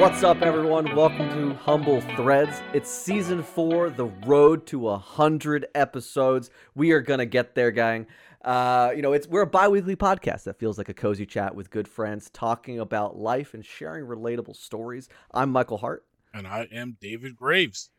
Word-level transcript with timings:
What's 0.00 0.22
up, 0.22 0.40
everyone? 0.40 0.96
Welcome 0.96 1.28
to 1.28 1.54
Humble 1.56 2.00
Threads. 2.16 2.62
It's 2.72 2.88
season 2.88 3.42
four, 3.42 3.90
the 3.90 4.06
road 4.06 4.66
to 4.68 4.88
a 4.88 4.96
hundred 4.96 5.66
episodes. 5.74 6.48
We 6.74 6.92
are 6.92 7.02
gonna 7.02 7.26
get 7.26 7.54
there, 7.54 7.70
gang. 7.70 8.06
Uh, 8.42 8.92
you 8.96 9.02
know, 9.02 9.12
it's 9.12 9.26
we're 9.26 9.42
a 9.42 9.46
bi-weekly 9.46 9.96
podcast 9.96 10.44
that 10.44 10.58
feels 10.58 10.78
like 10.78 10.88
a 10.88 10.94
cozy 10.94 11.26
chat 11.26 11.54
with 11.54 11.68
good 11.68 11.86
friends, 11.86 12.30
talking 12.30 12.80
about 12.80 13.18
life 13.18 13.52
and 13.52 13.62
sharing 13.62 14.06
relatable 14.06 14.56
stories. 14.56 15.10
I'm 15.34 15.50
Michael 15.50 15.76
Hart. 15.76 16.06
And 16.32 16.46
I 16.46 16.66
am 16.72 16.96
David 16.98 17.36
Graves. 17.36 17.90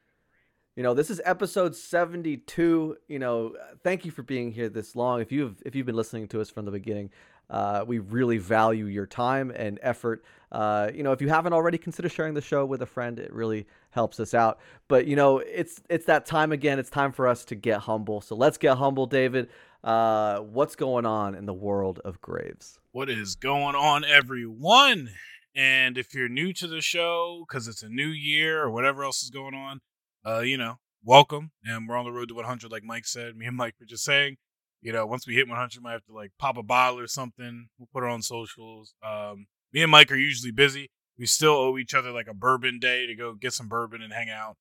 You 0.75 0.81
know, 0.81 0.95
this 0.95 1.11
is 1.11 1.21
episode 1.23 1.75
72. 1.75 2.97
You 3.09 3.19
know, 3.19 3.53
thank 3.83 4.05
you 4.05 4.11
for 4.11 4.23
being 4.23 4.51
here 4.51 4.69
this 4.69 4.95
long. 4.95 5.21
If 5.21 5.31
you've 5.31 5.61
if 5.67 5.75
you've 5.75 5.85
been 5.85 5.95
listening 5.95 6.27
to 6.29 6.41
us 6.41 6.49
from 6.49 6.65
the 6.65 6.71
beginning, 6.71 7.11
uh, 7.51 7.83
we 7.85 7.99
really 7.99 8.39
value 8.39 8.85
your 8.85 9.05
time 9.05 9.51
and 9.51 9.77
effort. 9.83 10.23
Uh, 10.51 10.91
you 10.93 11.03
know, 11.03 11.11
if 11.11 11.21
you 11.21 11.29
haven't 11.29 11.53
already, 11.53 11.77
consider 11.77 12.09
sharing 12.09 12.33
the 12.33 12.41
show 12.41 12.65
with 12.65 12.81
a 12.81 12.85
friend. 12.85 13.19
It 13.19 13.31
really 13.31 13.65
helps 13.91 14.19
us 14.19 14.33
out. 14.33 14.59
But 14.87 15.07
you 15.07 15.15
know, 15.15 15.39
it's 15.39 15.81
it's 15.89 16.05
that 16.05 16.25
time 16.25 16.51
again. 16.51 16.79
It's 16.79 16.89
time 16.89 17.11
for 17.11 17.27
us 17.27 17.45
to 17.45 17.55
get 17.55 17.81
humble. 17.81 18.21
So 18.21 18.35
let's 18.35 18.57
get 18.57 18.77
humble, 18.77 19.05
David. 19.05 19.49
Uh, 19.83 20.39
what's 20.39 20.75
going 20.75 21.05
on 21.05 21.35
in 21.35 21.45
the 21.45 21.53
world 21.53 21.99
of 22.05 22.21
Graves? 22.21 22.79
What 22.91 23.09
is 23.09 23.35
going 23.35 23.75
on, 23.75 24.03
everyone? 24.03 25.09
And 25.55 25.97
if 25.97 26.13
you're 26.13 26.29
new 26.29 26.53
to 26.53 26.67
the 26.67 26.81
show 26.81 27.45
because 27.47 27.67
it's 27.67 27.83
a 27.83 27.89
new 27.89 28.07
year 28.07 28.61
or 28.61 28.71
whatever 28.71 29.03
else 29.03 29.23
is 29.23 29.29
going 29.29 29.53
on, 29.53 29.81
uh, 30.25 30.39
you 30.41 30.57
know, 30.57 30.79
welcome. 31.03 31.51
And 31.63 31.87
we're 31.87 31.97
on 31.97 32.05
the 32.05 32.11
road 32.11 32.29
to 32.29 32.35
100, 32.35 32.71
like 32.71 32.83
Mike 32.83 33.05
said. 33.05 33.35
Me 33.35 33.45
and 33.47 33.57
Mike 33.57 33.75
were 33.79 33.85
just 33.85 34.03
saying, 34.03 34.37
you 34.81 34.93
know, 34.93 35.05
once 35.05 35.27
we 35.27 35.35
hit 35.35 35.47
100, 35.47 35.77
we 35.77 35.83
might 35.83 35.93
have 35.93 36.05
to 36.05 36.13
like 36.13 36.31
pop 36.39 36.57
a 36.57 36.63
bottle 36.63 36.99
or 36.99 37.07
something. 37.07 37.67
We'll 37.77 37.89
put 37.91 38.03
it 38.03 38.09
on 38.09 38.21
socials. 38.21 38.93
Um, 39.03 39.47
me 39.73 39.81
and 39.81 39.91
Mike 39.91 40.11
are 40.11 40.15
usually 40.15 40.51
busy. 40.51 40.89
We 41.17 41.25
still 41.25 41.53
owe 41.53 41.77
each 41.77 41.93
other 41.93 42.11
like 42.11 42.27
a 42.27 42.33
bourbon 42.33 42.79
day 42.79 43.05
to 43.05 43.15
go 43.15 43.33
get 43.33 43.53
some 43.53 43.67
bourbon 43.67 44.01
and 44.01 44.11
hang 44.11 44.29
out. 44.29 44.57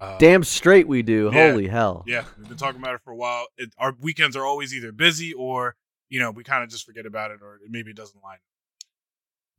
Uh, 0.00 0.18
Damn 0.18 0.42
straight 0.42 0.88
we 0.88 1.02
do. 1.02 1.30
yeah. 1.32 1.50
Holy 1.50 1.68
hell. 1.68 2.02
Yeah, 2.06 2.24
we've 2.36 2.48
been 2.48 2.56
talking 2.56 2.80
about 2.80 2.94
it 2.94 3.02
for 3.04 3.12
a 3.12 3.16
while. 3.16 3.46
It, 3.56 3.72
our 3.78 3.94
weekends 4.00 4.34
are 4.36 4.44
always 4.44 4.74
either 4.74 4.90
busy 4.90 5.32
or, 5.32 5.76
you 6.08 6.18
know, 6.18 6.32
we 6.32 6.42
kind 6.42 6.64
of 6.64 6.70
just 6.70 6.84
forget 6.84 7.06
about 7.06 7.30
it 7.30 7.38
or 7.40 7.60
maybe 7.68 7.90
it 7.90 7.96
doesn't 7.96 8.20
line. 8.22 8.38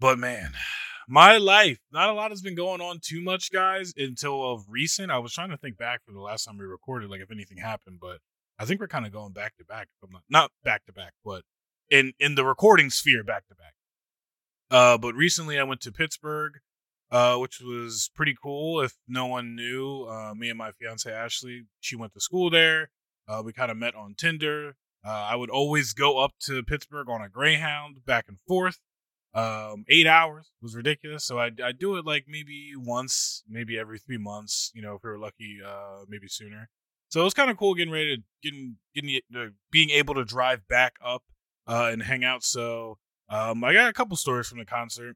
But 0.02 0.19
man, 0.19 0.52
my 1.07 1.38
life, 1.38 1.80
not 1.91 2.09
a 2.09 2.13
lot 2.13 2.31
has 2.31 2.41
been 2.41 2.55
going 2.55 2.81
on 2.81 3.00
too 3.02 3.22
much, 3.22 3.52
guys, 3.52 3.94
until 3.95 4.52
of 4.52 4.66
recent. 4.67 5.11
I 5.11 5.19
was 5.19 5.33
trying 5.33 5.52
to 5.52 5.57
think 5.57 5.78
back 5.78 6.02
for 6.05 6.11
the 6.11 6.19
last 6.19 6.44
time 6.44 6.57
we 6.57 6.66
recorded, 6.66 7.09
like 7.09 7.22
if 7.22 7.31
anything 7.31 7.57
happened, 7.57 8.00
but 8.02 8.17
I 8.59 8.66
think 8.66 8.81
we're 8.81 8.88
kind 8.88 9.05
of 9.05 9.13
going 9.13 9.31
back 9.31 9.55
to 9.57 9.66
back. 9.66 9.88
Not, 10.09 10.23
not 10.30 10.52
back 10.63 10.85
to 10.88 10.94
back, 10.94 11.13
but 11.23 11.44
in 11.89 12.13
in 12.19 12.35
the 12.35 12.44
recording 12.44 12.89
sphere, 12.89 13.23
back 13.23 13.47
to 13.47 13.55
back. 13.55 13.73
Uh, 14.73 14.97
but 14.97 15.13
recently 15.13 15.59
I 15.59 15.63
went 15.63 15.81
to 15.81 15.91
Pittsburgh, 15.91 16.53
uh, 17.11 17.38
which 17.38 17.61
was 17.61 18.09
pretty 18.16 18.35
cool. 18.41 18.81
If 18.81 18.95
no 19.07 19.27
one 19.27 19.55
knew, 19.55 20.05
uh, 20.09 20.33
me 20.35 20.49
and 20.49 20.57
my 20.57 20.71
fiance 20.71 21.09
Ashley, 21.11 21.66
she 21.79 21.95
went 21.95 22.13
to 22.13 22.19
school 22.19 22.49
there. 22.49 22.89
Uh, 23.27 23.44
we 23.45 23.53
kind 23.53 23.69
of 23.69 23.77
met 23.77 23.94
on 23.94 24.16
Tinder. 24.17 24.75
Uh, 25.05 25.27
I 25.29 25.35
would 25.35 25.51
always 25.51 25.94
go 25.94 26.17
up 26.17 26.31
to 26.47 26.63
Pittsburgh 26.63 27.07
on 27.07 27.21
a 27.21 27.29
Greyhound 27.29 28.03
back 28.07 28.25
and 28.27 28.38
forth. 28.47 28.79
Um, 29.35 29.85
eight 29.89 30.07
hours 30.07 30.51
was 30.59 30.75
ridiculous. 30.75 31.23
So 31.23 31.38
I 31.38 31.51
I 31.63 31.71
do 31.71 31.97
it 31.97 32.05
like 32.05 32.25
maybe 32.27 32.71
once, 32.75 33.44
maybe 33.47 33.77
every 33.77 33.99
three 33.99 34.17
months. 34.17 34.71
You 34.73 34.81
know, 34.81 34.95
if 34.95 35.03
we 35.03 35.11
were 35.11 35.19
lucky, 35.19 35.59
uh, 35.63 36.05
maybe 36.07 36.27
sooner. 36.27 36.67
So 37.09 37.21
it 37.21 37.25
was 37.25 37.35
kind 37.35 37.51
of 37.51 37.57
cool 37.57 37.75
getting 37.75 37.94
ready 37.94 38.17
to 38.17 38.23
getting 38.41 38.77
getting 38.95 39.19
being 39.71 39.91
able 39.91 40.16
to 40.16 40.25
drive 40.25 40.67
back 40.67 40.94
up 41.03 41.23
and 41.67 42.01
hang 42.01 42.23
out. 42.23 42.44
So 42.44 42.97
um, 43.34 43.63
I 43.63 43.74
got 43.74 43.90
a 43.90 43.94
couple 43.94 44.16
stories 44.16 44.47
from 44.47 44.59
the 44.59 44.66
concert, 44.66 45.16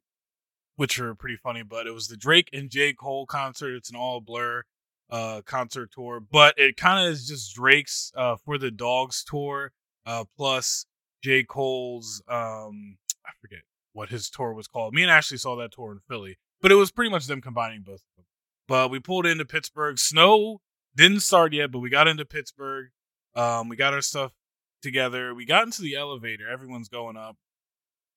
which 0.75 1.00
are 1.00 1.14
pretty 1.14 1.38
funny. 1.38 1.62
But 1.62 1.86
it 1.86 1.94
was 1.94 2.08
the 2.08 2.18
Drake 2.18 2.50
and 2.52 2.69
J 2.69 2.94
Cole 2.94 3.28
concert. 3.28 3.75
It's 3.75 3.91
an 3.91 3.96
all 3.96 4.22
blur 4.22 4.64
uh, 5.09 5.41
concert 5.46 5.91
tour, 5.91 6.19
but 6.19 6.58
it 6.58 6.78
kind 6.78 7.06
of 7.06 7.14
is 7.14 7.28
just 7.28 7.53
Drake's 7.56 8.12
uh, 8.16 8.36
for 8.44 8.58
the 8.58 8.72
Dogs 8.72 9.24
tour 9.24 9.72
uh, 10.06 10.25
plus 10.36 10.86
J 11.24 11.44
Cole's 11.44 12.22
um, 12.28 12.97
I 13.25 13.31
forget 13.40 13.59
what 13.94 14.09
his 14.09 14.30
tour 14.30 14.53
was 14.53 14.68
called. 14.68 14.94
Me 14.94 15.03
and 15.03 15.12
Ashley 15.12 15.38
saw 15.38 15.56
that 15.58 15.72
tour 15.72 15.91
in 15.91 16.00
Philly, 16.09 16.38
but 16.62 16.72
it 16.72 16.75
was 16.75 16.91
pretty 16.91 17.12
much 17.12 17.28
them 17.28 17.41
combining 17.41 17.81
both 17.81 18.02
of 18.02 18.16
them. 18.16 18.25
But 18.68 18.90
we 18.90 19.00
pulled 19.00 19.25
into 19.25 19.46
Pittsburgh. 19.46 20.00
Snow 20.00 20.62
didn't 20.96 21.22
start 21.22 21.53
yet, 21.53 21.72
but 21.72 21.80
we 21.80 21.90
got 21.90 22.08
into 22.08 22.25
Pittsburgh. 22.25 22.88
Um, 23.36 23.70
we 23.70 23.75
got 23.75 23.94
our 23.94 24.02
stuff 24.02 24.34
together. 24.81 25.34
We 25.34 25.46
got 25.46 25.66
into 25.66 25.81
the 25.81 25.96
elevator. 25.96 26.50
Everyone's 26.50 26.90
going 26.90 27.16
up. 27.16 27.38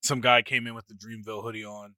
Some 0.02 0.20
guy 0.20 0.42
came 0.42 0.66
in 0.66 0.74
with 0.74 0.86
the 0.86 0.94
Dreamville 0.94 1.42
hoodie 1.42 1.64
on, 1.64 1.94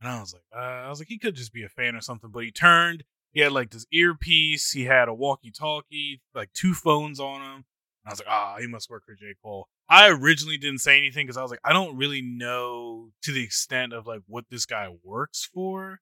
and 0.00 0.10
I 0.10 0.20
was 0.20 0.32
like, 0.32 0.42
uh, 0.54 0.86
I 0.86 0.88
was 0.88 0.98
like, 0.98 1.08
he 1.08 1.18
could 1.18 1.34
just 1.34 1.52
be 1.52 1.64
a 1.64 1.68
fan 1.68 1.94
or 1.94 2.00
something. 2.00 2.30
But 2.30 2.44
he 2.44 2.50
turned. 2.50 3.04
He 3.32 3.40
had 3.40 3.52
like 3.52 3.70
this 3.70 3.86
earpiece. 3.92 4.70
He 4.70 4.84
had 4.84 5.08
a 5.08 5.14
walkie-talkie, 5.14 6.20
like 6.34 6.52
two 6.52 6.74
phones 6.74 7.18
on 7.18 7.40
him. 7.40 7.64
And 8.04 8.06
I 8.06 8.10
was 8.10 8.20
like, 8.20 8.28
ah, 8.28 8.56
he 8.60 8.66
must 8.66 8.90
work 8.90 9.04
for 9.04 9.14
J. 9.14 9.34
Cole. 9.42 9.68
I 9.88 10.08
originally 10.08 10.56
didn't 10.56 10.80
say 10.80 10.98
anything 10.98 11.26
because 11.26 11.36
I 11.36 11.42
was 11.42 11.50
like, 11.50 11.60
I 11.64 11.72
don't 11.72 11.96
really 11.96 12.22
know 12.22 13.10
to 13.22 13.32
the 13.32 13.42
extent 13.42 13.92
of 13.92 14.06
like 14.06 14.20
what 14.26 14.44
this 14.50 14.66
guy 14.66 14.88
works 15.02 15.48
for. 15.52 16.00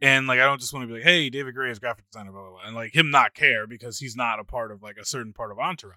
And 0.00 0.26
like 0.26 0.40
I 0.40 0.44
don't 0.44 0.60
just 0.60 0.72
want 0.72 0.84
to 0.84 0.86
be 0.86 0.94
like, 0.94 1.02
hey, 1.02 1.28
David 1.30 1.54
Graves 1.54 1.78
graphic 1.78 2.04
designer, 2.10 2.32
blah, 2.32 2.42
blah, 2.42 2.50
blah. 2.50 2.60
And 2.66 2.76
like 2.76 2.94
him 2.94 3.10
not 3.10 3.34
care 3.34 3.66
because 3.66 3.98
he's 3.98 4.14
not 4.14 4.38
a 4.38 4.44
part 4.44 4.70
of 4.70 4.82
like 4.82 4.96
a 5.00 5.04
certain 5.04 5.32
part 5.32 5.50
of 5.50 5.58
Entourage. 5.58 5.96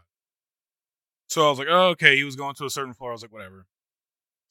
So 1.28 1.46
I 1.46 1.50
was 1.50 1.60
like, 1.60 1.68
oh, 1.70 1.90
okay, 1.90 2.16
he 2.16 2.24
was 2.24 2.36
going 2.36 2.56
to 2.56 2.66
a 2.66 2.70
certain 2.70 2.94
floor. 2.94 3.12
I 3.12 3.14
was 3.14 3.22
like, 3.22 3.34
whatever. 3.34 3.66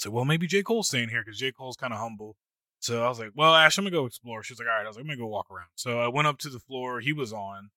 So 0.00 0.10
well, 0.10 0.24
maybe 0.24 0.46
J. 0.46 0.62
Cole's 0.62 0.88
staying 0.88 1.10
here 1.10 1.22
because 1.22 1.38
J. 1.38 1.52
Cole's 1.52 1.76
kind 1.76 1.92
of 1.92 1.98
humble. 1.98 2.34
So 2.78 3.04
I 3.04 3.08
was 3.10 3.18
like, 3.18 3.32
well, 3.34 3.54
Ash, 3.54 3.76
I'm 3.76 3.84
gonna 3.84 3.94
go 3.94 4.06
explore. 4.06 4.42
She 4.42 4.54
was 4.54 4.58
like, 4.58 4.66
all 4.66 4.74
right. 4.74 4.84
I 4.84 4.88
was 4.88 4.96
like, 4.96 5.02
I'm 5.02 5.08
gonna 5.08 5.18
go 5.18 5.26
walk 5.26 5.50
around. 5.50 5.68
So 5.74 6.00
I 6.00 6.08
went 6.08 6.26
up 6.26 6.38
to 6.38 6.48
the 6.48 6.58
floor 6.58 7.00
he 7.00 7.12
was 7.12 7.34
on, 7.34 7.68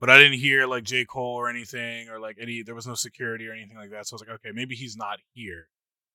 but 0.00 0.10
I 0.10 0.18
didn't 0.18 0.40
hear 0.40 0.66
like 0.66 0.82
J. 0.82 1.04
Cole 1.04 1.36
or 1.36 1.48
anything 1.48 2.08
or 2.08 2.18
like 2.18 2.36
any 2.40 2.62
there 2.62 2.74
was 2.74 2.88
no 2.88 2.94
security 2.94 3.46
or 3.46 3.52
anything 3.52 3.76
like 3.76 3.90
that. 3.90 4.08
So 4.08 4.14
I 4.14 4.16
was 4.16 4.22
like, 4.22 4.40
okay, 4.40 4.50
maybe 4.52 4.74
he's 4.74 4.96
not 4.96 5.20
here. 5.34 5.68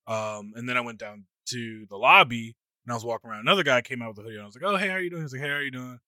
Um, 0.05 0.51
and 0.57 0.67
then 0.67 0.75
I 0.75 0.81
went 0.81 0.99
down 0.99 1.27
to 1.51 1.85
the 1.89 1.95
lobby 1.95 2.57
and 2.85 2.91
I 2.91 2.95
was 2.95 3.05
walking 3.05 3.29
around. 3.29 3.39
Another 3.39 3.63
guy 3.63 3.81
came 3.81 4.01
out 4.01 4.09
with 4.09 4.17
a 4.17 4.21
hoodie 4.23 4.35
and 4.35 4.43
I 4.43 4.45
was 4.45 4.55
like, 4.55 4.69
Oh, 4.69 4.75
hey, 4.75 4.89
how 4.89 4.95
are 4.95 4.99
you 4.99 5.11
doing? 5.11 5.21
He 5.21 5.23
was 5.23 5.31
like, 5.31 5.43
Hey, 5.43 5.49
how 5.49 5.59
you 5.59 5.71
doing? 5.71 5.99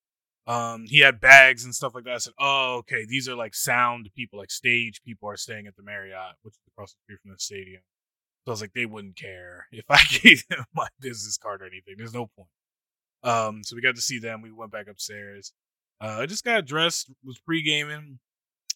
Um, 0.47 0.83
he 0.85 0.99
had 0.99 1.21
bags 1.21 1.63
and 1.63 1.73
stuff 1.73 1.95
like 1.95 2.03
that. 2.03 2.15
I 2.15 2.17
said, 2.17 2.33
Oh, 2.37 2.75
okay, 2.79 3.05
these 3.07 3.29
are 3.29 3.35
like 3.35 3.55
sound 3.55 4.09
people, 4.17 4.37
like 4.37 4.51
stage 4.51 5.01
people 5.01 5.29
are 5.29 5.37
staying 5.37 5.65
at 5.65 5.77
the 5.77 5.83
Marriott, 5.83 6.35
which 6.41 6.55
is 6.55 6.59
across 6.73 6.91
the 6.91 6.97
street 7.05 7.21
from 7.21 7.31
the 7.31 7.39
stadium. 7.39 7.83
So 8.45 8.51
I 8.51 8.53
was 8.53 8.61
like, 8.61 8.73
they 8.73 8.85
wouldn't 8.85 9.15
care 9.15 9.67
if 9.71 9.85
I 9.89 9.99
gave 10.21 10.47
them 10.47 10.65
my 10.73 10.87
business 10.99 11.37
card 11.37 11.61
or 11.61 11.65
anything. 11.65 11.95
There's 11.97 12.13
no 12.13 12.27
point. 12.27 12.49
Um, 13.23 13.63
so 13.63 13.75
we 13.75 13.81
got 13.81 13.95
to 13.95 14.01
see 14.01 14.19
them. 14.19 14.41
We 14.41 14.51
went 14.51 14.71
back 14.71 14.87
upstairs. 14.87 15.51
Uh, 15.99 16.17
I 16.19 16.25
just 16.27 16.43
got 16.43 16.65
dressed, 16.65 17.11
was 17.23 17.39
pre 17.39 17.63
gaming. 17.63 18.19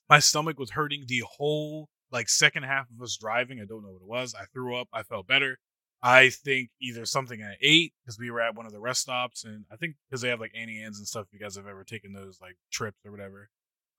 My 0.09 0.19
stomach 0.19 0.57
was 0.57 0.71
hurting 0.71 1.05
the 1.07 1.23
whole 1.37 1.87
like 2.11 2.29
second 2.29 2.63
half 2.63 2.87
of 2.89 3.03
us 3.03 3.15
driving. 3.17 3.59
I 3.59 3.65
don't 3.65 3.83
know 3.83 3.91
what 3.91 4.01
it 4.01 4.07
was. 4.07 4.33
I 4.33 4.45
threw 4.51 4.75
up. 4.75 4.87
I 4.91 5.03
felt 5.03 5.27
better. 5.27 5.59
I 6.01 6.29
think 6.29 6.69
either 6.81 7.05
something 7.05 7.43
I 7.43 7.55
ate 7.61 7.93
because 8.01 8.17
we 8.17 8.31
were 8.31 8.41
at 8.41 8.55
one 8.55 8.65
of 8.65 8.71
the 8.71 8.79
rest 8.79 9.01
stops, 9.01 9.43
and 9.43 9.65
I 9.71 9.75
think 9.75 9.95
because 10.09 10.21
they 10.21 10.29
have 10.29 10.39
like 10.39 10.53
Auntie 10.55 10.81
Anne's 10.81 10.97
and 10.97 11.07
stuff. 11.07 11.27
If 11.27 11.33
you 11.33 11.39
guys 11.39 11.57
have 11.57 11.67
ever 11.67 11.83
taken 11.83 12.13
those 12.13 12.39
like 12.41 12.55
trips 12.71 12.97
or 13.05 13.11
whatever, 13.11 13.49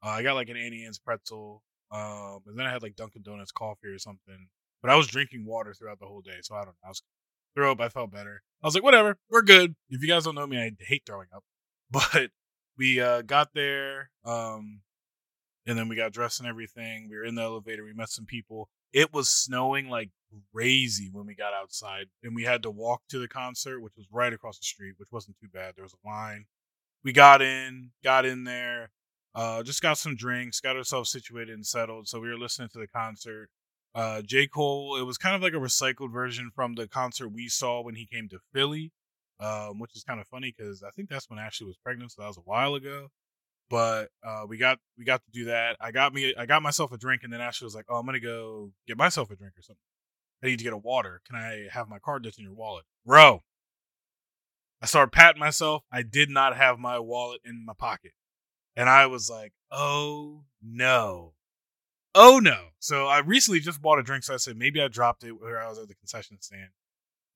uh, 0.02 0.08
I 0.08 0.22
got 0.22 0.34
like 0.34 0.48
an 0.48 0.56
Auntie 0.56 0.84
Anne's 0.84 0.98
pretzel, 0.98 1.62
um, 1.92 2.40
and 2.46 2.58
then 2.58 2.66
I 2.66 2.72
had 2.72 2.82
like 2.82 2.96
Dunkin' 2.96 3.22
Donuts 3.22 3.52
coffee 3.52 3.88
or 3.88 3.98
something. 3.98 4.48
But 4.82 4.90
I 4.90 4.96
was 4.96 5.06
drinking 5.06 5.44
water 5.44 5.74
throughout 5.74 5.98
the 5.98 6.06
whole 6.06 6.22
day, 6.22 6.38
so 6.42 6.54
I 6.54 6.60
don't 6.60 6.68
know. 6.68 6.86
I 6.86 6.88
was 6.88 7.02
throw 7.54 7.72
up. 7.72 7.80
I 7.80 7.88
felt 7.88 8.10
better. 8.10 8.42
I 8.62 8.66
was 8.66 8.74
like, 8.74 8.84
whatever, 8.84 9.16
we're 9.30 9.42
good. 9.42 9.74
If 9.88 10.02
you 10.02 10.08
guys 10.08 10.24
don't 10.24 10.34
know 10.34 10.46
me, 10.46 10.58
I 10.58 10.72
hate 10.80 11.02
throwing 11.06 11.28
up, 11.34 11.44
but 11.90 12.30
we 12.78 13.00
uh, 13.00 13.22
got 13.22 13.48
there, 13.54 14.10
um, 14.24 14.80
and 15.66 15.78
then 15.78 15.88
we 15.88 15.96
got 15.96 16.12
dressed 16.12 16.40
and 16.40 16.48
everything. 16.48 17.08
We 17.08 17.16
were 17.16 17.24
in 17.24 17.34
the 17.34 17.42
elevator. 17.42 17.84
We 17.84 17.92
met 17.92 18.08
some 18.08 18.26
people. 18.26 18.68
It 18.92 19.12
was 19.12 19.28
snowing 19.28 19.88
like 19.88 20.10
crazy 20.52 21.10
when 21.12 21.26
we 21.26 21.34
got 21.34 21.54
outside, 21.54 22.06
and 22.22 22.34
we 22.34 22.44
had 22.44 22.62
to 22.62 22.70
walk 22.70 23.02
to 23.10 23.18
the 23.18 23.28
concert, 23.28 23.80
which 23.80 23.96
was 23.96 24.06
right 24.10 24.32
across 24.32 24.58
the 24.58 24.64
street, 24.64 24.94
which 24.96 25.12
wasn't 25.12 25.36
too 25.40 25.48
bad. 25.52 25.74
There 25.76 25.84
was 25.84 25.94
a 25.94 26.08
line. 26.08 26.46
We 27.04 27.12
got 27.12 27.40
in, 27.40 27.90
got 28.04 28.26
in 28.26 28.44
there, 28.44 28.90
uh, 29.34 29.62
just 29.62 29.80
got 29.80 29.96
some 29.96 30.16
drinks, 30.16 30.60
got 30.60 30.76
ourselves 30.76 31.10
situated 31.10 31.54
and 31.54 31.66
settled. 31.66 32.08
So 32.08 32.20
we 32.20 32.28
were 32.28 32.38
listening 32.38 32.68
to 32.72 32.78
the 32.78 32.88
concert. 32.88 33.48
Uh, 33.94 34.22
J. 34.22 34.46
Cole, 34.46 34.96
it 34.96 35.02
was 35.02 35.18
kind 35.18 35.34
of 35.34 35.42
like 35.42 35.52
a 35.52 35.56
recycled 35.56 36.12
version 36.12 36.50
from 36.54 36.74
the 36.74 36.86
concert 36.86 37.28
we 37.28 37.48
saw 37.48 37.82
when 37.82 37.96
he 37.96 38.06
came 38.06 38.28
to 38.28 38.38
Philly, 38.52 38.92
um, 39.40 39.80
which 39.80 39.96
is 39.96 40.04
kind 40.04 40.20
of 40.20 40.28
funny 40.28 40.54
because 40.56 40.82
I 40.82 40.90
think 40.90 41.08
that's 41.08 41.28
when 41.28 41.38
Ashley 41.38 41.66
was 41.66 41.76
pregnant, 41.76 42.12
so 42.12 42.22
that 42.22 42.28
was 42.28 42.36
a 42.36 42.42
while 42.42 42.74
ago. 42.74 43.08
But 43.68 44.10
uh, 44.24 44.44
we 44.48 44.58
got 44.58 44.78
we 44.98 45.04
got 45.04 45.22
to 45.24 45.30
do 45.32 45.44
that. 45.46 45.76
I 45.80 45.92
got 45.92 46.12
me 46.12 46.34
I 46.36 46.46
got 46.46 46.62
myself 46.62 46.92
a 46.92 46.98
drink, 46.98 47.22
and 47.22 47.32
then 47.32 47.40
Ashley 47.40 47.66
was 47.66 47.74
like, 47.74 47.86
"Oh, 47.88 47.96
I'm 47.96 48.06
gonna 48.06 48.20
go 48.20 48.72
get 48.86 48.96
myself 48.96 49.30
a 49.30 49.36
drink 49.36 49.54
or 49.56 49.62
something. 49.62 49.80
I 50.42 50.46
need 50.46 50.58
to 50.58 50.64
get 50.64 50.72
a 50.72 50.78
water. 50.78 51.20
Can 51.26 51.36
I 51.36 51.68
have 51.72 51.88
my 51.88 51.98
card 51.98 52.24
that's 52.24 52.38
in 52.38 52.44
your 52.44 52.54
wallet, 52.54 52.84
bro?" 53.06 53.42
I 54.82 54.86
started 54.86 55.12
patting 55.12 55.40
myself. 55.40 55.84
I 55.92 56.02
did 56.02 56.30
not 56.30 56.56
have 56.56 56.78
my 56.78 56.98
wallet 56.98 57.42
in 57.44 57.64
my 57.64 57.74
pocket, 57.74 58.12
and 58.74 58.88
I 58.88 59.06
was 59.06 59.30
like, 59.30 59.52
"Oh 59.70 60.44
no." 60.60 61.34
Oh 62.14 62.40
no! 62.42 62.68
So 62.80 63.06
I 63.06 63.18
recently 63.20 63.60
just 63.60 63.80
bought 63.80 63.98
a 64.00 64.02
drink, 64.02 64.24
so 64.24 64.34
I 64.34 64.38
said 64.38 64.56
maybe 64.56 64.80
I 64.82 64.88
dropped 64.88 65.22
it 65.22 65.32
where 65.32 65.62
I 65.62 65.68
was 65.68 65.78
at 65.78 65.88
the 65.88 65.94
concession 65.94 66.38
stand. 66.40 66.70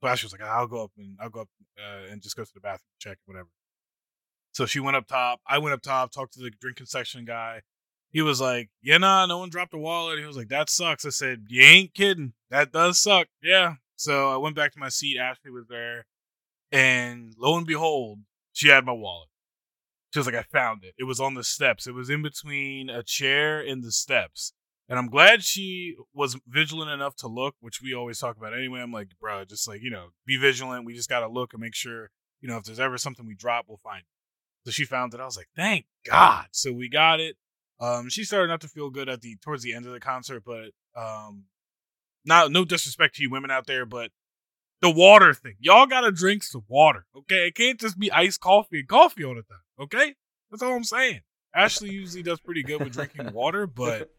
So 0.01 0.09
Ashley 0.09 0.27
was 0.27 0.33
like, 0.33 0.43
"I'll 0.43 0.67
go 0.67 0.83
up 0.85 0.93
and 0.99 1.17
I'll 1.21 1.31
go 1.31 1.43
up 1.43 1.49
uh, 1.79 2.11
and 2.11 2.21
just 2.21 2.37
go 2.37 2.45
to 2.45 2.55
the 2.55 2.61
bathroom, 2.61 2.89
check 2.99 3.19
whatever." 3.27 3.49
So 4.53 4.67
she 4.67 4.81
went 4.81 4.97
up 4.97 5.07
top. 5.07 5.41
I 5.47 5.59
went 5.59 5.75
up 5.75 5.83
top, 5.83 6.13
talked 6.13 6.35
to 6.35 6.41
the 6.41 6.51
drink 6.51 6.77
concession 6.77 7.25
guy. 7.25 7.63
He 8.11 8.23
was 8.23 8.41
like, 8.41 8.71
"Yeah, 8.83 8.99
nah, 8.99 9.27
no 9.27 9.39
one 9.39 9.51
dropped 9.51 9.75
a 9.75 9.79
wallet." 9.79 10.19
He 10.19 10.25
was 10.27 10.37
like, 10.37 10.49
"That 10.49 10.71
sucks." 10.71 11.05
I 11.07 11.11
said, 11.11 11.47
"You 11.49 11.63
ain't 11.63 11.95
kidding. 11.95 12.35
That 12.51 12.73
does 12.73 13.01
suck." 13.01 13.29
Yeah. 13.43 13.77
So 13.97 14.31
I 14.33 14.37
went 14.39 14.57
back 14.57 14.73
to 14.73 14.81
my 14.81 14.89
seat. 14.89 15.19
Ashley 15.19 15.51
was 15.53 15.67
there, 15.69 16.07
and 16.73 17.35
lo 17.39 17.57
and 17.57 17.67
behold, 17.67 18.21
she 18.53 18.69
had 18.69 18.85
my 18.85 18.93
wallet. 18.93 19.29
She 20.13 20.19
was 20.19 20.27
like, 20.27 20.37
"I 20.37 20.43
found 20.43 20.85
it. 20.85 20.95
It 20.99 21.05
was 21.05 21.21
on 21.21 21.35
the 21.35 21.45
steps. 21.45 21.87
It 21.87 21.95
was 21.95 22.11
in 22.11 22.23
between 22.23 22.91
a 22.91 23.03
chair 23.05 23.61
and 23.61 23.85
the 23.85 23.93
steps." 23.93 24.53
And 24.89 24.99
I'm 24.99 25.09
glad 25.09 25.43
she 25.43 25.97
was 26.13 26.37
vigilant 26.47 26.91
enough 26.91 27.17
to 27.17 27.29
look, 27.29 27.55
which 27.61 27.81
we 27.81 27.95
always 27.95 28.19
talk 28.19 28.37
about 28.37 28.53
anyway. 28.53 28.81
I'm 28.81 28.93
like, 28.93 29.09
bro, 29.19 29.45
just 29.45 29.67
like, 29.67 29.81
you 29.83 29.91
know, 29.91 30.09
be 30.27 30.37
vigilant. 30.37 30.85
We 30.85 30.95
just 30.95 31.09
got 31.09 31.21
to 31.21 31.29
look 31.29 31.55
and 31.55 31.63
make 31.63 31.75
sure, 31.75 32.11
you 32.41 32.49
know, 32.49 32.59
if 32.59 32.65
there's 32.65 32.81
ever 32.81 32.99
something 32.99 33.27
we 33.27 33.35
drop, 33.35 33.65
we'll 33.67 33.79
find 33.79 34.01
it. 34.01 34.67
So 34.67 34.73
she 34.73 34.85
found 34.85 35.15
it. 35.15 35.21
I 35.21 35.25
was 35.25 35.37
like, 35.37 35.49
thank 35.57 35.87
God. 36.07 36.47
So 36.53 36.73
we 36.73 36.89
got 36.89 37.21
it. 37.21 37.37
Um, 37.81 38.09
she 38.09 38.25
started 38.25 38.49
not 38.49 38.61
to 38.61 38.69
feel 38.69 38.91
good 38.91 39.09
at 39.09 39.21
the 39.21 39.37
towards 39.43 39.63
the 39.63 39.75
end 39.75 39.87
of 39.87 39.93
the 39.93 40.01
concert, 40.01 40.43
but 40.45 40.71
um, 40.97 41.45
not 42.25 42.51
no 42.51 42.65
disrespect 42.65 43.17
to 43.17 43.23
you 43.23 43.31
women 43.31 43.51
out 43.51 43.67
there, 43.67 43.85
but 43.85 44.11
the 44.81 44.91
water 44.91 45.35
thing, 45.35 45.55
y'all 45.61 45.87
gotta 45.87 46.13
drink 46.13 46.43
some 46.43 46.65
water, 46.69 47.07
okay? 47.17 47.49
It 47.49 47.55
can't 47.55 47.81
just 47.81 47.99
be 47.99 48.13
iced 48.13 48.41
coffee 48.41 48.81
and 48.81 48.89
coffee 48.89 49.25
all 49.25 49.35
the 49.35 49.43
time, 49.43 49.59
okay? 49.81 50.15
That's 50.51 50.63
all 50.63 50.75
I'm 50.75 50.85
saying. 50.85 51.21
Ashley 51.55 51.91
usually 51.91 52.23
does 52.23 52.41
pretty 52.41 52.63
good 52.63 52.83
with 52.83 52.93
drinking 52.93 53.33
water, 53.33 53.67
but 53.67 54.11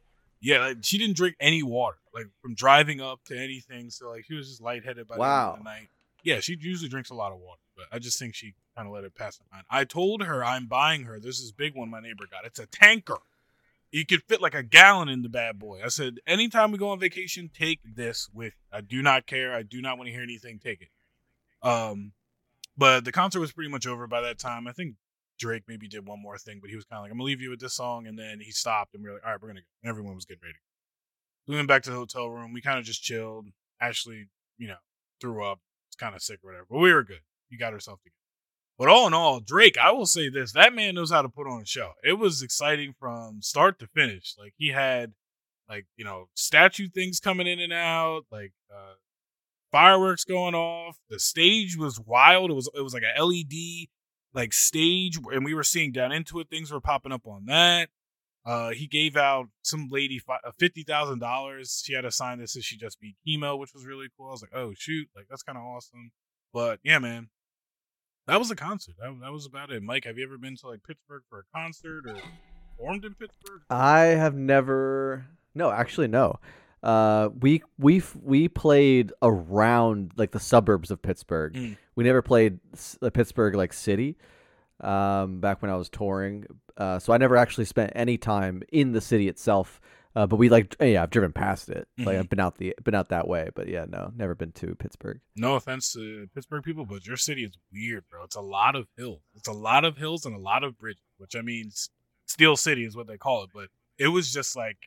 yeah, 0.45 0.59
like, 0.59 0.77
she 0.83 1.00
didn't 1.00 1.15
drink 1.15 1.36
any 1.39 1.63
water, 1.63 1.97
like 2.13 2.27
from 2.39 2.53
driving 2.53 3.01
up 3.01 3.19
to 3.25 3.36
anything. 3.36 3.89
So 3.89 4.09
like 4.09 4.25
she 4.25 4.36
was 4.36 4.47
just 4.47 4.62
lightheaded 4.62 5.07
by 5.07 5.18
wow. 5.18 5.27
the 5.27 5.47
end 5.47 5.57
of 5.57 5.63
the 5.63 5.63
night. 5.63 5.89
Yeah, 6.24 6.39
she 6.39 6.56
usually 6.59 6.88
drinks 6.88 7.09
a 7.09 7.15
lot 7.15 7.31
of 7.31 7.39
water, 7.39 7.62
but 7.75 7.86
I 7.92 7.97
just 7.97 8.19
think 8.19 8.36
she 8.36 8.53
kind 8.75 8.88
of 8.88 8.94
let 8.94 9.03
it 9.03 9.15
pass 9.15 9.38
the 9.38 9.44
mind. 9.51 9.65
I 9.71 9.86
told 9.86 10.21
her 10.21 10.45
I'm 10.45 10.68
buying 10.68 11.03
her. 11.06 11.19
This 11.19 11.39
is 11.39 11.51
big 11.51 11.75
one 11.75 11.89
my 11.89 12.00
neighbor 12.00 12.25
got. 12.30 12.45
It's 12.45 12.59
a 12.59 12.68
tanker. 12.68 13.18
You 13.92 14.06
could 14.06 14.21
fit 14.24 14.39
like 14.39 14.53
a 14.53 14.62
gallon 14.62 15.09
in 15.09 15.24
the 15.24 15.30
bad 15.30 15.57
boy. 15.57 15.81
I 15.83 15.88
said, 15.88 16.18
anytime 16.27 16.71
we 16.71 16.77
go 16.77 16.89
on 16.89 17.00
vacation, 17.00 17.50
take 17.51 17.80
this 17.83 18.30
with. 18.31 18.53
I 18.71 18.81
do 18.81 19.01
not 19.01 19.25
care. 19.25 19.51
I 19.53 19.63
do 19.63 19.81
not 19.81 19.97
want 19.97 20.09
to 20.09 20.13
hear 20.13 20.24
anything. 20.24 20.59
Take 20.59 20.81
it. 20.81 21.68
Um, 21.68 22.12
but 22.77 23.03
the 23.03 23.12
concert 23.12 23.39
was 23.39 23.51
pretty 23.51 23.71
much 23.71 23.88
over 23.88 24.06
by 24.06 24.21
that 24.21 24.38
time. 24.38 24.68
I 24.68 24.74
think 24.74 24.95
Drake 25.37 25.63
maybe 25.67 25.87
did 25.87 26.07
one 26.07 26.21
more 26.21 26.37
thing, 26.37 26.59
but 26.61 26.69
he 26.69 26.75
was 26.75 26.85
kind 26.85 26.99
of 26.99 27.03
like, 27.03 27.11
I'm 27.11 27.17
gonna 27.17 27.25
leave 27.25 27.41
you 27.41 27.49
with 27.49 27.59
this 27.59 27.75
song, 27.75 28.07
and 28.07 28.17
then 28.17 28.39
he 28.39 28.51
stopped, 28.51 28.93
and 28.93 29.03
we 29.03 29.09
were 29.09 29.15
like, 29.15 29.25
all 29.25 29.31
right, 29.31 29.41
we're 29.41 29.49
gonna 29.49 29.61
go. 29.61 29.67
And 29.83 29.89
everyone 29.89 30.15
was 30.15 30.25
getting 30.25 30.43
ready. 30.43 30.59
We 31.47 31.55
went 31.55 31.67
back 31.67 31.83
to 31.83 31.91
the 31.91 31.95
hotel 31.95 32.29
room. 32.29 32.53
We 32.53 32.61
kind 32.61 32.79
of 32.79 32.85
just 32.85 33.03
chilled. 33.03 33.47
Ashley, 33.79 34.29
you 34.57 34.67
know, 34.67 34.77
threw 35.21 35.43
up. 35.43 35.59
It's 35.87 35.95
kind 35.95 36.15
of 36.15 36.21
sick 36.21 36.39
or 36.43 36.51
whatever, 36.51 36.65
but 36.69 36.79
we 36.79 36.93
were 36.93 37.03
good. 37.03 37.21
He 37.49 37.57
got 37.57 37.73
herself 37.73 38.01
together. 38.01 38.15
But 38.77 38.89
all 38.89 39.07
in 39.07 39.13
all, 39.13 39.39
Drake, 39.39 39.77
I 39.77 39.91
will 39.91 40.05
say 40.05 40.29
this: 40.29 40.51
that 40.53 40.73
man 40.73 40.95
knows 40.95 41.11
how 41.11 41.21
to 41.21 41.29
put 41.29 41.47
on 41.47 41.61
a 41.61 41.65
show. 41.65 41.91
It 42.03 42.13
was 42.13 42.41
exciting 42.41 42.93
from 42.99 43.41
start 43.41 43.79
to 43.79 43.87
finish. 43.87 44.35
Like 44.37 44.53
he 44.57 44.69
had, 44.69 45.13
like 45.69 45.85
you 45.95 46.03
know, 46.03 46.29
statue 46.33 46.89
things 46.89 47.19
coming 47.19 47.47
in 47.47 47.59
and 47.59 47.71
out, 47.71 48.23
like 48.31 48.51
uh, 48.73 48.95
fireworks 49.71 50.25
going 50.25 50.55
off. 50.55 50.97
The 51.09 51.19
stage 51.19 51.77
was 51.77 51.99
wild. 51.99 52.51
It 52.51 52.55
was 52.55 52.69
it 52.75 52.81
was 52.81 52.93
like 52.93 53.03
a 53.03 53.23
LED 53.23 53.87
like 54.35 54.53
stage, 54.53 55.17
and 55.31 55.43
we 55.45 55.53
were 55.53 55.63
seeing 55.63 55.91
down 55.91 56.11
into 56.11 56.39
it. 56.39 56.49
Things 56.49 56.71
were 56.71 56.81
popping 56.81 57.11
up 57.11 57.25
on 57.25 57.45
that. 57.45 57.89
Uh, 58.45 58.69
he 58.69 58.85
gave 58.85 59.17
out 59.17 59.47
some 59.63 59.87
lady 59.89 60.21
uh, 60.29 60.51
fifty 60.59 60.83
thousand 60.83 61.19
dollars. 61.19 61.81
She 61.83 61.93
had 61.93 62.05
a 62.05 62.11
sign 62.11 62.39
that 62.39 62.49
says 62.49 62.63
she 62.63 62.77
just 62.77 62.99
beat 62.99 63.15
chemo, 63.27 63.57
which 63.57 63.73
was 63.73 63.85
really 63.85 64.07
cool. 64.15 64.27
I 64.27 64.31
was 64.31 64.41
like, 64.41 64.53
oh 64.53 64.73
shoot, 64.77 65.07
like 65.15 65.25
that's 65.29 65.41
kind 65.41 65.57
of 65.57 65.63
awesome. 65.63 66.11
But 66.53 66.79
yeah, 66.83 66.99
man, 66.99 67.29
that 68.27 68.37
was 68.37 68.51
a 68.51 68.55
concert. 68.55 68.95
That, 68.99 69.17
that 69.23 69.31
was 69.31 69.47
about 69.47 69.71
it. 69.71 69.81
Mike, 69.81 70.05
have 70.05 70.17
you 70.17 70.25
ever 70.25 70.37
been 70.37 70.55
to 70.57 70.67
like 70.67 70.83
Pittsburgh 70.83 71.23
for 71.27 71.39
a 71.39 71.57
concert 71.57 72.05
or 72.07 72.17
performed 72.77 73.05
in 73.05 73.15
Pittsburgh? 73.15 73.61
I 73.69 73.99
have 73.99 74.35
never. 74.35 75.25
No, 75.55 75.71
actually, 75.71 76.07
no. 76.07 76.39
Uh, 76.85 77.29
we 77.39 77.63
we 77.79 78.01
we 78.21 78.47
played 78.47 79.11
around 79.21 80.11
like 80.17 80.31
the 80.31 80.39
suburbs 80.39 80.91
of 80.91 81.01
Pittsburgh. 81.01 81.53
Mm. 81.53 81.77
We 81.95 82.03
never 82.03 82.21
played 82.21 82.59
the 82.99 83.09
Pittsburgh 83.11 83.55
like 83.55 83.73
city. 83.73 84.17
Um, 84.81 85.39
back 85.39 85.61
when 85.61 85.71
I 85.71 85.75
was 85.77 85.87
touring, 85.89 86.45
uh, 86.77 86.99
so 86.99 87.13
I 87.13 87.17
never 87.17 87.37
actually 87.37 87.63
spent 87.63 87.93
any 87.95 88.17
time 88.17 88.61
in 88.73 88.91
the 88.91 88.99
city 88.99 89.29
itself. 89.29 89.79
Uh, 90.17 90.27
but 90.27 90.35
we 90.35 90.49
like, 90.49 90.75
yeah, 90.81 91.01
I've 91.01 91.09
driven 91.09 91.31
past 91.33 91.69
it. 91.69 91.87
Like 91.97 92.15
Mhm. 92.15 92.19
I've 92.19 92.29
been 92.29 92.39
out 92.41 92.57
the 92.57 92.75
been 92.83 92.93
out 92.95 93.09
that 93.09 93.27
way, 93.27 93.49
but 93.55 93.67
yeah, 93.69 93.85
no, 93.87 94.11
never 94.15 94.35
been 94.35 94.51
to 94.53 94.75
Pittsburgh. 94.75 95.21
No 95.35 95.55
offense 95.55 95.91
to 95.93 96.27
Pittsburgh 96.35 96.63
people, 96.63 96.85
but 96.85 97.05
your 97.07 97.17
city 97.17 97.45
is 97.45 97.57
weird, 97.73 98.03
bro. 98.09 98.23
It's 98.25 98.35
a 98.35 98.41
lot 98.41 98.75
of 98.75 98.87
hills. 98.97 99.21
It's 99.33 99.47
a 99.47 99.53
lot 99.53 99.85
of 99.85 99.97
hills 99.97 100.25
and 100.25 100.35
a 100.35 100.39
lot 100.39 100.63
of 100.63 100.77
bridges, 100.77 101.01
which 101.17 101.35
I 101.35 101.41
mean, 101.41 101.71
Steel 102.27 102.55
City 102.57 102.85
is 102.85 102.95
what 102.95 103.07
they 103.07 103.17
call 103.17 103.43
it. 103.43 103.49
But 103.53 103.69
it 103.97 104.09
was 104.09 104.31
just 104.31 104.55
like 104.57 104.77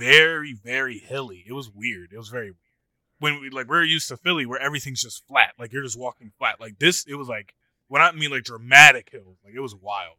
very, 0.00 0.52
very 0.54 0.98
hilly. 0.98 1.44
It 1.46 1.52
was 1.52 1.70
weird. 1.70 2.12
It 2.12 2.18
was 2.18 2.28
very 2.28 2.50
weird. 2.50 2.56
when 3.18 3.40
we 3.40 3.50
like 3.50 3.68
we're 3.68 3.84
used 3.84 4.08
to 4.08 4.16
Philly 4.16 4.46
where 4.46 4.58
everything's 4.60 5.02
just 5.02 5.26
flat. 5.26 5.52
Like 5.58 5.72
you're 5.72 5.82
just 5.82 5.98
walking 5.98 6.32
flat. 6.38 6.58
Like 6.60 6.78
this, 6.78 7.04
it 7.06 7.14
was 7.14 7.28
like 7.28 7.54
when 7.88 8.00
I 8.02 8.10
mean 8.12 8.30
like 8.30 8.44
dramatic 8.44 9.10
hills. 9.12 9.36
Like 9.44 9.54
it 9.54 9.60
was 9.60 9.74
wild. 9.74 10.16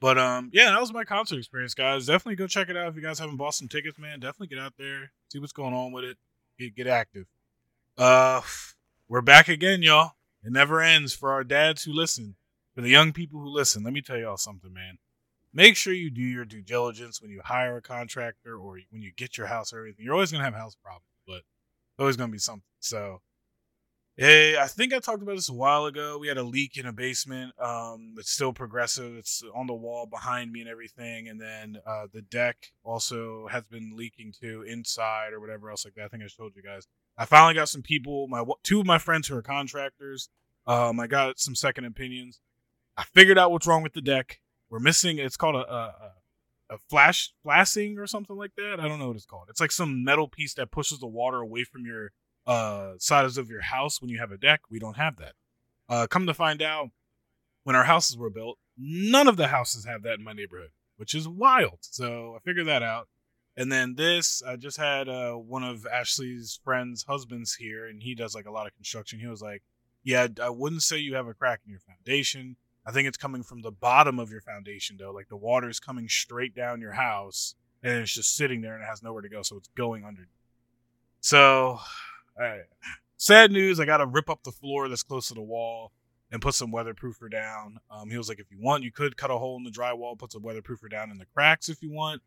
But 0.00 0.18
um, 0.18 0.50
yeah, 0.52 0.70
that 0.70 0.80
was 0.80 0.92
my 0.92 1.04
concert 1.04 1.38
experience, 1.38 1.74
guys. 1.74 2.06
Definitely 2.06 2.36
go 2.36 2.46
check 2.46 2.68
it 2.70 2.76
out 2.76 2.88
if 2.88 2.96
you 2.96 3.02
guys 3.02 3.18
haven't 3.18 3.36
bought 3.36 3.54
some 3.54 3.68
tickets, 3.68 3.98
man. 3.98 4.20
Definitely 4.20 4.54
get 4.54 4.58
out 4.62 4.74
there, 4.78 5.12
see 5.28 5.38
what's 5.38 5.52
going 5.52 5.74
on 5.74 5.92
with 5.92 6.04
it, 6.04 6.16
get 6.58 6.74
get 6.74 6.86
active. 6.86 7.26
Uh, 7.98 8.40
we're 9.08 9.20
back 9.20 9.48
again, 9.48 9.82
y'all. 9.82 10.12
It 10.42 10.52
never 10.52 10.80
ends 10.80 11.12
for 11.12 11.32
our 11.32 11.44
dads 11.44 11.84
who 11.84 11.92
listen, 11.92 12.36
for 12.74 12.80
the 12.80 12.88
young 12.88 13.12
people 13.12 13.40
who 13.40 13.48
listen. 13.48 13.82
Let 13.82 13.92
me 13.92 14.00
tell 14.00 14.16
y'all 14.16 14.38
something, 14.38 14.72
man. 14.72 14.98
Make 15.52 15.76
sure 15.76 15.92
you 15.92 16.10
do 16.10 16.22
your 16.22 16.44
due 16.44 16.62
diligence 16.62 17.20
when 17.20 17.30
you 17.30 17.40
hire 17.44 17.76
a 17.76 17.82
contractor 17.82 18.54
or 18.54 18.78
when 18.90 19.02
you 19.02 19.12
get 19.16 19.36
your 19.36 19.48
house 19.48 19.72
or 19.72 19.78
everything. 19.78 20.04
You're 20.04 20.14
always 20.14 20.30
gonna 20.30 20.44
have 20.44 20.54
house 20.54 20.76
problems, 20.76 21.06
but 21.26 21.42
always 21.98 22.16
gonna 22.16 22.32
be 22.32 22.38
something. 22.38 22.62
So 22.78 23.20
Hey, 24.20 24.58
I 24.58 24.66
think 24.66 24.92
I 24.92 24.98
talked 24.98 25.22
about 25.22 25.36
this 25.36 25.48
a 25.48 25.54
while 25.54 25.86
ago. 25.86 26.18
We 26.18 26.28
had 26.28 26.36
a 26.36 26.42
leak 26.42 26.76
in 26.76 26.84
a 26.84 26.92
basement. 26.92 27.58
Um, 27.58 28.16
it's 28.18 28.30
still 28.30 28.52
progressive. 28.52 29.16
It's 29.16 29.42
on 29.54 29.66
the 29.66 29.72
wall 29.72 30.04
behind 30.04 30.52
me 30.52 30.60
and 30.60 30.68
everything. 30.68 31.28
And 31.28 31.40
then 31.40 31.78
uh, 31.86 32.06
the 32.12 32.20
deck 32.20 32.56
also 32.84 33.46
has 33.46 33.64
been 33.64 33.96
leaking 33.96 34.34
too 34.38 34.62
inside 34.68 35.32
or 35.32 35.40
whatever 35.40 35.70
else 35.70 35.86
like 35.86 35.94
that. 35.94 36.04
I 36.04 36.08
think 36.08 36.22
I 36.22 36.26
told 36.26 36.54
you 36.54 36.62
guys. 36.62 36.86
I 37.16 37.24
finally 37.24 37.54
got 37.54 37.70
some 37.70 37.80
people. 37.80 38.26
My 38.28 38.44
two 38.62 38.80
of 38.80 38.84
my 38.84 38.98
friends 38.98 39.26
who 39.26 39.36
are 39.36 39.42
contractors. 39.42 40.28
Um, 40.66 41.00
I 41.00 41.06
got 41.06 41.38
some 41.38 41.54
second 41.54 41.86
opinions. 41.86 42.40
I 42.98 43.04
figured 43.04 43.38
out 43.38 43.52
what's 43.52 43.66
wrong 43.66 43.82
with 43.82 43.94
the 43.94 44.02
deck. 44.02 44.40
We're 44.70 44.78
missing. 44.78 45.18
It's 45.18 45.36
called 45.36 45.56
a 45.56 45.68
a, 45.68 46.12
a 46.70 46.78
flash 46.88 47.32
flashing 47.42 47.98
or 47.98 48.06
something 48.06 48.36
like 48.36 48.54
that. 48.56 48.78
I 48.78 48.88
don't 48.88 48.98
know 48.98 49.08
what 49.08 49.16
it's 49.16 49.26
called. 49.26 49.48
It's 49.50 49.60
like 49.60 49.72
some 49.72 50.04
metal 50.04 50.28
piece 50.28 50.54
that 50.54 50.70
pushes 50.70 51.00
the 51.00 51.06
water 51.06 51.38
away 51.38 51.64
from 51.64 51.84
your 51.84 52.12
uh 52.46 52.92
sides 52.98 53.36
of 53.36 53.50
your 53.50 53.62
house 53.62 54.00
when 54.00 54.08
you 54.08 54.18
have 54.18 54.30
a 54.32 54.38
deck. 54.38 54.60
We 54.70 54.78
don't 54.78 54.96
have 54.96 55.16
that. 55.16 55.32
Uh 55.88 56.06
come 56.06 56.26
to 56.26 56.34
find 56.34 56.62
out, 56.62 56.90
when 57.64 57.76
our 57.76 57.84
houses 57.84 58.16
were 58.16 58.30
built, 58.30 58.58
none 58.78 59.28
of 59.28 59.36
the 59.36 59.48
houses 59.48 59.84
have 59.84 60.02
that 60.04 60.18
in 60.18 60.24
my 60.24 60.32
neighborhood, 60.32 60.70
which 60.96 61.14
is 61.14 61.28
wild. 61.28 61.78
So 61.80 62.36
I 62.36 62.38
figured 62.38 62.68
that 62.68 62.82
out. 62.82 63.08
And 63.56 63.70
then 63.70 63.96
this, 63.96 64.42
I 64.46 64.54
just 64.54 64.76
had 64.76 65.08
uh 65.08 65.34
one 65.34 65.64
of 65.64 65.84
Ashley's 65.86 66.60
friends' 66.62 67.04
husbands 67.08 67.56
here, 67.56 67.86
and 67.86 68.02
he 68.02 68.14
does 68.14 68.34
like 68.34 68.46
a 68.46 68.52
lot 68.52 68.68
of 68.68 68.74
construction. 68.74 69.18
He 69.18 69.26
was 69.26 69.42
like, 69.42 69.62
Yeah, 70.04 70.28
I 70.40 70.50
wouldn't 70.50 70.82
say 70.82 70.98
you 70.98 71.16
have 71.16 71.26
a 71.26 71.34
crack 71.34 71.60
in 71.66 71.72
your 71.72 71.80
foundation. 71.80 72.56
I 72.86 72.92
think 72.92 73.08
it's 73.08 73.18
coming 73.18 73.42
from 73.42 73.62
the 73.62 73.70
bottom 73.70 74.18
of 74.18 74.30
your 74.30 74.40
foundation 74.40 74.96
though. 74.98 75.12
Like 75.12 75.28
the 75.28 75.36
water 75.36 75.68
is 75.68 75.80
coming 75.80 76.08
straight 76.08 76.54
down 76.54 76.80
your 76.80 76.92
house 76.92 77.54
and 77.82 77.98
it's 77.98 78.14
just 78.14 78.36
sitting 78.36 78.60
there 78.60 78.74
and 78.74 78.82
it 78.82 78.86
has 78.86 79.02
nowhere 79.02 79.22
to 79.22 79.28
go, 79.28 79.42
so 79.42 79.56
it's 79.56 79.68
going 79.76 80.04
under. 80.04 80.28
So. 81.20 81.80
Sad 83.16 83.52
news. 83.52 83.78
I 83.78 83.84
got 83.84 83.98
to 83.98 84.06
rip 84.06 84.30
up 84.30 84.44
the 84.44 84.50
floor 84.50 84.88
that's 84.88 85.02
close 85.02 85.28
to 85.28 85.34
the 85.34 85.42
wall 85.42 85.92
and 86.32 86.40
put 86.40 86.54
some 86.54 86.72
weatherproofer 86.72 87.28
down. 87.28 87.78
Um, 87.90 88.08
he 88.08 88.16
was 88.16 88.30
like, 88.30 88.40
if 88.40 88.50
you 88.50 88.56
want, 88.58 88.82
you 88.82 88.90
could 88.90 89.14
cut 89.16 89.30
a 89.30 89.36
hole 89.36 89.58
in 89.58 89.64
the 89.64 89.70
drywall, 89.70 90.18
put 90.18 90.32
some 90.32 90.42
weatherproofer 90.42 90.88
down 90.88 91.10
in 91.10 91.18
the 91.18 91.26
cracks 91.26 91.68
if 91.68 91.82
you 91.82 91.92
want, 91.92 92.22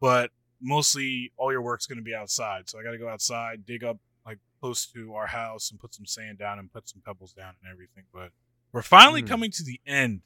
but 0.00 0.30
mostly 0.62 1.30
all 1.36 1.52
your 1.52 1.60
work's 1.60 1.86
going 1.86 1.98
to 1.98 2.02
be 2.02 2.14
outside. 2.14 2.70
So 2.70 2.78
I 2.78 2.82
got 2.82 2.92
to 2.92 2.98
go 2.98 3.08
outside, 3.08 3.66
dig 3.66 3.84
up 3.84 3.98
like 4.24 4.38
close 4.60 4.86
to 4.86 5.12
our 5.12 5.26
house, 5.26 5.70
and 5.70 5.78
put 5.78 5.94
some 5.94 6.06
sand 6.06 6.38
down 6.38 6.58
and 6.58 6.72
put 6.72 6.88
some 6.88 7.02
pebbles 7.04 7.34
down 7.34 7.54
and 7.62 7.70
everything. 7.70 8.04
But 8.10 8.30
we're 8.72 8.82
finally 8.82 9.20
Hmm. 9.22 9.26
coming 9.28 9.50
to 9.52 9.62
the 9.64 9.80
end, 9.86 10.22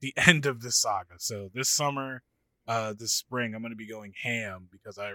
the 0.00 0.12
end 0.28 0.46
of 0.46 0.60
this 0.62 0.80
saga. 0.80 1.14
So 1.18 1.50
this 1.54 1.70
summer, 1.70 2.22
uh, 2.66 2.94
this 2.98 3.12
spring, 3.12 3.54
I'm 3.54 3.60
going 3.62 3.72
to 3.72 3.76
be 3.76 3.86
going 3.88 4.14
ham 4.22 4.68
because 4.72 4.98
I 4.98 5.14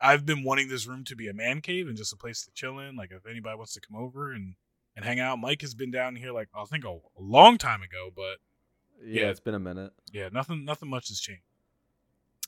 I've 0.00 0.24
been 0.24 0.42
wanting 0.44 0.68
this 0.68 0.86
room 0.86 1.04
to 1.04 1.16
be 1.16 1.28
a 1.28 1.34
man 1.34 1.60
cave 1.60 1.88
and 1.88 1.96
just 1.96 2.12
a 2.12 2.16
place 2.16 2.44
to 2.44 2.50
chill 2.54 2.78
in. 2.78 2.96
Like 2.96 3.10
if 3.12 3.26
anybody 3.26 3.56
wants 3.56 3.74
to 3.74 3.80
come 3.80 4.00
over 4.00 4.32
and 4.32 4.54
and 4.94 5.04
hang 5.04 5.20
out, 5.20 5.38
Mike 5.38 5.60
has 5.60 5.74
been 5.74 5.90
down 5.90 6.16
here 6.16 6.32
like 6.32 6.48
I 6.54 6.64
think 6.64 6.84
a, 6.84 6.88
a 6.90 7.00
long 7.20 7.58
time 7.58 7.82
ago, 7.82 8.10
but 8.14 8.38
Yeah, 9.04 9.22
Yeah. 9.24 9.30
it's 9.30 9.40
been 9.40 9.54
a 9.54 9.58
minute. 9.60 9.92
yeah, 10.12 10.28
nothing 10.32 10.64
nothing 10.64 10.88
much 10.88 11.08
has 11.08 11.20
changed. 11.20 11.42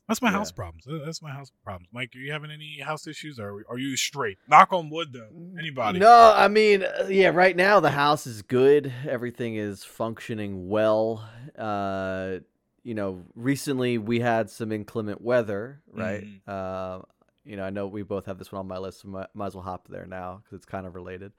That's 0.09 0.23
my 0.23 0.29
Yeah. 0.31 0.39
house 0.39 0.51
problems. 0.51 0.85
That's 1.05 1.21
my 1.21 1.31
house 1.31 1.53
problems. 1.63 1.89
Mike, 1.93 2.13
are 2.15 2.19
you 2.19 2.33
having 2.33 2.51
any 2.51 2.81
house 2.81 3.07
issues, 3.07 3.39
or 3.39 3.63
are 3.69 3.79
you 3.79 3.95
straight? 3.97 4.39
Knock 4.49 4.73
on 4.73 4.89
wood, 4.89 5.13
though. 5.13 5.29
Anybody? 5.59 5.99
No, 5.99 6.33
I 6.35 6.49
mean, 6.49 6.83
uh, 6.83 7.07
yeah, 7.11 7.29
right 7.29 7.55
now 7.55 7.79
the 7.81 7.91
house 7.91 8.27
is 8.27 8.41
good. 8.41 8.91
Everything 9.07 9.57
is 9.57 9.85
functioning 9.85 10.69
well. 10.69 11.29
Uh, 11.57 12.39
you 12.83 12.95
know, 12.95 13.23
recently 13.35 13.99
we 13.99 14.21
had 14.21 14.49
some 14.49 14.73
inclement 14.73 15.21
weather, 15.21 15.83
right? 15.93 16.25
Mhm. 16.25 16.41
Uh, 16.49 17.03
you 17.45 17.57
know, 17.57 17.65
I 17.65 17.71
know 17.71 17.87
we 17.87 18.03
both 18.03 18.25
have 18.27 18.39
this 18.39 18.51
one 18.51 18.61
on 18.61 18.67
my 18.69 18.79
list, 18.79 19.01
so 19.03 19.09
might, 19.09 19.35
might 19.35 19.47
as 19.49 19.55
well 19.55 19.65
hop 19.65 19.89
there 19.89 20.07
now 20.07 20.41
because 20.43 20.57
it's 20.57 20.67
kind 20.67 20.87
of 20.87 20.95
related. 20.95 21.33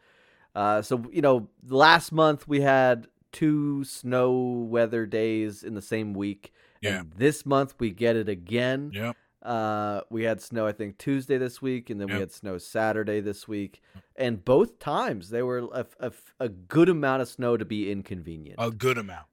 Uh, 0.53 0.81
so, 0.83 1.03
you 1.11 1.21
know, 1.23 1.47
last 1.67 2.11
month 2.11 2.47
we 2.47 2.61
had 2.61 3.07
two 3.31 3.83
snow 3.83 4.31
weather 4.69 5.07
days 5.07 5.63
in 5.63 5.73
the 5.73 5.81
same 5.81 6.13
week. 6.13 6.53
Yeah. 6.81 7.00
And 7.01 7.12
this 7.13 7.45
month 7.45 7.75
we 7.79 7.91
get 7.91 8.15
it 8.15 8.29
again. 8.29 8.91
Yep. 8.93 9.15
Uh, 9.41 10.01
we 10.09 10.24
had 10.24 10.41
snow, 10.41 10.67
I 10.67 10.74
think, 10.74 10.98
Tuesday 10.98 11.38
this 11.38 11.62
week, 11.62 11.89
and 11.89 12.00
then 12.00 12.09
Yep. 12.09 12.15
we 12.15 12.19
had 12.19 12.31
snow 12.31 12.57
Saturday 12.57 13.21
this 13.21 13.48
week. 13.48 13.81
And 14.17 14.43
both 14.43 14.79
times 14.79 15.29
they 15.29 15.41
were 15.41 15.59
a, 15.71 15.86
a, 16.00 16.12
a 16.41 16.50
good 16.50 16.89
amount 16.89 17.21
of 17.21 17.27
snow 17.29 17.55
to 17.55 17.63
be 17.63 17.89
inconvenient. 17.91 18.55
A 18.59 18.69
good 18.69 18.98
amount. 18.98 19.27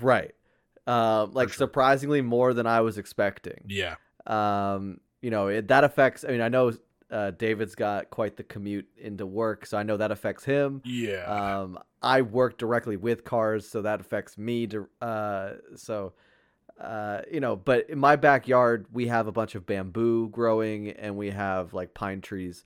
right. 0.00 0.34
Uh, 0.86 1.26
like 1.32 1.48
sure. 1.48 1.56
surprisingly 1.58 2.20
more 2.20 2.52
than 2.54 2.66
I 2.66 2.80
was 2.80 2.98
expecting. 2.98 3.64
Yeah. 3.68 3.94
Um, 4.26 5.00
you 5.20 5.30
know, 5.30 5.46
it, 5.48 5.68
that 5.68 5.84
affects, 5.84 6.24
I 6.24 6.28
mean, 6.28 6.40
I 6.40 6.48
know 6.48 6.72
uh, 7.12 7.30
David's 7.32 7.74
got 7.74 8.08
quite 8.10 8.36
the 8.36 8.42
commute 8.42 8.88
into 8.96 9.26
work, 9.26 9.66
so 9.66 9.76
I 9.76 9.82
know 9.82 9.98
that 9.98 10.10
affects 10.10 10.44
him. 10.44 10.80
Yeah. 10.84 11.24
Um, 11.24 11.78
I 12.02 12.22
work 12.22 12.56
directly 12.56 12.96
with 12.96 13.24
cars, 13.24 13.68
so 13.68 13.82
that 13.82 14.00
affects 14.00 14.38
me. 14.38 14.66
To, 14.68 14.88
uh, 15.02 15.50
so, 15.76 16.14
uh, 16.80 17.20
you 17.30 17.40
know, 17.40 17.54
but 17.54 17.90
in 17.90 17.98
my 17.98 18.16
backyard, 18.16 18.86
we 18.90 19.08
have 19.08 19.26
a 19.26 19.32
bunch 19.32 19.54
of 19.54 19.66
bamboo 19.66 20.30
growing, 20.30 20.88
and 20.88 21.16
we 21.16 21.30
have 21.30 21.74
like 21.74 21.92
pine 21.92 22.22
trees. 22.22 22.64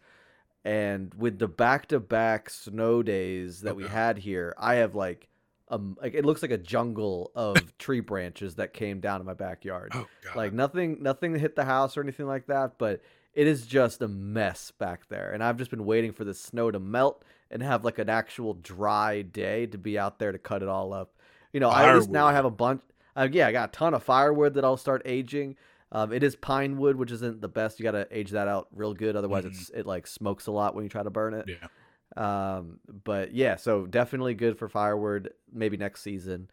And 0.64 1.12
with 1.14 1.38
the 1.38 1.48
back-to-back 1.48 2.50
snow 2.50 3.02
days 3.02 3.60
that 3.62 3.76
we 3.76 3.86
had 3.86 4.18
here, 4.18 4.54
I 4.58 4.76
have 4.76 4.96
like, 4.96 5.28
um, 5.68 5.96
like 6.00 6.14
it 6.14 6.24
looks 6.24 6.42
like 6.42 6.50
a 6.50 6.58
jungle 6.58 7.30
of 7.34 7.76
tree 7.78 8.00
branches 8.00 8.56
that 8.56 8.74
came 8.74 9.00
down 9.00 9.20
in 9.20 9.26
my 9.26 9.34
backyard. 9.34 9.92
oh 9.94 10.06
God. 10.24 10.36
Like 10.36 10.52
nothing, 10.52 11.02
nothing 11.02 11.36
hit 11.36 11.54
the 11.54 11.64
house 11.64 11.96
or 11.96 12.02
anything 12.02 12.26
like 12.26 12.46
that, 12.46 12.78
but 12.78 13.00
it 13.37 13.47
is 13.47 13.66
just 13.66 14.02
a 14.02 14.09
mess 14.09 14.73
back 14.73 15.07
there. 15.09 15.31
And 15.33 15.45
I've 15.45 15.57
just 15.59 15.71
been 15.71 15.85
waiting 15.87 16.11
for 16.12 16.25
the 16.25 16.35
snow 16.35 16.71
to 16.73 16.81
melt 16.81 17.23
and 17.50 17.62
have 17.62 17.85
like 17.85 17.99
an 18.00 18.09
actual 18.09 18.55
dry 18.55 19.23
day 19.23 19.66
to 19.66 19.78
be 19.78 19.97
out 19.99 20.19
there 20.19 20.33
to 20.33 20.38
cut 20.38 20.62
it 20.62 20.69
all 20.69 20.93
up. 20.93 21.14
You 21.52 21.61
know, 21.61 21.69
I 21.69 21.88
at 21.88 21.95
least 21.95 22.11
now 22.11 22.26
I 22.26 22.33
have 22.33 22.45
a 22.47 22.50
bunch. 22.50 22.83
Uh, 23.14 23.28
yeah, 23.31 23.47
I 23.47 23.52
got 23.52 23.69
a 23.69 23.73
ton 23.73 23.95
of 23.95 24.02
firewood 24.02 24.55
that 24.55 24.64
I'll 24.64 24.76
start 24.76 25.02
aging. 25.05 25.57
Um, 25.93 26.12
it 26.12 26.23
is 26.25 26.35
pine 26.35 26.76
wood, 26.78 26.97
which 26.97 27.12
isn't 27.12 27.40
the 27.40 27.49
best. 27.49 27.78
You 27.78 27.85
got 27.85 27.93
to 27.93 28.09
age 28.11 28.31
that 28.33 28.49
out 28.49 28.66
real 28.75 28.93
good, 28.93 29.14
otherwise 29.14 29.45
Mhm. 29.45 29.49
it's 29.49 29.71
it 29.71 29.87
like 29.87 30.07
smokes 30.09 30.49
a 30.49 30.50
lot 30.52 30.75
when 30.75 30.83
you 30.85 30.90
try 30.90 31.02
to 31.05 31.11
burn 31.11 31.33
it. 31.35 31.49
yeah. 31.49 31.69
Um, 32.16 32.81
but 33.05 33.33
yeah, 33.35 33.57
so 33.57 33.87
definitely 33.87 34.35
good 34.35 34.59
for 34.59 34.69
firewood. 34.69 35.33
Maybe 35.52 35.76
next 35.76 36.02
season. 36.02 36.49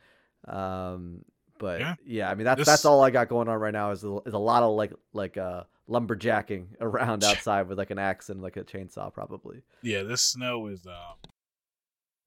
Um, 0.47 1.23
but 1.57 1.79
Yeah. 1.79 1.95
yeah, 2.05 2.29
I 2.29 2.35
mean 2.35 2.45
that's 2.45 2.59
This- 2.59 2.67
that's 2.67 2.85
all 2.85 3.01
I 3.01 3.09
got 3.09 3.29
going 3.29 3.47
on 3.47 3.57
right 3.59 3.73
now 3.73 3.91
is 3.91 4.03
a, 4.03 4.17
is 4.25 4.33
a 4.33 4.37
lot 4.39 4.63
of 4.63 4.75
like 4.75 4.93
like 5.13 5.37
uh 5.37 5.63
lumberjacking 5.89 6.67
around 6.81 7.23
outside 7.23 7.67
with 7.67 7.77
like 7.77 7.91
an 7.91 7.99
axe 7.99 8.29
and 8.29 8.41
like 8.41 8.57
a 8.57 8.63
chainsaw 8.63 9.13
probably. 9.13 9.61
Yeah. 9.81 10.03
This 10.03 10.21
snow 10.21 10.67
is. 10.67 10.85
Um, 10.85 11.31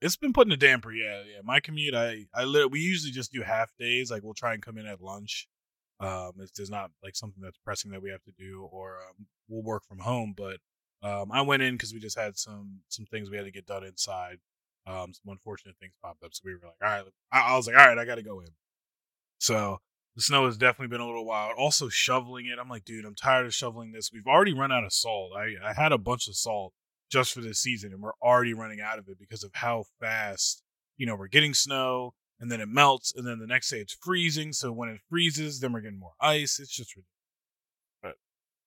it's 0.02 0.16
been 0.16 0.32
putting 0.32 0.52
a 0.52 0.56
damper. 0.56 0.92
Yeah. 0.92 1.22
Yeah. 1.22 1.40
My 1.44 1.60
commute. 1.60 1.94
I. 1.94 2.26
I. 2.34 2.44
Lit- 2.44 2.70
we 2.70 2.80
usually 2.80 3.12
just 3.12 3.32
do 3.32 3.42
half 3.42 3.70
days. 3.78 4.10
Like 4.10 4.22
we'll 4.22 4.34
try 4.34 4.54
and 4.54 4.62
come 4.62 4.78
in 4.78 4.86
at 4.86 5.00
lunch. 5.00 5.48
Um, 5.98 6.32
if 6.40 6.52
there's 6.52 6.70
not 6.70 6.90
like 7.02 7.16
something 7.16 7.42
that's 7.42 7.58
pressing 7.64 7.90
that 7.92 8.02
we 8.02 8.10
have 8.10 8.22
to 8.24 8.32
do, 8.38 8.68
or 8.70 8.96
um, 8.96 9.26
we'll 9.48 9.62
work 9.62 9.82
from 9.88 9.98
home. 9.98 10.34
But 10.36 10.58
um, 11.02 11.32
I 11.32 11.40
went 11.40 11.62
in 11.62 11.74
because 11.74 11.94
we 11.94 12.00
just 12.00 12.18
had 12.18 12.36
some 12.36 12.80
some 12.88 13.06
things 13.06 13.30
we 13.30 13.36
had 13.36 13.46
to 13.46 13.50
get 13.50 13.66
done 13.66 13.84
inside. 13.84 14.38
Um, 14.86 15.12
some 15.14 15.32
unfortunate 15.32 15.76
things 15.80 15.94
popped 16.02 16.22
up, 16.22 16.32
so 16.32 16.42
we 16.44 16.52
were 16.52 16.60
like, 16.62 16.76
all 16.82 16.88
right. 16.88 17.04
I, 17.32 17.52
I 17.52 17.56
was 17.56 17.66
like, 17.66 17.76
all 17.76 17.86
right, 17.86 17.98
I 17.98 18.04
got 18.04 18.16
to 18.16 18.22
go 18.22 18.40
in. 18.40 18.48
So 19.38 19.80
the 20.16 20.22
snow 20.22 20.46
has 20.46 20.56
definitely 20.56 20.88
been 20.88 21.02
a 21.02 21.06
little 21.06 21.26
wild. 21.26 21.52
Also 21.58 21.90
shoveling 21.90 22.46
it, 22.46 22.58
I'm 22.58 22.70
like, 22.70 22.86
dude, 22.86 23.04
I'm 23.04 23.14
tired 23.14 23.44
of 23.44 23.54
shoveling 23.54 23.92
this. 23.92 24.10
We've 24.12 24.26
already 24.26 24.54
run 24.54 24.72
out 24.72 24.82
of 24.82 24.92
salt. 24.92 25.32
I, 25.36 25.52
I 25.62 25.74
had 25.74 25.92
a 25.92 25.98
bunch 25.98 26.26
of 26.26 26.34
salt 26.36 26.72
just 27.10 27.34
for 27.34 27.42
this 27.42 27.60
season, 27.60 27.92
and 27.92 28.02
we're 28.02 28.16
already 28.22 28.54
running 28.54 28.80
out 28.80 28.98
of 28.98 29.08
it 29.08 29.18
because 29.20 29.44
of 29.44 29.50
how 29.52 29.84
fast, 30.00 30.62
you 30.96 31.06
know, 31.06 31.16
we're 31.16 31.28
getting 31.28 31.52
snow, 31.52 32.14
and 32.40 32.50
then 32.50 32.62
it 32.62 32.68
melts, 32.68 33.12
and 33.14 33.26
then 33.26 33.38
the 33.38 33.46
next 33.46 33.70
day 33.70 33.78
it's 33.78 33.96
freezing. 34.02 34.54
So 34.54 34.72
when 34.72 34.88
it 34.88 35.00
freezes, 35.08 35.60
then 35.60 35.72
we're 35.72 35.82
getting 35.82 36.00
more 36.00 36.14
ice. 36.18 36.58
It's 36.58 36.74
just 36.74 36.96
ridiculous. 36.96 38.16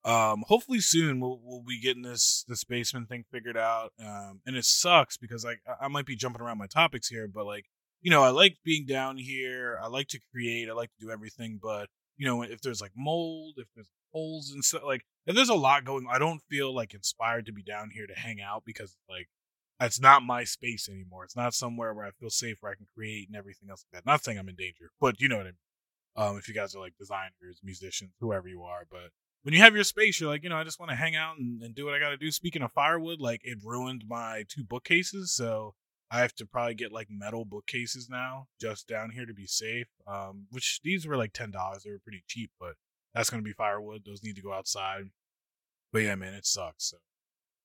But 0.03 0.11
um, 0.11 0.43
hopefully 0.47 0.79
soon 0.81 1.19
we'll 1.19 1.39
we'll 1.43 1.63
be 1.63 1.81
getting 1.81 2.03
this 2.03 2.45
this 2.47 2.63
basement 2.63 3.09
thing 3.09 3.25
figured 3.31 3.57
out. 3.57 3.91
Um, 3.99 4.41
and 4.45 4.55
it 4.55 4.65
sucks 4.65 5.17
because 5.17 5.43
like 5.43 5.61
I, 5.67 5.85
I 5.85 5.87
might 5.87 6.05
be 6.05 6.15
jumping 6.15 6.41
around 6.41 6.59
my 6.59 6.67
topics 6.67 7.07
here, 7.07 7.27
but 7.27 7.47
like 7.47 7.65
you 8.01 8.11
know, 8.11 8.23
I 8.23 8.29
like 8.29 8.57
being 8.63 8.85
down 8.85 9.17
here. 9.17 9.79
I 9.81 9.87
like 9.87 10.07
to 10.09 10.19
create. 10.31 10.69
I 10.69 10.73
like 10.73 10.91
to 10.91 11.05
do 11.05 11.11
everything. 11.11 11.59
But 11.61 11.89
you 12.17 12.25
know, 12.25 12.41
if 12.41 12.61
there's 12.61 12.81
like 12.81 12.91
mold, 12.95 13.55
if 13.57 13.67
there's 13.75 13.89
holes 14.11 14.51
and 14.51 14.63
stuff, 14.63 14.83
like 14.85 15.05
if 15.25 15.35
there's 15.35 15.49
a 15.49 15.55
lot 15.55 15.85
going, 15.85 16.07
I 16.09 16.19
don't 16.19 16.41
feel 16.49 16.73
like 16.73 16.93
inspired 16.93 17.45
to 17.47 17.53
be 17.53 17.63
down 17.63 17.89
here 17.93 18.07
to 18.07 18.13
hang 18.13 18.41
out 18.41 18.63
because 18.65 18.95
like 19.09 19.27
it's 19.79 19.99
not 19.99 20.23
my 20.23 20.43
space 20.43 20.89
anymore. 20.89 21.23
It's 21.23 21.35
not 21.35 21.53
somewhere 21.53 21.93
where 21.93 22.05
I 22.05 22.11
feel 22.11 22.29
safe 22.29 22.57
where 22.59 22.71
I 22.71 22.75
can 22.75 22.87
create 22.93 23.27
and 23.27 23.37
everything 23.37 23.69
else 23.69 23.85
like 23.91 24.03
that. 24.03 24.09
Not 24.09 24.23
saying 24.23 24.37
I'm 24.37 24.49
in 24.49 24.55
danger, 24.55 24.91
but 24.99 25.21
you 25.21 25.29
know 25.29 25.37
what 25.37 25.47
I 25.47 25.49
mean. 25.49 25.55
Um, 26.15 26.37
if 26.37 26.49
you 26.49 26.53
guys 26.53 26.75
are 26.75 26.79
like 26.79 26.97
designers, 26.97 27.61
musicians, 27.63 28.11
whoever 28.19 28.47
you 28.47 28.63
are, 28.63 28.85
but 28.91 29.11
when 29.43 29.53
you 29.53 29.61
have 29.61 29.73
your 29.75 29.85
space, 29.85 30.19
you're 30.19 30.29
like, 30.29 30.43
you 30.43 30.49
know, 30.49 30.57
I 30.57 30.65
just 30.65 30.79
want 30.79 30.89
to 30.89 30.97
hang 30.97 31.15
out 31.15 31.37
and, 31.37 31.61
and 31.63 31.73
do 31.73 31.85
what 31.85 31.93
I 31.93 31.99
got 31.99 32.09
to 32.09 32.17
do. 32.17 32.29
Speaking 32.29 32.61
of 32.61 32.73
firewood, 32.73 33.21
like 33.21 33.41
it 33.43 33.59
ruined 33.63 34.03
my 34.07 34.43
two 34.49 34.63
bookcases, 34.63 35.33
so 35.33 35.75
I 36.11 36.19
have 36.19 36.33
to 36.35 36.45
probably 36.45 36.75
get 36.75 36.91
like 36.91 37.07
metal 37.09 37.45
bookcases 37.45 38.09
now, 38.09 38.47
just 38.59 38.87
down 38.87 39.11
here 39.11 39.25
to 39.25 39.33
be 39.33 39.45
safe. 39.45 39.87
Um, 40.07 40.47
which 40.49 40.81
these 40.83 41.05
were 41.05 41.17
like 41.17 41.33
ten 41.33 41.51
dollars; 41.51 41.83
they 41.83 41.91
were 41.91 41.99
pretty 41.99 42.23
cheap, 42.27 42.51
but 42.59 42.73
that's 43.13 43.29
gonna 43.29 43.43
be 43.43 43.53
firewood. 43.53 44.03
Those 44.05 44.23
need 44.23 44.35
to 44.35 44.41
go 44.41 44.53
outside. 44.53 45.09
But 45.91 45.99
yeah, 45.99 46.15
man, 46.15 46.33
it 46.33 46.45
sucks. 46.45 46.93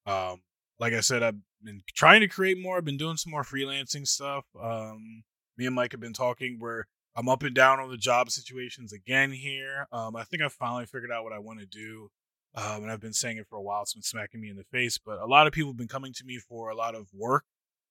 So, 0.06 0.12
um, 0.12 0.42
like 0.78 0.92
I 0.92 1.00
said, 1.00 1.22
I've 1.22 1.36
been 1.62 1.82
trying 1.94 2.20
to 2.20 2.28
create 2.28 2.60
more. 2.60 2.76
I've 2.76 2.84
been 2.84 2.96
doing 2.96 3.16
some 3.16 3.30
more 3.30 3.44
freelancing 3.44 4.06
stuff. 4.06 4.44
Um, 4.60 5.24
me 5.56 5.66
and 5.66 5.74
Mike 5.74 5.92
have 5.92 6.00
been 6.00 6.12
talking. 6.12 6.56
Where 6.58 6.86
I'm 7.16 7.28
up 7.28 7.42
and 7.42 7.54
down 7.54 7.80
on 7.80 7.90
the 7.90 7.96
job 7.96 8.30
situations 8.30 8.92
again 8.92 9.30
here. 9.32 9.86
Um, 9.92 10.16
I 10.16 10.24
think 10.24 10.42
I 10.42 10.48
finally 10.48 10.86
figured 10.86 11.12
out 11.12 11.24
what 11.24 11.32
I 11.32 11.38
want 11.38 11.60
to 11.60 11.66
do. 11.66 12.10
Um, 12.56 12.82
and 12.82 12.90
I've 12.90 13.00
been 13.00 13.12
saying 13.12 13.38
it 13.38 13.46
for 13.48 13.56
a 13.56 13.62
while. 13.62 13.82
It's 13.82 13.94
been 13.94 14.02
smacking 14.02 14.40
me 14.40 14.48
in 14.48 14.56
the 14.56 14.64
face. 14.64 14.98
But 14.98 15.20
a 15.20 15.26
lot 15.26 15.46
of 15.46 15.52
people 15.52 15.70
have 15.70 15.76
been 15.76 15.88
coming 15.88 16.12
to 16.14 16.24
me 16.24 16.38
for 16.38 16.70
a 16.70 16.76
lot 16.76 16.94
of 16.94 17.08
work, 17.12 17.44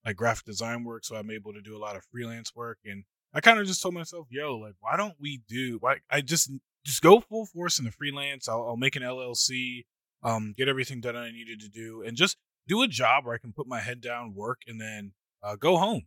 like 0.06 0.16
graphic 0.16 0.46
design 0.46 0.84
work. 0.84 1.06
So 1.06 1.16
I'm 1.16 1.32
able 1.32 1.54
to 1.54 1.62
do 1.62 1.76
a 1.76 1.80
lot 1.80 1.96
of 1.96 2.04
freelance 2.12 2.56
work. 2.56 2.80
And 2.86 3.04
I 3.34 3.42
kind 3.42 3.60
of 3.60 3.68
just 3.68 3.82
told 3.82 3.94
myself, 3.94 4.28
yo, 4.30 4.58
like, 4.58 4.76
why 4.80 4.98
don't 4.98 5.16
we 5.20 5.42
do? 5.48 5.78
Why 5.80 5.98
I 6.10 6.22
just 6.22 6.52
just 6.86 7.02
go 7.02 7.22
full 7.22 7.46
force 7.46 7.80
in 7.80 7.86
the 7.86 7.92
freelance. 7.92 8.48
I'll, 8.48 8.68
I'll 8.68 8.78
make 8.78 8.96
an 8.96 9.04
LLC, 9.04 9.86
um, 10.22 10.54
get 10.58 10.68
everything 10.68 11.02
done 11.02 11.16
I 11.16 11.32
needed 11.32 11.62
to 11.62 11.70
do, 11.70 12.04
and 12.06 12.18
just 12.18 12.38
do 12.68 12.82
a 12.82 12.88
job 12.88 13.26
where 13.26 13.36
I 13.36 13.38
can 13.38 13.54
put 13.54 13.68
my 13.68 13.80
head 13.80 14.02
down, 14.02 14.34
work, 14.36 14.62
and 14.68 14.80
then 14.80 15.14
uh, 15.42 15.56
go 15.56 15.78
home. 15.78 16.04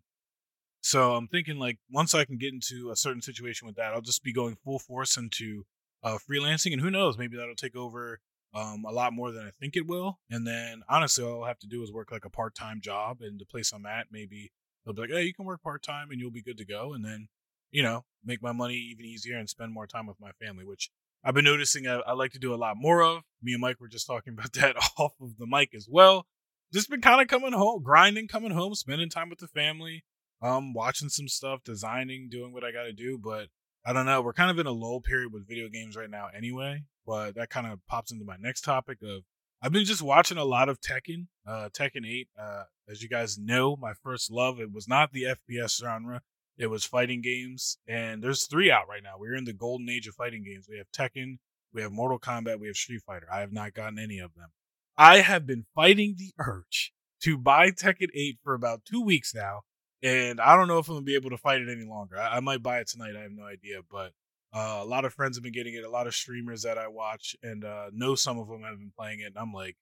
So 0.83 1.15
I'm 1.15 1.27
thinking 1.27 1.59
like 1.59 1.79
once 1.91 2.15
I 2.15 2.25
can 2.25 2.37
get 2.37 2.53
into 2.53 2.91
a 2.91 2.97
certain 2.97 3.23
situation 3.23 3.67
with 3.67 3.77
that, 3.77 3.93
I'll 3.93 4.01
just 4.01 4.23
be 4.23 4.33
going 4.33 4.57
full 4.63 4.79
force 4.79 5.17
into 5.17 5.65
uh, 6.03 6.19
freelancing, 6.31 6.73
and 6.73 6.81
who 6.81 6.91
knows, 6.91 7.19
maybe 7.19 7.37
that'll 7.37 7.57
take 7.57 7.75
over 7.75 8.21
um, 8.55 8.85
a 8.87 8.93
lot 8.93 9.13
more 9.13 9.33
than 9.33 9.47
I 9.47 9.51
think 9.51 9.77
it 9.77 9.87
will. 9.87 10.19
And 10.31 10.47
then 10.47 10.83
honestly, 10.89 11.25
all 11.25 11.43
I'll 11.43 11.49
have 11.49 11.59
to 11.61 11.67
do 11.67 11.83
is 11.83 11.93
work 11.93 12.11
like 12.11 12.25
a 12.25 12.31
part 12.31 12.55
time 12.55 12.81
job, 12.81 13.19
and 13.21 13.41
the 13.41 13.47
place 13.47 13.73
I'm 13.73 13.87
at, 13.87 14.07
maybe 14.11 14.53
they'll 14.85 14.95
be 14.95 15.03
like, 15.03 15.11
"Hey, 15.11 15.25
you 15.25 15.35
can 15.35 15.45
work 15.45 15.63
part 15.63 15.83
time, 15.83 16.11
and 16.11 16.21
you'll 16.21 16.31
be 16.31 16.43
good 16.43 16.59
to 16.59 16.65
go." 16.65 16.93
And 16.93 17.05
then 17.05 17.29
you 17.71 17.83
know, 17.83 18.05
make 18.25 18.43
my 18.43 18.53
money 18.53 18.75
even 18.75 19.05
easier 19.05 19.37
and 19.37 19.49
spend 19.49 19.73
more 19.73 19.87
time 19.87 20.07
with 20.07 20.21
my 20.21 20.31
family, 20.41 20.65
which 20.65 20.91
I've 21.25 21.35
been 21.35 21.45
noticing 21.45 21.87
I, 21.87 21.97
I 22.07 22.13
like 22.13 22.33
to 22.33 22.39
do 22.39 22.55
a 22.55 22.57
lot 22.57 22.77
more 22.77 23.03
of. 23.03 23.23
Me 23.43 23.53
and 23.53 23.61
Mike 23.61 23.81
were 23.81 23.89
just 23.89 24.07
talking 24.07 24.33
about 24.39 24.53
that 24.55 24.77
off 24.99 25.13
of 25.21 25.37
the 25.39 25.47
mic 25.47 25.75
as 25.75 25.89
well. 25.91 26.27
Just 26.73 26.91
been 26.91 27.01
kind 27.01 27.21
of 27.21 27.29
coming 27.29 27.53
home, 27.53 27.83
grinding, 27.83 28.29
coming 28.29 28.51
home, 28.51 28.75
spending 28.75 29.09
time 29.09 29.29
with 29.31 29.39
the 29.39 29.47
family, 29.47 30.05
um, 30.43 30.73
watching 30.73 31.09
some 31.09 31.29
stuff, 31.29 31.61
designing, 31.65 32.29
doing 32.31 32.53
what 32.53 32.65
I 32.65 32.73
got 32.73 32.85
to 32.85 32.93
do. 32.93 33.19
But 33.23 33.49
I 33.85 33.93
don't 33.93 34.07
know. 34.07 34.21
We're 34.21 34.33
kind 34.33 34.51
of 34.51 34.59
in 34.59 34.67
a 34.67 34.73
lull 34.73 35.01
period 35.01 35.33
with 35.33 35.47
video 35.47 35.69
games 35.69 35.97
right 35.97 36.11
now, 36.11 36.29
anyway. 36.37 36.85
But 37.07 37.37
that 37.37 37.51
kind 37.51 37.67
of 37.67 37.79
pops 37.87 38.11
into 38.11 38.25
my 38.25 38.37
next 38.41 38.63
topic 38.63 38.99
of 39.03 39.23
I've 39.63 39.73
been 39.73 39.85
just 39.85 40.03
watching 40.03 40.39
a 40.39 40.45
lot 40.45 40.69
of 40.69 40.81
Tekken, 40.81 41.29
uh, 41.47 41.71
Tekken 41.73 42.07
8. 42.07 42.29
Uh, 42.39 42.65
as 42.89 43.03
you 43.03 43.09
guys 43.09 43.39
know, 43.39 43.77
my 43.77 43.93
first 44.03 44.31
love 44.31 44.61
it 44.61 44.73
was 44.73 44.87
not 44.87 45.13
the 45.13 45.25
FPS 45.25 45.81
genre. 45.81 46.23
It 46.59 46.69
was 46.69 46.85
fighting 46.85 47.21
games, 47.21 47.79
and 47.87 48.23
there's 48.23 48.47
three 48.47 48.71
out 48.71 48.89
right 48.89 49.03
now. 49.03 49.15
We're 49.19 49.35
in 49.35 49.45
the 49.45 49.53
golden 49.53 49.91
age 49.91 50.07
of 50.07 50.15
fighting 50.15 50.43
games. 50.43 50.67
We 50.69 50.79
have 50.79 50.91
Tekken, 50.91 51.39
we 51.73 51.83
have 51.83 51.93
Mortal 51.93 52.19
Kombat, 52.19 52.61
we 52.61 52.69
have 52.69 52.77
Street 52.77 53.03
Fighter. 53.07 53.27
I 53.31 53.41
have 53.41 53.53
not 53.53 53.75
gotten 53.75 53.99
any 53.99 54.19
of 54.19 54.35
them. 54.35 54.49
I 54.97 55.19
have 55.19 55.47
been 55.47 55.67
fighting 55.75 56.15
the 56.17 56.33
urge 56.39 56.93
to 57.23 57.37
buy 57.37 57.71
Tekken 57.71 58.09
8 58.15 58.39
for 58.43 58.55
about 58.55 58.87
two 58.87 59.03
weeks 59.03 59.35
now, 59.35 59.63
and 60.03 60.41
I 60.41 60.57
don't 60.57 60.69
know 60.69 60.79
if 60.79 60.89
I'm 60.89 60.95
gonna 60.95 61.05
be 61.05 61.15
able 61.15 61.31
to 61.31 61.39
fight 61.39 61.61
it 61.61 61.69
any 61.69 61.87
longer. 61.87 62.17
I, 62.17 62.37
I 62.37 62.41
might 62.41 62.63
buy 62.63 62.79
it 62.79 62.89
tonight. 62.89 63.17
I 63.19 63.23
have 63.23 63.33
no 63.33 63.45
idea, 63.45 63.81
but 63.91 64.13
Uh, 64.53 64.81
a 64.83 64.85
lot 64.85 65.05
of 65.05 65.13
friends 65.13 65.37
have 65.37 65.43
been 65.43 65.53
getting 65.53 65.75
it. 65.75 65.85
A 65.85 65.91
lot 65.91 66.07
of 66.07 66.15
streamers 66.15 66.63
that 66.63 66.79
I 66.79 66.89
watch 66.89 67.37
and 67.43 67.65
uh, 67.65 67.91
know 67.93 68.15
some 68.15 68.39
of 68.39 68.49
them 68.49 68.63
have 68.63 68.79
been 68.79 68.93
playing 68.97 69.21
it. 69.21 69.27
And 69.27 69.39
I'm 69.39 69.53
like, 69.53 69.77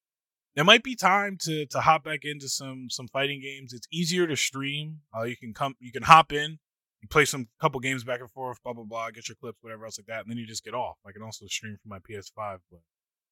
there 0.54 0.64
might 0.64 0.82
be 0.82 0.94
time 0.94 1.36
to 1.42 1.66
to 1.66 1.80
hop 1.80 2.04
back 2.04 2.20
into 2.24 2.48
some 2.48 2.88
some 2.90 3.08
fighting 3.08 3.40
games. 3.40 3.72
It's 3.72 3.88
easier 3.92 4.26
to 4.26 4.36
stream. 4.36 5.00
Uh, 5.16 5.24
you 5.24 5.36
can 5.36 5.52
come, 5.52 5.74
you 5.80 5.92
can 5.92 6.04
hop 6.04 6.32
in, 6.32 6.58
you 7.02 7.08
play 7.08 7.24
some 7.24 7.48
couple 7.60 7.80
games 7.80 8.04
back 8.04 8.20
and 8.20 8.30
forth, 8.30 8.62
blah 8.62 8.72
blah 8.72 8.84
blah, 8.84 9.10
get 9.10 9.28
your 9.28 9.36
clips, 9.36 9.58
whatever 9.60 9.84
else 9.84 9.98
like 9.98 10.06
that, 10.06 10.22
and 10.22 10.30
then 10.30 10.38
you 10.38 10.46
just 10.46 10.64
get 10.64 10.74
off. 10.74 10.96
I 11.06 11.12
can 11.12 11.22
also 11.22 11.46
stream 11.46 11.76
from 11.82 11.90
my 11.90 11.98
PS5. 11.98 12.58
But 12.70 12.80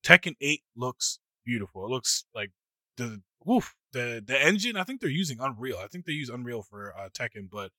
Tekken 0.04 0.34
8 0.40 0.62
looks 0.76 1.20
beautiful. 1.44 1.84
It 1.84 1.90
looks 1.90 2.24
like 2.34 2.50
the 2.96 3.22
woof 3.44 3.74
the 3.92 4.22
the 4.24 4.40
engine. 4.40 4.76
I 4.76 4.84
think 4.84 5.00
they're 5.00 5.10
using 5.10 5.38
Unreal. 5.40 5.78
I 5.82 5.86
think 5.86 6.04
they 6.04 6.12
use 6.12 6.28
Unreal 6.28 6.62
for 6.62 6.94
uh, 6.96 7.08
Tekken, 7.08 7.48
but 7.50 7.70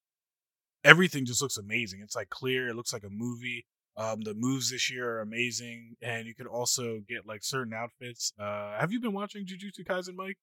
everything 0.84 1.26
just 1.26 1.42
looks 1.42 1.58
amazing. 1.58 2.02
It's 2.02 2.16
like 2.16 2.30
clear. 2.30 2.68
It 2.70 2.76
looks 2.76 2.94
like 2.94 3.04
a 3.04 3.10
movie. 3.10 3.66
Um, 3.96 4.22
the 4.22 4.34
moves 4.34 4.72
this 4.72 4.90
year 4.92 5.08
are 5.18 5.22
amazing, 5.22 5.96
and 6.02 6.26
you 6.26 6.34
can 6.34 6.48
also 6.48 7.02
get 7.08 7.28
like 7.28 7.44
certain 7.44 7.74
outfits. 7.74 8.34
Uh, 8.40 8.76
have 8.80 8.92
you 8.92 9.00
been 9.00 9.14
watching 9.14 9.46
Jujutsu 9.46 9.86
Kaisen, 9.86 10.16
Mike? 10.16 10.38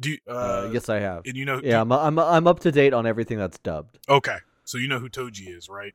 Do 0.00 0.10
you, 0.10 0.18
uh, 0.28 0.32
Uh, 0.32 0.70
yes, 0.72 0.88
I 0.88 1.00
have. 1.00 1.22
and 1.26 1.36
you 1.36 1.44
know, 1.44 1.60
Yeah, 1.62 1.80
I'm, 1.80 1.90
I'm 1.90 2.18
I'm 2.18 2.46
up 2.46 2.60
to 2.60 2.70
date 2.70 2.92
on 2.94 3.06
everything 3.06 3.38
that's 3.38 3.58
dubbed. 3.58 3.98
okay, 4.08 4.36
so 4.64 4.78
you 4.78 4.86
know 4.86 5.00
who 5.00 5.08
Toji 5.08 5.48
is, 5.56 5.68
right? 5.68 5.94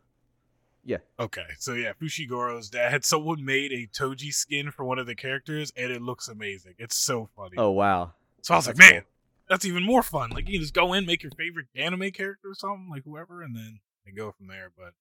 Yeah. 0.84 0.98
Okay, 1.18 1.46
so 1.60 1.74
yeah, 1.74 1.94
Fushiguro's 1.94 2.70
dad. 2.70 3.06
Someone 3.06 3.46
made 3.46 3.72
a 3.72 3.88
Toji 3.88 4.34
skin 4.34 4.70
for 4.72 4.84
one 4.84 5.00
of 5.00 5.06
the 5.08 5.16
characters, 5.16 5.72
and 5.78 5.92
it 5.92 6.02
looks 6.02 6.28
amazing. 6.28 6.74
It's 6.78 6.98
so 6.98 7.30
funny. 7.38 7.56
Oh 7.58 7.72
wow. 7.72 8.12
So 8.42 8.54
I 8.54 8.58
was 8.58 8.68
like, 8.68 8.76
That's 8.76 8.92
man, 8.92 9.04
that's 9.54 9.66
even 9.66 9.84
more 9.84 10.02
fun. 10.02 10.32
Like 10.32 10.48
you 10.48 10.54
can 10.54 10.62
just 10.62 10.74
go 10.74 10.94
in, 10.94 11.06
make 11.06 11.22
your 11.22 11.32
favorite 11.38 11.68
anime 11.76 12.10
character 12.10 12.50
or 12.50 12.56
something, 12.56 12.88
like 12.90 13.04
whoever, 13.06 13.44
and 13.44 13.56
then 13.56 13.82
and 14.04 14.18
go 14.18 14.32
from 14.32 14.48
there. 14.48 14.72
But 14.76 14.94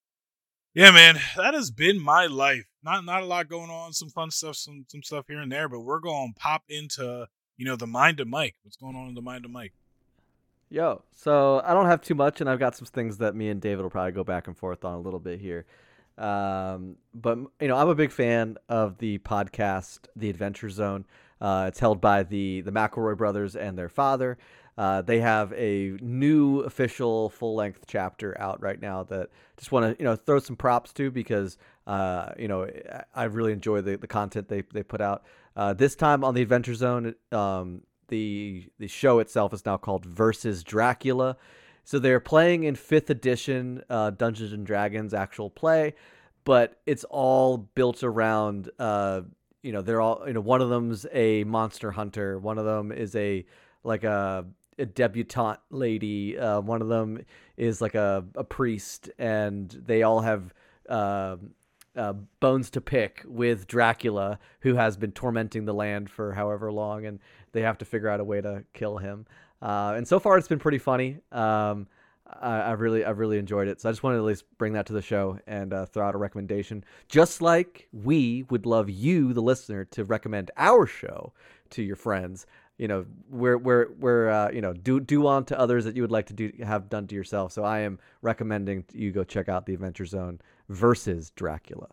yeah, 0.75 0.91
man, 0.91 1.17
that 1.35 1.55
has 1.55 1.71
been 1.71 1.99
my 1.99 2.27
life. 2.27 2.65
Not 2.83 3.03
not 3.03 3.23
a 3.23 3.25
lot 3.25 3.49
going 3.49 3.71
on, 3.71 3.93
some 3.93 4.09
fun 4.09 4.29
stuff, 4.29 4.55
some 4.55 4.85
some 4.87 5.01
stuff 5.01 5.25
here 5.27 5.39
and 5.39 5.51
there, 5.51 5.67
but 5.67 5.79
we're 5.79 5.99
going 5.99 6.33
to 6.33 6.39
pop 6.39 6.61
into 6.69 7.25
you 7.57 7.65
know 7.65 7.75
the 7.75 7.87
mind 7.87 8.19
of 8.19 8.27
Mike. 8.27 8.55
What's 8.61 8.77
going 8.77 8.95
on 8.95 9.07
in 9.07 9.15
the 9.15 9.23
mind 9.23 9.43
of 9.43 9.49
Mike? 9.49 9.73
Yo, 10.69 11.01
so 11.15 11.59
I 11.65 11.73
don't 11.73 11.87
have 11.87 12.01
too 12.01 12.15
much, 12.15 12.39
and 12.39 12.47
I've 12.47 12.59
got 12.59 12.75
some 12.75 12.85
things 12.85 13.17
that 13.17 13.35
me 13.35 13.49
and 13.49 13.59
David 13.59 13.81
will 13.81 13.89
probably 13.89 14.11
go 14.11 14.23
back 14.23 14.45
and 14.45 14.55
forth 14.55 14.85
on 14.85 14.93
a 14.93 14.99
little 14.99 15.19
bit 15.19 15.39
here. 15.39 15.65
Um, 16.15 16.97
but 17.15 17.39
you 17.59 17.67
know, 17.67 17.75
I'm 17.75 17.89
a 17.89 17.95
big 17.95 18.11
fan 18.11 18.57
of 18.69 18.99
the 18.99 19.17
podcast, 19.17 20.01
The 20.15 20.29
Adventure 20.29 20.69
Zone. 20.69 21.05
Uh, 21.43 21.65
it's 21.67 21.79
held 21.79 21.99
by 21.99 22.23
the 22.23 22.61
the 22.61 22.71
McElroy 22.71 23.17
brothers 23.17 23.55
and 23.55 23.77
their 23.77 23.89
father. 23.89 24.37
Uh, 24.77 25.01
they 25.03 25.19
have 25.19 25.53
a 25.53 25.95
new 26.01 26.61
official 26.61 27.29
full 27.29 27.53
length 27.53 27.83
chapter 27.85 28.35
out 28.41 28.59
right 28.61 28.81
now 28.81 29.03
that 29.03 29.29
just 29.57 29.71
want 29.71 29.85
to 29.85 30.01
you 30.01 30.05
know 30.05 30.15
throw 30.15 30.39
some 30.39 30.55
props 30.55 30.91
to 30.93 31.11
because 31.11 31.57
uh, 31.85 32.31
you 32.39 32.47
know 32.47 32.67
I- 33.13 33.25
really 33.25 33.51
enjoy 33.51 33.81
the, 33.81 33.97
the 33.97 34.07
content 34.07 34.47
they 34.47 34.63
they 34.73 34.83
put 34.83 35.01
out. 35.01 35.25
Uh, 35.55 35.73
this 35.73 35.95
time 35.95 36.23
on 36.23 36.33
the 36.33 36.41
Adventure 36.41 36.73
Zone, 36.73 37.13
um, 37.31 37.81
the 38.07 38.65
the 38.79 38.87
show 38.87 39.19
itself 39.19 39.53
is 39.53 39.65
now 39.65 39.77
called 39.77 40.05
Versus 40.05 40.63
Dracula. 40.63 41.37
So 41.83 41.99
they're 41.99 42.21
playing 42.21 42.63
in 42.63 42.75
fifth 42.75 43.09
edition 43.09 43.83
uh, 43.89 44.11
Dungeons 44.11 44.53
and 44.53 44.65
Dragons 44.65 45.13
actual 45.13 45.49
play, 45.49 45.93
but 46.45 46.79
it's 46.85 47.03
all 47.09 47.57
built 47.57 48.03
around 48.03 48.71
uh, 48.79 49.21
you 49.63 49.71
know 49.71 49.81
they're 49.81 50.01
all 50.01 50.23
you 50.27 50.33
know 50.33 50.41
one 50.41 50.61
of 50.61 50.69
them's 50.69 51.07
a 51.11 51.43
monster 51.45 51.91
hunter, 51.91 52.37
one 52.37 52.59
of 52.59 52.65
them 52.65 52.91
is 52.91 53.15
a 53.15 53.45
like 53.83 54.03
a, 54.03 54.45
a 54.77 54.85
debutante 54.85 55.59
lady, 55.71 56.37
uh, 56.37 56.61
one 56.61 56.81
of 56.81 56.87
them 56.89 57.19
is 57.57 57.81
like 57.81 57.95
a, 57.95 58.23
a 58.35 58.43
priest, 58.43 59.09
and 59.17 59.69
they 59.87 60.03
all 60.03 60.21
have. 60.21 60.53
um 60.89 61.55
uh, 61.95 62.13
bones 62.39 62.71
to 62.71 62.81
pick 62.81 63.21
with 63.27 63.67
Dracula, 63.67 64.39
who 64.61 64.73
has 64.73 64.97
been 64.97 65.11
tormenting 65.11 65.65
the 65.65 65.75
land 65.75 66.09
for 66.09 66.33
however 66.33 66.71
long, 66.71 67.05
and 67.05 67.19
they 67.51 67.61
have 67.61 67.77
to 67.77 67.85
figure 67.85 68.09
out 68.09 68.19
a 68.19 68.23
way 68.23 68.41
to 68.41 68.63
kill 68.73 68.97
him. 68.97 69.27
Uh, 69.61 69.93
and 69.95 70.07
so 70.07 70.19
far, 70.19 70.39
it's 70.39 70.47
been 70.47 70.57
pretty 70.57 70.79
funny. 70.79 71.19
Um, 71.31 71.87
I, 72.25 72.59
I 72.59 72.71
really, 72.71 73.03
I've 73.03 73.19
really 73.19 73.37
enjoyed 73.37 73.67
it. 73.67 73.81
So 73.81 73.89
I 73.89 73.91
just 73.91 74.03
wanted 74.03 74.17
to 74.17 74.23
at 74.23 74.27
least 74.27 74.45
bring 74.57 74.73
that 74.73 74.85
to 74.87 74.93
the 74.93 75.01
show 75.01 75.39
and 75.45 75.73
uh, 75.73 75.85
throw 75.85 76.07
out 76.07 76.15
a 76.15 76.17
recommendation. 76.17 76.83
Just 77.07 77.41
like 77.41 77.87
we 77.91 78.43
would 78.49 78.65
love 78.65 78.89
you, 78.89 79.33
the 79.33 79.41
listener, 79.41 79.85
to 79.85 80.03
recommend 80.03 80.51
our 80.57 80.85
show 80.85 81.33
to 81.71 81.83
your 81.83 81.95
friends. 81.95 82.45
You 82.77 82.87
know, 82.87 83.05
we're 83.29 83.57
we're 83.57 83.91
we're 83.99 84.29
uh, 84.29 84.51
you 84.51 84.61
know 84.61 84.73
do 84.73 84.99
do 84.99 85.27
on 85.27 85.45
to 85.45 85.59
others 85.59 85.85
that 85.85 85.95
you 85.95 86.01
would 86.01 86.11
like 86.11 86.25
to 86.27 86.33
do 86.33 86.51
have 86.63 86.89
done 86.89 87.07
to 87.07 87.15
yourself. 87.15 87.51
So 87.51 87.63
I 87.63 87.79
am 87.79 87.99
recommending 88.21 88.85
you 88.91 89.11
go 89.11 89.23
check 89.23 89.47
out 89.47 89.65
the 89.65 89.73
Adventure 89.73 90.05
Zone 90.05 90.39
versus 90.69 91.29
Dracula. 91.31 91.89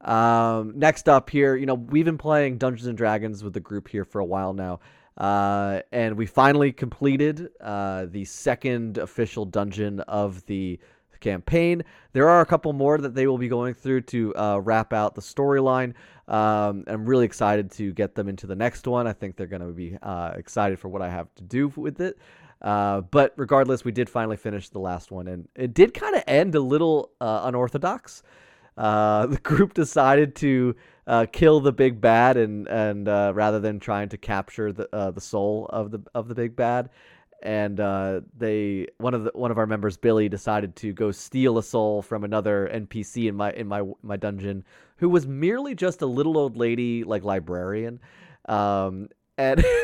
Um, 0.00 0.72
next 0.76 1.08
up 1.08 1.30
here, 1.30 1.56
you 1.56 1.66
know, 1.66 1.74
we've 1.74 2.04
been 2.04 2.18
playing 2.18 2.58
Dungeons 2.58 2.86
and 2.86 2.98
Dragons 2.98 3.42
with 3.42 3.54
the 3.54 3.60
group 3.60 3.88
here 3.88 4.04
for 4.04 4.20
a 4.20 4.24
while 4.24 4.52
now. 4.52 4.80
Uh, 5.16 5.80
and 5.92 6.16
we 6.16 6.26
finally 6.26 6.72
completed 6.72 7.48
uh, 7.60 8.06
the 8.06 8.24
second 8.24 8.98
official 8.98 9.44
dungeon 9.44 10.00
of 10.00 10.44
the 10.46 10.78
campaign. 11.20 11.82
There 12.12 12.28
are 12.28 12.40
a 12.40 12.46
couple 12.46 12.72
more 12.72 12.98
that 12.98 13.14
they 13.14 13.26
will 13.26 13.38
be 13.38 13.48
going 13.48 13.74
through 13.74 14.02
to 14.02 14.34
uh, 14.36 14.58
wrap 14.58 14.92
out 14.92 15.14
the 15.14 15.22
storyline. 15.22 15.94
Um, 16.28 16.84
I'm 16.86 17.06
really 17.06 17.24
excited 17.24 17.70
to 17.72 17.92
get 17.92 18.14
them 18.14 18.28
into 18.28 18.46
the 18.46 18.54
next 18.54 18.86
one. 18.86 19.06
I 19.06 19.12
think 19.12 19.36
they're 19.36 19.46
going 19.46 19.62
to 19.62 19.72
be 19.72 19.96
uh, 20.02 20.32
excited 20.36 20.78
for 20.78 20.88
what 20.88 21.02
I 21.02 21.08
have 21.08 21.34
to 21.36 21.42
do 21.42 21.72
with 21.76 22.00
it. 22.00 22.18
Uh, 22.60 23.00
but 23.02 23.32
regardless, 23.36 23.84
we 23.84 23.92
did 23.92 24.10
finally 24.10 24.36
finish 24.36 24.68
the 24.68 24.78
last 24.78 25.10
one, 25.10 25.28
and 25.28 25.48
it 25.54 25.74
did 25.74 25.94
kind 25.94 26.16
of 26.16 26.24
end 26.26 26.54
a 26.54 26.60
little 26.60 27.10
unorthodox. 27.20 28.22
Uh, 28.76 29.26
the 29.26 29.38
group 29.38 29.74
decided 29.74 30.34
to 30.36 30.76
uh, 31.06 31.26
kill 31.32 31.60
the 31.60 31.72
big 31.72 32.00
bad, 32.00 32.36
and 32.36 32.66
and 32.68 33.08
uh, 33.08 33.32
rather 33.34 33.60
than 33.60 33.80
trying 33.80 34.08
to 34.08 34.16
capture 34.16 34.72
the 34.72 34.88
uh, 34.94 35.10
the 35.10 35.20
soul 35.20 35.66
of 35.70 35.90
the 35.90 36.02
of 36.14 36.28
the 36.28 36.34
big 36.34 36.56
bad, 36.56 36.90
and 37.42 37.80
uh, 37.80 38.20
they 38.36 38.86
one 38.98 39.14
of 39.14 39.24
the 39.24 39.30
one 39.34 39.50
of 39.50 39.58
our 39.58 39.66
members, 39.66 39.96
Billy, 39.96 40.28
decided 40.28 40.74
to 40.76 40.92
go 40.92 41.10
steal 41.10 41.58
a 41.58 41.62
soul 41.62 42.02
from 42.02 42.24
another 42.24 42.70
NPC 42.72 43.28
in 43.28 43.36
my 43.36 43.52
in 43.52 43.68
my 43.68 43.82
my 44.02 44.16
dungeon, 44.16 44.64
who 44.96 45.08
was 45.08 45.26
merely 45.26 45.74
just 45.74 46.02
a 46.02 46.06
little 46.06 46.36
old 46.36 46.56
lady 46.56 47.04
like 47.04 47.24
librarian, 47.24 48.00
um, 48.48 49.08
and. 49.38 49.64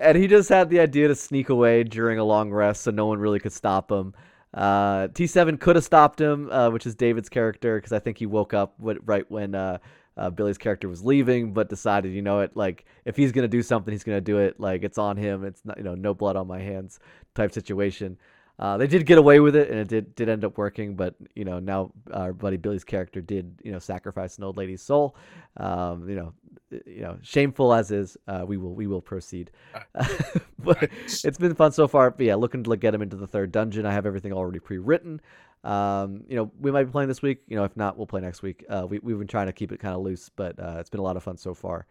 and 0.00 0.18
he 0.18 0.26
just 0.26 0.48
had 0.48 0.70
the 0.70 0.80
idea 0.80 1.06
to 1.06 1.14
sneak 1.14 1.48
away 1.48 1.84
during 1.84 2.18
a 2.18 2.24
long 2.24 2.50
rest 2.50 2.82
so 2.82 2.90
no 2.90 3.06
one 3.06 3.18
really 3.18 3.38
could 3.38 3.52
stop 3.52 3.92
him. 3.92 4.12
Uh, 4.54 5.08
T7 5.08 5.58
could 5.58 5.76
have 5.76 5.84
stopped 5.84 6.20
him, 6.20 6.48
uh, 6.50 6.70
which 6.70 6.86
is 6.86 6.94
David's 6.94 7.28
character, 7.28 7.76
because 7.76 7.92
I 7.92 7.98
think 7.98 8.18
he 8.18 8.26
woke 8.26 8.54
up 8.54 8.74
right 8.78 9.28
when 9.28 9.54
uh, 9.54 9.78
uh, 10.16 10.30
Billy's 10.30 10.58
character 10.58 10.88
was 10.88 11.04
leaving, 11.04 11.52
but 11.52 11.68
decided, 11.68 12.12
you 12.12 12.22
know, 12.22 12.40
it 12.40 12.56
like 12.56 12.84
if 13.04 13.16
he's 13.16 13.32
gonna 13.32 13.48
do 13.48 13.62
something, 13.62 13.92
he's 13.92 14.04
gonna 14.04 14.20
do 14.20 14.38
it. 14.38 14.60
Like 14.60 14.84
it's 14.84 14.98
on 14.98 15.16
him. 15.16 15.44
It's 15.44 15.64
not, 15.64 15.76
you 15.76 15.82
know, 15.82 15.94
no 15.94 16.14
blood 16.14 16.36
on 16.36 16.46
my 16.46 16.60
hands 16.60 17.00
type 17.34 17.52
situation. 17.52 18.16
Uh, 18.56 18.76
they 18.76 18.86
did 18.86 19.04
get 19.04 19.18
away 19.18 19.40
with 19.40 19.56
it, 19.56 19.68
and 19.68 19.78
it 19.80 19.88
did 19.88 20.14
did 20.14 20.28
end 20.28 20.44
up 20.44 20.56
working. 20.56 20.94
But 20.94 21.16
you 21.34 21.44
know, 21.44 21.58
now 21.58 21.90
our 22.12 22.32
buddy 22.32 22.56
Billy's 22.56 22.84
character 22.84 23.20
did 23.20 23.60
you 23.64 23.72
know 23.72 23.80
sacrifice 23.80 24.38
an 24.38 24.44
old 24.44 24.56
lady's 24.56 24.82
soul. 24.82 25.16
Um, 25.56 26.08
you 26.08 26.14
know, 26.14 26.32
you 26.70 27.02
know, 27.02 27.18
shameful 27.22 27.72
as 27.72 27.90
is, 27.90 28.16
uh, 28.26 28.44
we 28.46 28.56
will 28.56 28.74
we 28.74 28.86
will 28.86 29.02
proceed. 29.02 29.50
but 30.58 30.90
it's 31.06 31.38
been 31.38 31.54
fun 31.54 31.72
so 31.72 31.86
far. 31.88 32.10
But 32.10 32.26
yeah, 32.26 32.34
looking 32.34 32.62
to 32.64 32.70
like, 32.70 32.80
get 32.80 32.94
him 32.94 33.02
into 33.02 33.16
the 33.16 33.26
third 33.26 33.52
dungeon. 33.52 33.86
I 33.86 33.92
have 33.92 34.06
everything 34.06 34.32
already 34.32 34.58
pre-written. 34.58 35.20
Um, 35.62 36.24
you 36.28 36.36
know, 36.36 36.50
we 36.60 36.70
might 36.70 36.84
be 36.84 36.90
playing 36.90 37.08
this 37.08 37.22
week. 37.22 37.42
You 37.46 37.56
know, 37.56 37.64
if 37.64 37.76
not, 37.76 37.96
we'll 37.96 38.06
play 38.06 38.20
next 38.20 38.42
week. 38.42 38.64
Uh, 38.68 38.86
we 38.88 38.98
we've 38.98 39.18
been 39.18 39.26
trying 39.26 39.46
to 39.46 39.52
keep 39.52 39.72
it 39.72 39.80
kind 39.80 39.94
of 39.94 40.02
loose, 40.02 40.28
but 40.28 40.58
uh, 40.58 40.76
it's 40.78 40.90
been 40.90 41.00
a 41.00 41.04
lot 41.04 41.16
of 41.16 41.22
fun 41.22 41.36
so 41.36 41.54
far. 41.54 41.86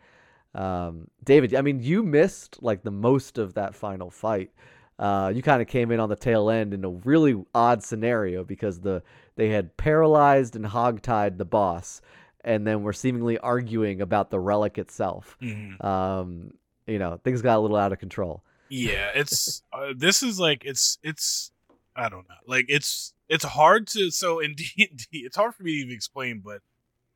Um, 0.56 1.08
David, 1.24 1.56
I 1.56 1.62
mean, 1.62 1.82
you 1.82 2.04
missed 2.04 2.62
like 2.62 2.84
the 2.84 2.92
most 2.92 3.38
of 3.38 3.56
that 3.56 3.74
final 3.76 4.10
fight. 4.10 4.52
Uh, 5.00 5.32
you 5.34 5.42
kind 5.42 5.62
of 5.62 5.68
came 5.68 5.92
in 5.92 6.00
on 6.00 6.08
the 6.08 6.16
tail 6.16 6.52
end 6.52 6.74
in 6.74 6.86
a 6.86 6.90
really 6.90 7.44
odd 7.56 7.84
scenario 7.84 8.44
because 8.44 8.80
the 8.80 9.02
they 9.36 9.50
had 9.50 9.76
paralyzed 9.76 10.56
and 10.56 10.66
hogtied 10.66 11.38
the 11.38 11.46
boss, 11.46 12.02
and 12.44 12.66
then 12.68 12.84
we're 12.84 12.94
seemingly 12.94 13.38
arguing 13.38 14.02
about 14.02 14.30
the 14.30 14.40
relic 14.40 14.78
itself. 14.78 15.38
Mhm. 15.42 15.84
Um, 15.84 16.54
you 16.88 17.00
know, 17.00 17.20
things 17.24 17.42
got 17.42 17.58
a 17.58 17.62
little 17.62 17.78
out 17.78 17.92
of 17.94 18.00
control. 18.00 18.44
Yeah, 18.70 19.12
it's 19.16 19.64
uh, 19.72 19.94
this 19.96 20.24
is 20.24 20.40
like 20.40 20.64
it's 20.66 20.98
it's 21.04 21.52
I 21.96 22.10
don't 22.10 22.28
know. 22.28 22.36
Like 22.48 22.66
it's 22.70 23.14
it's 23.30 23.44
hard 23.46 23.88
to 23.88 24.12
so 24.12 24.40
in 24.40 24.56
D 24.56 24.66
and 24.78 24.98
D 24.98 25.20
it's 25.20 25.36
hard 25.36 25.56
for 25.56 25.64
me 25.64 25.72
to 25.74 25.78
even 25.80 25.94
explain, 25.94 26.42
but 26.44 26.62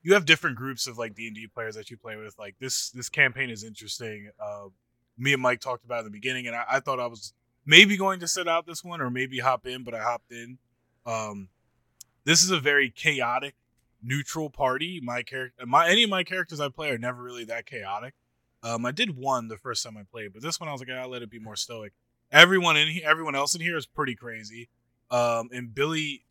you 0.04 0.13
have 0.13 0.26
different 0.26 0.56
groups 0.56 0.88
of 0.88 0.98
like 0.98 1.16
D 1.16 1.28
and 1.28 1.36
D 1.36 1.48
players 1.48 1.76
that 1.76 1.90
you 1.90 1.98
play 1.98 2.16
with. 2.16 2.38
Like 2.40 2.56
this 2.60 2.92
this 2.92 3.10
campaign 3.10 3.50
is 3.50 3.63
interesting. 3.63 4.30
Uh, 4.40 4.68
me 5.18 5.34
and 5.34 5.42
Mike 5.42 5.60
talked 5.60 5.84
about 5.84 5.98
it 5.98 6.00
in 6.00 6.06
the 6.06 6.12
beginning, 6.12 6.48
and 6.48 6.56
I, 6.56 6.63
I 6.70 6.80
thought 6.80 7.00
I 7.00 7.08
was 7.08 7.34
maybe 7.66 7.98
going 7.98 8.20
to 8.20 8.28
sit 8.28 8.48
out 8.48 8.66
this 8.66 8.84
one 8.84 9.02
or 9.02 9.10
maybe 9.10 9.40
hop 9.40 9.66
in, 9.66 9.84
but 9.84 9.94
I 9.94 10.00
hopped 10.02 10.32
in. 10.32 10.60
Um, 11.06 11.50
this 12.24 12.44
is 12.44 12.52
a 12.52 12.60
very 12.60 12.90
chaotic, 12.90 13.56
neutral 14.02 14.50
party. 14.50 15.00
My 15.02 15.24
character, 15.24 15.66
my 15.66 15.90
any 15.90 16.04
of 16.04 16.10
my 16.10 16.24
characters 16.24 16.60
I 16.60 16.70
play 16.70 16.90
are 16.90 16.98
never 16.98 17.22
really 17.22 17.46
that 17.46 17.66
chaotic. 17.66 18.14
Um, 18.64 18.86
I 18.86 18.92
did 18.92 19.16
one 19.16 19.48
the 19.48 19.58
first 19.58 19.84
time 19.84 19.98
I 19.98 20.04
played, 20.10 20.34
but 20.34 20.42
this 20.42 20.60
one 20.60 20.68
I 20.68 20.72
was 20.72 20.82
like, 20.82 20.90
I'll 20.90 21.10
let 21.10 21.22
it 21.22 21.30
be 21.30 21.40
more 21.40 21.56
stoic. 21.56 21.94
Everyone 22.32 22.76
in 22.76 22.90
here, 22.90 23.04
everyone 23.06 23.36
else 23.36 23.56
in 23.56 23.62
here 23.62 23.78
is 23.78 23.86
pretty 23.86 24.16
crazy. 24.16 24.70
Um, 25.10 25.50
and 25.54 25.74
Billy, 25.74 26.26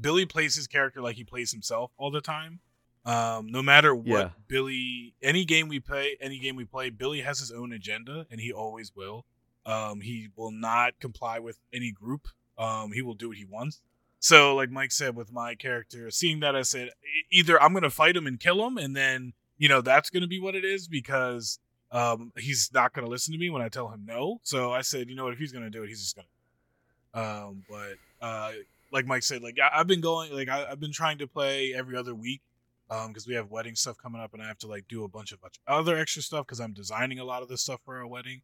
Billy 0.00 0.24
plays 0.24 0.54
his 0.54 0.66
character 0.66 1.02
like 1.02 1.16
he 1.16 1.24
plays 1.24 1.52
himself 1.52 1.90
all 1.98 2.10
the 2.10 2.20
time. 2.20 2.60
Um, 3.04 3.48
no 3.50 3.60
matter 3.62 3.94
what 3.94 4.06
Yeah. 4.06 4.30
Billy, 4.48 5.14
any 5.20 5.44
game 5.44 5.68
we 5.68 5.78
play, 5.78 6.16
any 6.20 6.38
game 6.38 6.56
we 6.56 6.64
play, 6.64 6.88
Billy 6.88 7.20
has 7.20 7.38
his 7.38 7.52
own 7.52 7.72
agenda, 7.72 8.26
and 8.30 8.40
he 8.40 8.50
always 8.52 8.92
will. 8.96 9.26
Um, 9.66 10.00
he 10.00 10.28
will 10.36 10.50
not 10.52 10.98
comply 11.00 11.38
with 11.38 11.58
any 11.72 11.92
group. 11.92 12.28
Um, 12.56 12.92
he 12.92 13.02
will 13.02 13.14
do 13.14 13.28
what 13.28 13.36
he 13.36 13.44
wants. 13.44 13.82
So, 14.24 14.54
like 14.54 14.70
Mike 14.70 14.90
said, 14.90 15.16
with 15.16 15.34
my 15.34 15.54
character, 15.54 16.10
seeing 16.10 16.40
that, 16.40 16.56
I 16.56 16.62
said 16.62 16.88
either 17.30 17.60
I'm 17.60 17.74
gonna 17.74 17.90
fight 17.90 18.16
him 18.16 18.26
and 18.26 18.40
kill 18.40 18.66
him, 18.66 18.78
and 18.78 18.96
then 18.96 19.34
you 19.58 19.68
know 19.68 19.82
that's 19.82 20.08
gonna 20.08 20.26
be 20.26 20.40
what 20.40 20.54
it 20.54 20.64
is 20.64 20.88
because 20.88 21.58
um, 21.92 22.32
he's 22.38 22.70
not 22.72 22.94
gonna 22.94 23.06
listen 23.06 23.34
to 23.34 23.38
me 23.38 23.50
when 23.50 23.60
I 23.60 23.68
tell 23.68 23.90
him 23.90 24.06
no. 24.06 24.40
So 24.42 24.72
I 24.72 24.80
said, 24.80 25.10
you 25.10 25.14
know 25.14 25.24
what, 25.24 25.34
if 25.34 25.38
he's 25.38 25.52
gonna 25.52 25.68
do 25.68 25.82
it, 25.82 25.88
he's 25.88 26.00
just 26.00 26.16
gonna. 26.16 27.22
Um, 27.22 27.64
but 27.68 27.96
uh, 28.26 28.52
like 28.90 29.04
Mike 29.04 29.24
said, 29.24 29.42
like 29.42 29.58
I, 29.62 29.78
I've 29.78 29.86
been 29.86 30.00
going, 30.00 30.32
like 30.32 30.48
I, 30.48 30.68
I've 30.70 30.80
been 30.80 30.90
trying 30.90 31.18
to 31.18 31.26
play 31.26 31.74
every 31.74 31.94
other 31.94 32.14
week, 32.14 32.40
um, 32.88 33.08
because 33.08 33.26
we 33.26 33.34
have 33.34 33.50
wedding 33.50 33.74
stuff 33.74 33.98
coming 33.98 34.22
up, 34.22 34.32
and 34.32 34.42
I 34.42 34.48
have 34.48 34.58
to 34.60 34.68
like 34.68 34.88
do 34.88 35.04
a 35.04 35.08
bunch 35.08 35.32
of 35.32 35.40
other 35.68 35.98
extra 35.98 36.22
stuff 36.22 36.46
because 36.46 36.60
I'm 36.60 36.72
designing 36.72 37.18
a 37.18 37.24
lot 37.24 37.42
of 37.42 37.50
this 37.50 37.60
stuff 37.60 37.80
for 37.84 37.98
our 37.98 38.06
wedding. 38.06 38.40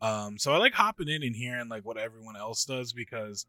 Um, 0.00 0.38
so 0.38 0.52
I 0.52 0.58
like 0.58 0.74
hopping 0.74 1.08
in 1.08 1.24
and 1.24 1.34
hearing 1.34 1.68
like 1.68 1.84
what 1.84 1.98
everyone 1.98 2.36
else 2.36 2.64
does 2.64 2.92
because 2.92 3.46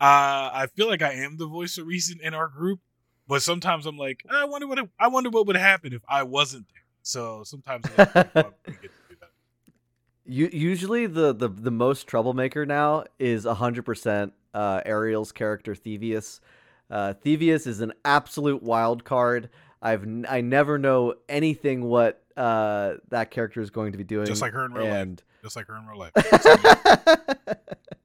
uh, 0.00 0.50
I 0.52 0.66
feel 0.74 0.88
like 0.88 1.02
I 1.02 1.12
am 1.12 1.36
the 1.36 1.46
voice 1.46 1.78
of 1.78 1.86
reason 1.86 2.18
in 2.22 2.34
our 2.34 2.48
group, 2.48 2.80
but 3.26 3.42
sometimes 3.42 3.86
I'm 3.86 3.96
like, 3.96 4.24
I 4.30 4.44
wonder 4.44 4.66
what 4.66 4.78
I 4.98 5.08
wonder 5.08 5.30
what 5.30 5.46
would 5.46 5.56
happen 5.56 5.92
if 5.92 6.02
I 6.08 6.22
wasn't 6.22 6.66
there. 6.68 6.82
So 7.02 7.42
sometimes 7.44 7.86
it's 7.86 7.94
fun 7.94 8.26
when 8.34 8.52
we 8.66 8.72
get 8.74 8.90
to 8.90 9.02
do 9.08 9.16
that. 9.20 9.30
You, 10.24 10.50
usually 10.52 11.06
the, 11.06 11.32
the 11.32 11.48
the 11.48 11.70
most 11.70 12.06
troublemaker 12.06 12.66
now 12.66 13.04
is 13.18 13.44
100% 13.46 14.32
uh, 14.54 14.80
Ariel's 14.84 15.32
character 15.32 15.74
Thievius. 15.74 16.40
Uh, 16.90 17.14
Thievius 17.24 17.66
is 17.66 17.80
an 17.80 17.92
absolute 18.04 18.62
wild 18.62 19.04
card. 19.04 19.50
I've 19.80 20.02
n- 20.02 20.26
I 20.28 20.40
never 20.40 20.78
know 20.78 21.14
anything 21.28 21.84
what 21.84 22.22
uh, 22.36 22.94
that 23.10 23.30
character 23.30 23.60
is 23.60 23.70
going 23.70 23.92
to 23.92 23.98
be 23.98 24.04
doing. 24.04 24.26
Just 24.26 24.42
like 24.42 24.52
her 24.52 24.64
in 24.64 24.72
real 24.72 24.88
life. 24.88 25.08
just 25.42 25.56
like 25.56 25.66
her 25.68 25.76
in 25.76 25.86
real 25.86 25.98
life. 25.98 26.12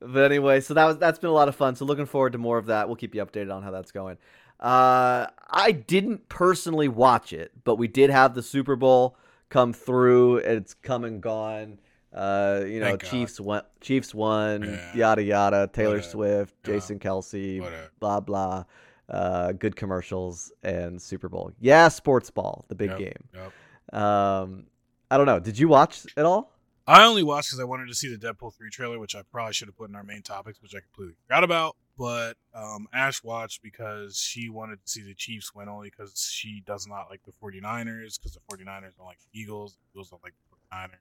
but 0.00 0.24
anyway, 0.30 0.60
so 0.60 0.74
that 0.74 0.84
was 0.86 0.98
that's 0.98 1.18
been 1.18 1.30
a 1.30 1.34
lot 1.34 1.48
of 1.48 1.54
fun. 1.56 1.76
So 1.76 1.84
looking 1.84 2.06
forward 2.06 2.32
to 2.32 2.38
more 2.38 2.58
of 2.58 2.66
that. 2.66 2.88
We'll 2.88 2.96
keep 2.96 3.14
you 3.14 3.24
updated 3.24 3.54
on 3.54 3.62
how 3.62 3.70
that's 3.70 3.92
going. 3.92 4.16
Uh, 4.58 5.26
I 5.50 5.72
didn't 5.72 6.28
personally 6.28 6.88
watch 6.88 7.32
it, 7.32 7.52
but 7.64 7.76
we 7.76 7.88
did 7.88 8.10
have 8.10 8.34
the 8.34 8.42
Super 8.42 8.76
Bowl 8.76 9.16
come 9.48 9.72
through. 9.72 10.36
It's 10.38 10.74
come 10.74 11.04
and 11.04 11.22
gone. 11.22 11.78
Uh, 12.12 12.62
you 12.66 12.80
know, 12.80 12.86
Thank 12.86 13.02
God. 13.02 13.10
Chiefs 13.10 13.40
won. 13.40 13.62
Chiefs 13.80 14.14
won. 14.14 14.62
Yeah. 14.64 14.94
Yada 14.96 15.22
yada. 15.22 15.70
Taylor 15.72 15.96
Whatever. 15.96 16.10
Swift, 16.10 16.54
Yeah. 16.66 16.74
Jason 16.74 16.98
Kelce, 16.98 17.64
blah 18.00 18.20
blah. 18.20 18.64
Uh, 19.08 19.52
good 19.52 19.74
commercials 19.76 20.52
and 20.62 21.00
Super 21.00 21.28
Bowl. 21.28 21.52
Yeah, 21.60 21.88
sports 21.88 22.30
ball, 22.30 22.64
the 22.68 22.74
big 22.76 22.90
Yep, 22.90 22.98
game. 22.98 23.28
yep. 23.34 23.98
Um, 24.00 24.66
I 25.10 25.16
don't 25.16 25.26
know. 25.26 25.40
Did 25.40 25.58
you 25.58 25.66
watch 25.68 26.04
it 26.16 26.24
all? 26.24 26.49
I 26.90 27.04
only 27.04 27.22
watched 27.22 27.50
because 27.50 27.60
I 27.60 27.64
wanted 27.64 27.86
to 27.86 27.94
see 27.94 28.12
the 28.12 28.16
Deadpool 28.16 28.52
3 28.52 28.68
trailer, 28.68 28.98
which 28.98 29.14
I 29.14 29.22
probably 29.30 29.52
should 29.52 29.68
have 29.68 29.76
put 29.76 29.90
in 29.90 29.94
our 29.94 30.02
main 30.02 30.22
topics, 30.22 30.60
which 30.60 30.74
I 30.74 30.80
completely 30.80 31.14
forgot 31.24 31.44
about. 31.44 31.76
But 31.96 32.36
um, 32.52 32.88
Ash 32.92 33.22
watched 33.22 33.62
because 33.62 34.18
she 34.18 34.48
wanted 34.48 34.84
to 34.84 34.90
see 34.90 35.02
the 35.02 35.14
Chiefs 35.14 35.54
win 35.54 35.68
only 35.68 35.88
because 35.88 36.28
she 36.32 36.64
does 36.66 36.88
not 36.88 37.08
like 37.08 37.20
the 37.24 37.32
49ers 37.40 38.18
because 38.18 38.32
the 38.32 38.40
49ers 38.50 38.96
don't 38.96 39.06
like 39.06 39.20
the 39.20 39.40
Eagles. 39.40 39.74
The 39.74 39.98
Eagles 39.98 40.10
don't 40.10 40.22
like 40.24 40.34
the 40.50 40.76
49ers. 40.76 40.98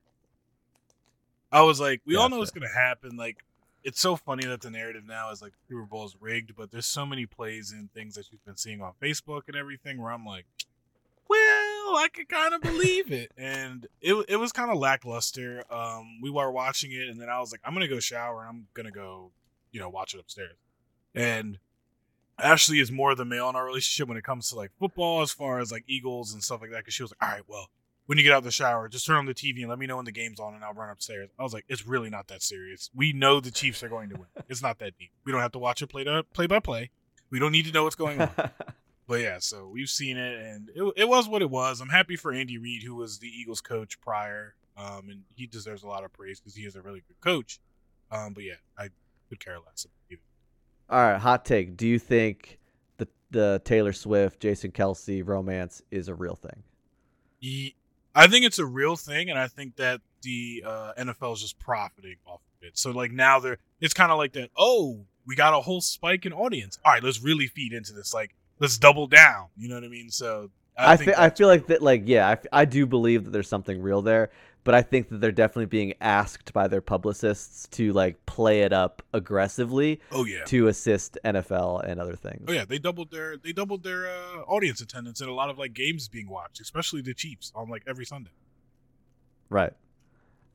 I 1.51 1.63
was 1.63 1.79
like, 1.79 2.01
we 2.05 2.15
all 2.15 2.29
know 2.29 2.37
what's 2.37 2.51
going 2.51 2.67
to 2.67 2.75
happen. 2.75 3.17
Like, 3.17 3.37
it's 3.83 3.99
so 3.99 4.15
funny 4.15 4.45
that 4.45 4.61
the 4.61 4.69
narrative 4.69 5.07
now 5.07 5.31
is 5.31 5.41
like 5.41 5.53
the 5.53 5.73
Super 5.73 5.87
Bowl 5.87 6.05
is 6.05 6.15
rigged, 6.19 6.55
but 6.55 6.69
there's 6.69 6.85
so 6.85 7.03
many 7.03 7.25
plays 7.25 7.71
and 7.71 7.91
things 7.93 8.13
that 8.13 8.31
you've 8.31 8.45
been 8.45 8.57
seeing 8.57 8.81
on 8.81 8.93
Facebook 9.01 9.43
and 9.47 9.55
everything 9.55 9.99
where 9.99 10.11
I'm 10.11 10.25
like, 10.25 10.45
well, 11.27 11.68
I 11.95 12.07
could 12.13 12.29
kind 12.29 12.53
of 12.53 12.61
believe 12.61 13.11
it, 13.11 13.31
and 13.37 13.87
it 14.01 14.13
it 14.27 14.35
was 14.37 14.51
kind 14.51 14.71
of 14.71 14.77
lackluster. 14.77 15.63
Um, 15.71 16.19
we 16.21 16.29
were 16.29 16.51
watching 16.51 16.91
it, 16.91 17.09
and 17.09 17.19
then 17.19 17.29
I 17.29 17.39
was 17.39 17.51
like, 17.51 17.61
I'm 17.63 17.73
gonna 17.73 17.87
go 17.87 17.99
shower, 17.99 18.41
and 18.41 18.49
I'm 18.49 18.67
gonna 18.73 18.91
go, 18.91 19.31
you 19.71 19.79
know, 19.79 19.89
watch 19.89 20.13
it 20.13 20.19
upstairs. 20.19 20.57
And 21.15 21.59
Ashley 22.37 22.79
is 22.79 22.91
more 22.91 23.15
the 23.15 23.25
male 23.25 23.49
in 23.49 23.55
our 23.55 23.65
relationship 23.65 24.07
when 24.07 24.17
it 24.17 24.23
comes 24.23 24.49
to 24.49 24.55
like 24.55 24.71
football, 24.79 25.21
as 25.21 25.31
far 25.31 25.59
as 25.59 25.71
like 25.71 25.83
Eagles 25.87 26.33
and 26.33 26.43
stuff 26.43 26.61
like 26.61 26.71
that. 26.71 26.79
Because 26.79 26.93
she 26.93 27.03
was 27.03 27.11
like, 27.11 27.29
all 27.29 27.35
right, 27.35 27.43
well, 27.47 27.69
when 28.05 28.17
you 28.17 28.23
get 28.23 28.33
out 28.33 28.39
of 28.39 28.43
the 28.43 28.51
shower, 28.51 28.87
just 28.87 29.05
turn 29.05 29.17
on 29.17 29.25
the 29.25 29.33
TV 29.33 29.59
and 29.59 29.69
let 29.69 29.77
me 29.77 29.85
know 29.85 29.97
when 29.97 30.05
the 30.05 30.11
game's 30.11 30.39
on, 30.39 30.55
and 30.55 30.63
I'll 30.63 30.73
run 30.73 30.89
upstairs. 30.89 31.29
I 31.37 31.43
was 31.43 31.53
like, 31.53 31.65
it's 31.67 31.85
really 31.85 32.09
not 32.09 32.27
that 32.29 32.41
serious. 32.41 32.89
We 32.95 33.13
know 33.13 33.39
the 33.39 33.51
Chiefs 33.51 33.83
are 33.83 33.89
going 33.89 34.09
to 34.09 34.15
win. 34.15 34.27
It's 34.47 34.63
not 34.63 34.79
that 34.79 34.97
deep. 34.97 35.11
We 35.25 35.31
don't 35.31 35.41
have 35.41 35.51
to 35.51 35.59
watch 35.59 35.81
it 35.81 35.87
play 35.87 36.03
to 36.05 36.23
play 36.33 36.47
by 36.47 36.59
play. 36.59 36.89
We 37.29 37.37
don't 37.37 37.51
need 37.51 37.65
to 37.65 37.71
know 37.71 37.83
what's 37.83 37.95
going 37.95 38.21
on. 38.21 38.31
But 39.09 39.21
yeah, 39.21 39.37
so 39.39 39.67
we've 39.67 39.89
seen 39.89 40.17
it, 40.17 40.39
and 40.39 40.69
it, 40.75 40.93
it 40.95 41.09
was 41.09 41.27
what 41.27 41.41
it 41.41 41.49
was. 41.49 41.81
I'm 41.81 41.89
happy 41.89 42.15
for 42.15 42.31
Andy 42.31 42.59
Reid, 42.59 42.83
who 42.83 42.93
was 42.93 43.17
the 43.17 43.27
Eagles 43.27 43.59
coach 43.59 43.99
prior, 43.99 44.53
um, 44.77 45.09
and 45.09 45.23
he 45.35 45.47
deserves 45.47 45.81
a 45.81 45.87
lot 45.87 46.03
of 46.03 46.13
praise 46.13 46.39
because 46.39 46.53
he 46.53 46.61
is 46.61 46.75
a 46.75 46.81
really 46.83 47.01
good 47.07 47.19
coach. 47.19 47.59
Um, 48.11 48.33
but 48.33 48.43
yeah, 48.43 48.53
I 48.77 48.89
could 49.27 49.43
care 49.43 49.57
less. 49.65 49.87
All 50.91 50.99
right, 51.01 51.19
hot 51.19 51.43
take. 51.43 51.75
Do 51.75 51.87
you 51.87 51.97
think 51.97 52.59
the 52.97 53.07
the 53.31 53.59
Taylor 53.65 53.93
Swift, 53.93 54.39
Jason 54.39 54.71
Kelce 54.71 55.27
romance 55.27 55.81
is 55.89 56.07
a 56.07 56.13
real 56.13 56.35
thing? 56.35 56.61
I 58.13 58.27
think 58.27 58.45
it's 58.45 58.59
a 58.59 58.65
real 58.65 58.95
thing, 58.95 59.31
and 59.31 59.39
I 59.39 59.47
think 59.47 59.77
that 59.77 60.01
the 60.21 60.63
uh, 60.63 60.93
NFL 60.99 61.33
is 61.33 61.41
just 61.41 61.57
profiting 61.57 62.17
off 62.27 62.41
of 62.61 62.67
it. 62.67 62.77
So 62.77 62.91
like 62.91 63.11
now 63.11 63.39
they're, 63.39 63.57
it's 63.81 63.95
kind 63.95 64.11
of 64.11 64.19
like 64.19 64.33
that. 64.33 64.51
Oh, 64.55 64.99
we 65.25 65.35
got 65.35 65.55
a 65.55 65.61
whole 65.61 65.81
spike 65.81 66.27
in 66.27 66.33
audience. 66.33 66.77
All 66.85 66.91
right, 66.91 67.03
let's 67.03 67.23
really 67.23 67.47
feed 67.47 67.73
into 67.73 67.93
this. 67.93 68.13
Like, 68.13 68.35
let's 68.59 68.77
double 68.77 69.07
down. 69.07 69.47
You 69.57 69.69
know 69.69 69.75
what 69.75 69.83
I 69.83 69.87
mean? 69.89 70.09
So 70.09 70.51
I, 70.77 70.95
think 70.95 71.09
fe- 71.11 71.15
I 71.17 71.29
feel 71.29 71.47
like 71.47 71.67
that. 71.67 71.81
Like, 71.81 72.03
yeah, 72.05 72.27
I, 72.27 72.31
f- 72.33 72.45
I 72.51 72.65
do 72.65 72.85
believe 72.85 73.25
that 73.25 73.31
there's 73.31 73.49
something 73.49 73.81
real 73.81 74.01
there, 74.01 74.29
but 74.63 74.75
I 74.75 74.81
think 74.81 75.09
that 75.09 75.19
they're 75.19 75.31
definitely 75.31 75.65
being 75.65 75.93
asked 75.99 76.53
by 76.53 76.67
their 76.67 76.81
publicists 76.81 77.67
to 77.71 77.91
like 77.93 78.25
play 78.25 78.61
it 78.61 78.71
up 78.71 79.01
aggressively 79.13 79.99
Oh 80.11 80.23
yeah. 80.25 80.43
to 80.45 80.67
assist 80.67 81.17
NFL 81.25 81.83
and 81.89 81.99
other 81.99 82.15
things. 82.15 82.45
Oh 82.47 82.53
yeah, 82.53 82.63
they 82.65 82.77
doubled 82.79 83.11
their 83.11 83.35
they 83.37 83.51
doubled 83.51 83.83
their 83.83 84.07
uh, 84.07 84.41
audience 84.47 84.79
attendance 84.81 85.19
in 85.21 85.27
a 85.27 85.33
lot 85.33 85.49
of 85.49 85.57
like 85.57 85.73
games 85.73 86.07
being 86.07 86.29
watched, 86.29 86.61
especially 86.61 87.01
the 87.01 87.13
Chiefs 87.13 87.51
on 87.55 87.69
like 87.69 87.83
every 87.87 88.05
Sunday. 88.05 88.31
Right. 89.49 89.73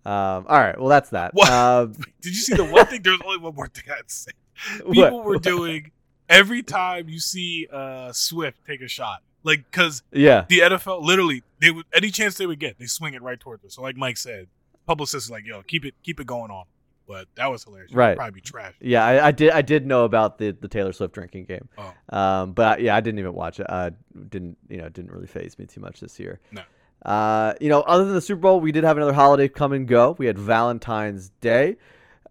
Um, 0.07 0.47
all 0.49 0.59
right. 0.61 0.79
Well, 0.79 0.88
that's 0.88 1.11
that. 1.11 1.33
What? 1.35 1.51
Um, 1.51 1.93
Did 2.21 2.35
you 2.35 2.40
see 2.40 2.55
the 2.55 2.64
one 2.64 2.87
thing? 2.87 3.03
There's 3.03 3.21
only 3.25 3.38
one 3.38 3.55
more 3.55 3.69
thing 3.69 3.85
I'd 3.90 4.11
say. 4.11 4.33
People 4.93 5.23
were 5.23 5.38
doing 5.38 5.90
every 6.29 6.63
time 6.63 7.09
you 7.09 7.21
see 7.21 7.67
uh, 7.73 8.13
Swift 8.13 8.59
take 8.67 8.81
a 8.81 8.89
shot, 8.89 9.23
like 9.43 9.65
because 9.71 10.03
Yeah. 10.13 10.45
the 10.49 10.61
NFL 10.61 11.03
literally 11.03 11.43
they 11.61 11.71
would 11.71 11.87
any 11.93 12.11
chance 12.11 12.37
they 12.37 12.47
would 12.47 12.61
get, 12.61 12.79
they 12.79 12.87
swing 12.87 13.15
it 13.15 13.23
right 13.23 13.39
towards 13.39 13.63
her. 13.63 13.69
So 13.71 13.83
like 13.83 13.97
Mike 13.97 14.17
said, 14.17 14.49
publicists 14.87 15.31
are 15.31 15.33
like, 15.35 15.47
yo, 15.47 15.63
keep 15.63 15.85
it 15.85 15.95
keep 16.03 16.21
it 16.21 16.27
going 16.27 16.51
on. 16.51 16.65
But 17.07 17.27
that 17.35 17.51
was 17.51 17.63
hilarious. 17.65 17.93
Right. 17.93 18.17
probably 18.17 18.33
be 18.33 18.41
trash. 18.41 18.73
Yeah, 18.81 19.05
I, 19.05 19.27
I 19.27 19.31
did. 19.31 19.51
I 19.51 19.61
did 19.61 19.87
know 19.87 20.05
about 20.05 20.39
the, 20.39 20.53
the 20.59 20.69
Taylor 20.69 20.95
Swift 20.95 21.13
drinking 21.13 21.45
game. 21.45 21.69
Oh. 21.77 21.93
Um, 22.19 22.53
but 22.55 22.81
yeah, 22.81 22.97
I 22.97 23.01
didn't 23.01 23.19
even 23.19 23.35
watch 23.35 23.61
it. 23.61 23.67
I 23.69 23.91
didn't 24.31 24.57
you 24.71 24.79
know? 24.79 24.89
Didn't 24.89 25.11
really 25.13 25.27
phase 25.27 25.59
me 25.59 25.67
too 25.67 25.83
much 25.83 26.01
this 26.01 26.19
year. 26.19 26.41
No. 26.51 26.63
Uh, 27.05 27.53
you 27.61 27.69
know, 27.69 27.81
other 27.83 28.07
than 28.07 28.15
the 28.15 28.23
Super 28.23 28.41
Bowl, 28.41 28.59
we 28.59 28.73
did 28.73 28.85
have 28.85 28.97
another 28.97 29.13
holiday 29.13 29.49
come 29.49 29.75
and 29.75 29.87
go. 29.87 30.17
We 30.19 30.25
had 30.25 30.39
Valentine's 30.39 31.29
Day. 31.43 31.77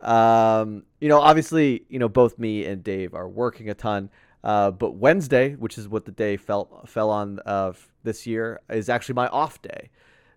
Um, 0.03 0.83
you 0.99 1.09
know, 1.09 1.19
obviously, 1.21 1.85
you 1.89 1.97
know, 1.99 2.09
both 2.09 2.37
me 2.37 2.65
and 2.65 2.83
Dave 2.83 3.13
are 3.13 3.27
working 3.27 3.69
a 3.69 3.73
ton. 3.73 4.09
Uh, 4.43 4.71
but 4.71 4.95
Wednesday, 4.95 5.55
which 5.55 5.77
is 5.77 5.87
what 5.87 6.03
the 6.05 6.11
day 6.11 6.35
fell 6.35 6.83
fell 6.85 7.09
on 7.09 7.39
uh, 7.45 7.71
this 8.03 8.27
year, 8.27 8.59
is 8.69 8.89
actually 8.89 9.15
my 9.15 9.27
off 9.27 9.61
day. 9.61 9.89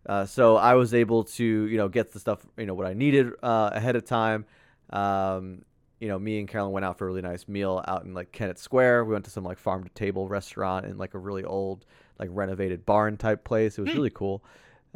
Uh, 0.08 0.24
so 0.24 0.56
I 0.56 0.74
was 0.74 0.94
able 0.94 1.24
to, 1.24 1.44
you 1.44 1.76
know, 1.76 1.88
get 1.88 2.12
the 2.12 2.20
stuff, 2.20 2.46
you 2.56 2.66
know, 2.66 2.74
what 2.74 2.86
I 2.86 2.92
needed 2.94 3.32
uh, 3.42 3.70
ahead 3.72 3.96
of 3.96 4.04
time. 4.04 4.44
Um, 4.90 5.62
you 5.98 6.06
know, 6.06 6.18
me 6.18 6.38
and 6.38 6.46
Carolyn 6.46 6.72
went 6.72 6.84
out 6.84 6.98
for 6.98 7.06
a 7.06 7.08
really 7.08 7.22
nice 7.22 7.48
meal 7.48 7.82
out 7.88 8.04
in 8.04 8.14
like 8.14 8.30
Kennett 8.30 8.60
Square. 8.60 9.06
We 9.06 9.14
went 9.14 9.24
to 9.24 9.30
some 9.32 9.42
like 9.42 9.58
farm 9.58 9.82
to 9.82 9.90
table 9.90 10.28
restaurant 10.28 10.86
in 10.86 10.96
like 10.98 11.14
a 11.14 11.18
really 11.18 11.42
old, 11.42 11.84
like 12.20 12.28
renovated 12.32 12.86
barn 12.86 13.16
type 13.16 13.42
place. 13.42 13.78
It 13.78 13.82
was 13.82 13.90
Hmm. 13.90 13.96
really 13.96 14.10
cool. 14.10 14.44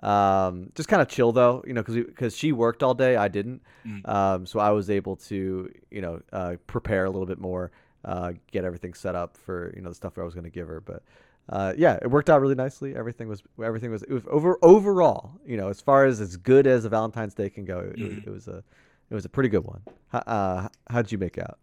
Um, 0.02 0.70
just 0.74 0.88
kind 0.88 1.02
of 1.02 1.08
chill 1.08 1.32
though, 1.32 1.62
you 1.66 1.74
know, 1.74 1.82
because 1.82 1.96
because 1.96 2.36
she 2.36 2.52
worked 2.52 2.82
all 2.82 2.94
day, 2.94 3.16
I 3.16 3.28
didn't. 3.28 3.62
Mm. 3.86 4.08
Um, 4.08 4.46
so 4.46 4.58
I 4.58 4.70
was 4.70 4.88
able 4.90 5.16
to, 5.16 5.70
you 5.90 6.00
know, 6.00 6.20
uh, 6.32 6.56
prepare 6.66 7.04
a 7.04 7.10
little 7.10 7.26
bit 7.26 7.38
more, 7.38 7.70
uh, 8.04 8.32
get 8.50 8.64
everything 8.64 8.94
set 8.94 9.14
up 9.14 9.36
for 9.36 9.72
you 9.76 9.82
know 9.82 9.90
the 9.90 9.94
stuff 9.94 10.16
I 10.18 10.22
was 10.22 10.34
going 10.34 10.44
to 10.44 10.50
give 10.50 10.68
her. 10.68 10.80
But 10.80 11.02
uh, 11.50 11.74
yeah, 11.76 11.98
it 12.00 12.10
worked 12.10 12.30
out 12.30 12.40
really 12.40 12.54
nicely. 12.54 12.96
Everything 12.96 13.28
was 13.28 13.42
everything 13.62 13.90
was 13.90 14.02
it 14.04 14.12
was 14.12 14.22
over 14.28 14.58
overall, 14.62 15.32
you 15.44 15.56
know, 15.56 15.68
as 15.68 15.80
far 15.80 16.06
as 16.06 16.20
as 16.20 16.36
good 16.36 16.66
as 16.66 16.84
a 16.84 16.88
Valentine's 16.88 17.34
Day 17.34 17.50
can 17.50 17.64
go, 17.64 17.80
it, 17.80 17.96
Mhm. 17.96 18.26
it 18.26 18.30
was 18.30 18.48
a 18.48 18.62
it 19.10 19.14
was 19.14 19.24
a 19.24 19.28
pretty 19.28 19.48
good 19.48 19.64
one. 19.64 19.82
How, 20.08 20.18
uh, 20.20 20.68
how'd 20.88 21.12
you 21.12 21.18
make 21.18 21.36
out? 21.38 21.58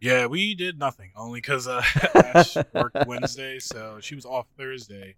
Yeah, 0.00 0.26
we 0.26 0.54
did 0.54 0.78
nothing 0.78 1.10
only 1.16 1.40
because 1.40 1.66
uh, 1.66 1.82
Ash 2.14 2.56
worked 2.72 3.06
Wednesday, 3.06 3.58
so 3.58 3.98
she 4.00 4.14
was 4.14 4.24
off 4.24 4.46
Thursday. 4.56 5.16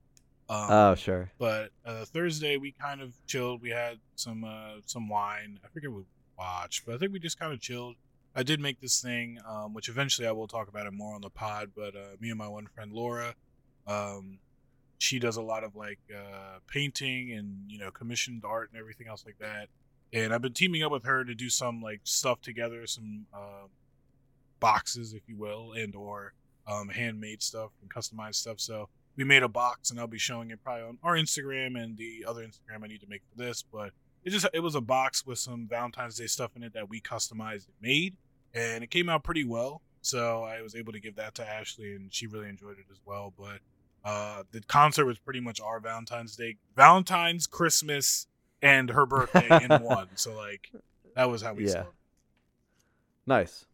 Um, 0.48 0.66
Oh, 0.70 0.94
sure. 0.94 1.30
But 1.38 1.70
uh, 1.84 2.04
Thursday 2.04 2.56
we 2.56 2.72
kind 2.72 3.00
of 3.00 3.14
chilled. 3.26 3.62
We 3.62 3.70
had 3.70 3.98
some 4.16 4.44
uh, 4.44 4.80
some 4.86 5.08
wine. 5.08 5.58
I 5.64 5.68
forget 5.68 5.90
what 5.90 5.98
we 5.98 6.04
watched, 6.38 6.84
but 6.86 6.94
I 6.94 6.98
think 6.98 7.12
we 7.12 7.18
just 7.18 7.38
kind 7.38 7.52
of 7.52 7.60
chilled. 7.60 7.96
I 8.34 8.42
did 8.42 8.60
make 8.60 8.80
this 8.80 9.00
thing, 9.00 9.38
um, 9.46 9.74
which 9.74 9.88
eventually 9.88 10.26
I 10.26 10.32
will 10.32 10.48
talk 10.48 10.68
about 10.68 10.86
it 10.86 10.92
more 10.92 11.14
on 11.14 11.20
the 11.20 11.30
pod. 11.30 11.70
But 11.76 11.94
uh, 11.94 12.16
me 12.20 12.30
and 12.30 12.38
my 12.38 12.48
one 12.48 12.66
friend 12.66 12.92
Laura, 12.92 13.34
um, 13.86 14.38
she 14.98 15.18
does 15.18 15.36
a 15.36 15.42
lot 15.42 15.64
of 15.64 15.76
like 15.76 15.98
uh, 16.14 16.58
painting 16.66 17.32
and 17.32 17.64
you 17.68 17.78
know 17.78 17.90
commissioned 17.90 18.42
art 18.44 18.70
and 18.72 18.80
everything 18.80 19.08
else 19.08 19.24
like 19.24 19.38
that. 19.38 19.68
And 20.14 20.34
I've 20.34 20.42
been 20.42 20.52
teaming 20.52 20.82
up 20.82 20.92
with 20.92 21.04
her 21.04 21.24
to 21.24 21.34
do 21.34 21.48
some 21.48 21.80
like 21.80 22.00
stuff 22.04 22.40
together, 22.42 22.86
some 22.86 23.26
uh, 23.32 23.66
boxes, 24.60 25.14
if 25.14 25.22
you 25.26 25.36
will, 25.36 25.72
and 25.72 25.94
or 25.94 26.34
um, 26.66 26.88
handmade 26.88 27.42
stuff 27.42 27.70
and 27.80 27.90
customized 27.90 28.36
stuff. 28.36 28.60
So 28.60 28.88
we 29.16 29.24
made 29.24 29.42
a 29.42 29.48
box, 29.48 29.90
and 29.90 30.00
I'll 30.00 30.06
be 30.06 30.18
showing 30.18 30.50
it 30.50 30.62
probably 30.62 30.84
on 30.84 30.98
our 31.02 31.14
Instagram 31.14 31.80
and 31.80 31.96
the 31.96 32.24
other 32.26 32.42
Instagram 32.42 32.84
I 32.84 32.86
need 32.86 33.00
to 33.00 33.08
make 33.08 33.22
for 33.30 33.42
this. 33.42 33.62
But 33.62 33.92
it 34.24 34.30
just 34.30 34.46
it 34.52 34.60
was 34.60 34.74
a 34.74 34.80
box 34.80 35.26
with 35.26 35.38
some 35.38 35.66
Valentine's 35.68 36.16
Day 36.16 36.26
stuff 36.26 36.52
in 36.56 36.62
it 36.62 36.74
that 36.74 36.88
we 36.88 37.00
customized 37.00 37.66
and 37.66 37.74
made, 37.80 38.16
and 38.54 38.82
it 38.82 38.90
came 38.90 39.08
out 39.08 39.24
pretty 39.24 39.44
well. 39.44 39.82
So 40.00 40.42
I 40.42 40.62
was 40.62 40.74
able 40.74 40.92
to 40.92 41.00
give 41.00 41.16
that 41.16 41.34
to 41.36 41.48
Ashley, 41.48 41.94
and 41.94 42.12
she 42.12 42.26
really 42.26 42.48
enjoyed 42.48 42.78
it 42.78 42.86
as 42.90 43.00
well. 43.04 43.32
But 43.38 43.60
uh, 44.04 44.42
the 44.50 44.60
concert 44.62 45.04
was 45.04 45.18
pretty 45.18 45.40
much 45.40 45.60
our 45.60 45.78
Valentine's 45.80 46.36
Day, 46.36 46.56
Valentine's, 46.76 47.46
Christmas, 47.46 48.26
and 48.60 48.90
her 48.90 49.06
birthday 49.06 49.64
in 49.64 49.70
one. 49.82 50.08
So 50.14 50.34
like 50.34 50.70
that 51.14 51.30
was 51.30 51.42
how 51.42 51.54
we 51.54 51.68
yeah. 51.68 51.84
Nice. 53.26 53.66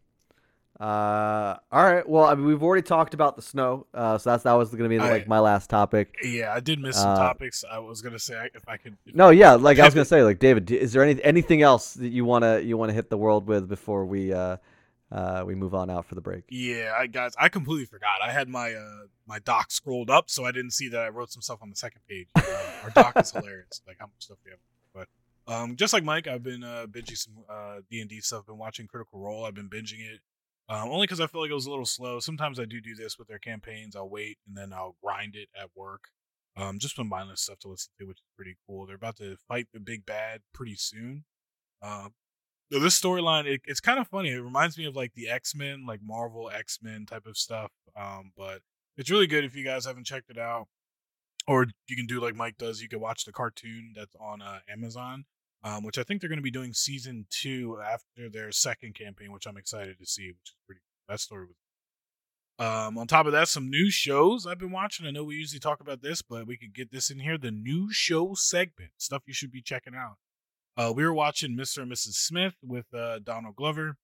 Uh, 0.79 1.57
all 1.73 1.83
right. 1.83 2.07
Well, 2.07 2.23
I 2.23 2.35
mean, 2.35 2.45
we've 2.45 2.63
already 2.63 2.83
talked 2.83 3.13
about 3.13 3.35
the 3.35 3.41
snow, 3.41 3.85
uh, 3.93 4.17
so 4.17 4.29
that's 4.29 4.43
that 4.43 4.53
was 4.53 4.69
going 4.69 4.83
to 4.83 4.89
be 4.89 4.97
like 4.97 5.27
my 5.27 5.39
last 5.39 5.69
topic. 5.69 6.15
Yeah, 6.23 6.53
I 6.53 6.61
did 6.61 6.79
miss 6.79 6.95
some 6.95 7.09
uh, 7.09 7.15
topics. 7.17 7.65
I 7.69 7.79
was 7.79 8.01
going 8.01 8.13
to 8.13 8.19
say 8.19 8.49
if 8.55 8.65
I 8.65 8.77
could. 8.77 8.95
If 9.05 9.13
no, 9.13 9.29
yeah, 9.29 9.55
like 9.55 9.77
I 9.77 9.85
was 9.85 9.93
going 9.93 10.05
to 10.05 10.09
say, 10.09 10.23
like 10.23 10.39
David, 10.39 10.71
is 10.71 10.93
there 10.93 11.03
any 11.03 11.21
anything 11.21 11.61
else 11.61 11.95
that 11.95 12.07
you 12.07 12.23
wanna 12.23 12.59
you 12.59 12.77
wanna 12.77 12.93
hit 12.93 13.09
the 13.09 13.17
world 13.17 13.45
with 13.45 13.67
before 13.67 14.05
we 14.05 14.31
uh, 14.31 14.55
uh, 15.11 15.43
we 15.45 15.53
move 15.53 15.75
on 15.75 15.89
out 15.89 16.05
for 16.05 16.15
the 16.15 16.21
break? 16.21 16.43
Yeah, 16.47 16.93
I 16.97 17.07
guys, 17.07 17.33
I 17.37 17.49
completely 17.49 17.85
forgot. 17.85 18.21
I 18.23 18.31
had 18.31 18.47
my 18.47 18.73
uh 18.73 19.07
my 19.27 19.39
doc 19.39 19.71
scrolled 19.71 20.09
up, 20.09 20.29
so 20.29 20.45
I 20.45 20.53
didn't 20.53 20.71
see 20.71 20.87
that 20.89 21.01
I 21.01 21.09
wrote 21.09 21.33
some 21.33 21.41
stuff 21.41 21.59
on 21.61 21.69
the 21.69 21.75
second 21.75 22.01
page. 22.07 22.29
Uh, 22.37 22.41
our 22.83 22.89
doc 22.91 23.17
is 23.17 23.31
hilarious, 23.31 23.81
like 23.87 23.97
how 23.99 24.05
much 24.05 24.13
stuff 24.19 24.37
we 24.45 24.51
have. 24.51 24.59
But 25.47 25.53
um, 25.53 25.75
just 25.75 25.91
like 25.91 26.05
Mike, 26.05 26.27
I've 26.27 26.43
been 26.43 26.63
uh 26.63 26.87
binging 26.89 27.17
some 27.17 27.33
uh 27.49 27.81
D 27.91 27.99
and 27.99 28.09
D 28.09 28.21
stuff. 28.21 28.45
Been 28.45 28.57
watching 28.57 28.87
Critical 28.87 29.19
Role. 29.19 29.43
I've 29.43 29.55
been 29.55 29.69
binging 29.69 29.99
it 29.99 30.21
um, 30.69 30.89
only 30.89 31.05
because 31.05 31.19
I 31.19 31.27
feel 31.27 31.41
like 31.41 31.49
it 31.49 31.55
was 31.55 31.65
a 31.65 31.71
little 31.71 31.85
slow. 31.85 32.19
Sometimes 32.19 32.59
I 32.59 32.65
do 32.65 32.79
do 32.79 32.93
this 32.95 33.17
with 33.17 33.27
their 33.27 33.39
campaigns. 33.39 33.95
I'll 33.95 34.09
wait 34.09 34.37
and 34.47 34.55
then 34.55 34.71
I'll 34.71 34.95
grind 35.03 35.35
it 35.35 35.49
at 35.59 35.69
work. 35.75 36.09
Um, 36.55 36.77
just 36.77 36.95
some 36.95 37.09
mindless 37.09 37.41
stuff 37.41 37.59
to 37.59 37.69
listen 37.69 37.91
to, 37.99 38.05
which 38.05 38.19
is 38.19 38.27
pretty 38.35 38.55
cool. 38.67 38.85
They're 38.85 38.95
about 38.95 39.17
to 39.17 39.37
fight 39.47 39.67
the 39.73 39.79
big 39.79 40.05
bad 40.05 40.41
pretty 40.53 40.75
soon. 40.75 41.25
Um, 41.81 42.13
so 42.71 42.79
this 42.79 42.99
storyline, 43.01 43.45
it, 43.45 43.61
it's 43.65 43.79
kind 43.79 43.99
of 43.99 44.07
funny. 44.07 44.29
It 44.29 44.41
reminds 44.41 44.77
me 44.77 44.85
of 44.85 44.95
like 44.95 45.13
the 45.15 45.27
X 45.27 45.55
Men, 45.55 45.85
like 45.87 46.01
Marvel 46.03 46.51
X 46.53 46.79
Men 46.81 47.05
type 47.07 47.25
of 47.25 47.37
stuff. 47.37 47.71
Um, 47.99 48.31
but 48.37 48.59
it's 48.97 49.09
really 49.09 49.27
good 49.27 49.43
if 49.43 49.55
you 49.55 49.63
guys 49.63 49.85
haven't 49.85 50.05
checked 50.05 50.29
it 50.29 50.37
out, 50.37 50.67
or 51.47 51.65
you 51.87 51.95
can 51.95 52.05
do 52.05 52.19
like 52.19 52.35
Mike 52.35 52.57
does. 52.57 52.81
You 52.81 52.89
can 52.89 52.99
watch 52.99 53.25
the 53.25 53.31
cartoon 53.31 53.93
that's 53.95 54.15
on 54.19 54.41
uh, 54.41 54.59
Amazon 54.71 55.25
um, 55.63 55.83
which 55.83 55.97
I 55.97 56.03
think 56.03 56.21
they're 56.21 56.29
going 56.29 56.39
to 56.39 56.43
be 56.43 56.51
doing 56.51 56.73
season 56.73 57.25
two 57.29 57.79
after 57.83 58.29
their 58.29 58.51
second 58.51 58.95
campaign, 58.95 59.31
which 59.31 59.45
I'm 59.45 59.57
excited 59.57 59.97
to 59.99 60.05
see, 60.05 60.27
which 60.27 60.49
is 60.49 60.55
pretty 60.65 60.79
cool. 60.79 61.13
That 61.13 61.19
story 61.19 61.45
was. 61.45 61.55
Um, 62.59 62.97
on 62.97 63.07
top 63.07 63.25
of 63.25 63.31
that, 63.31 63.47
some 63.47 63.69
new 63.69 63.89
shows 63.89 64.45
I've 64.45 64.59
been 64.59 64.71
watching. 64.71 65.05
I 65.05 65.11
know 65.11 65.23
we 65.23 65.35
usually 65.35 65.61
talk 65.61 65.79
about 65.79 66.01
this, 66.01 66.21
but 66.21 66.45
we 66.45 66.57
could 66.57 66.75
get 66.75 66.91
this 66.91 67.09
in 67.09 67.19
here. 67.19 67.37
The 67.37 67.51
new 67.51 67.91
show 67.91 68.33
segment, 68.33 68.91
stuff 68.97 69.23
you 69.25 69.33
should 69.33 69.51
be 69.51 69.61
checking 69.61 69.95
out. 69.95 70.17
Uh, 70.75 70.91
we 70.93 71.03
were 71.03 71.13
watching 71.13 71.55
Mr. 71.55 71.81
and 71.81 71.91
Mrs. 71.91 72.15
Smith 72.15 72.55
with 72.61 72.93
uh, 72.93 73.19
Donald 73.19 73.55
Glover, 73.55 73.95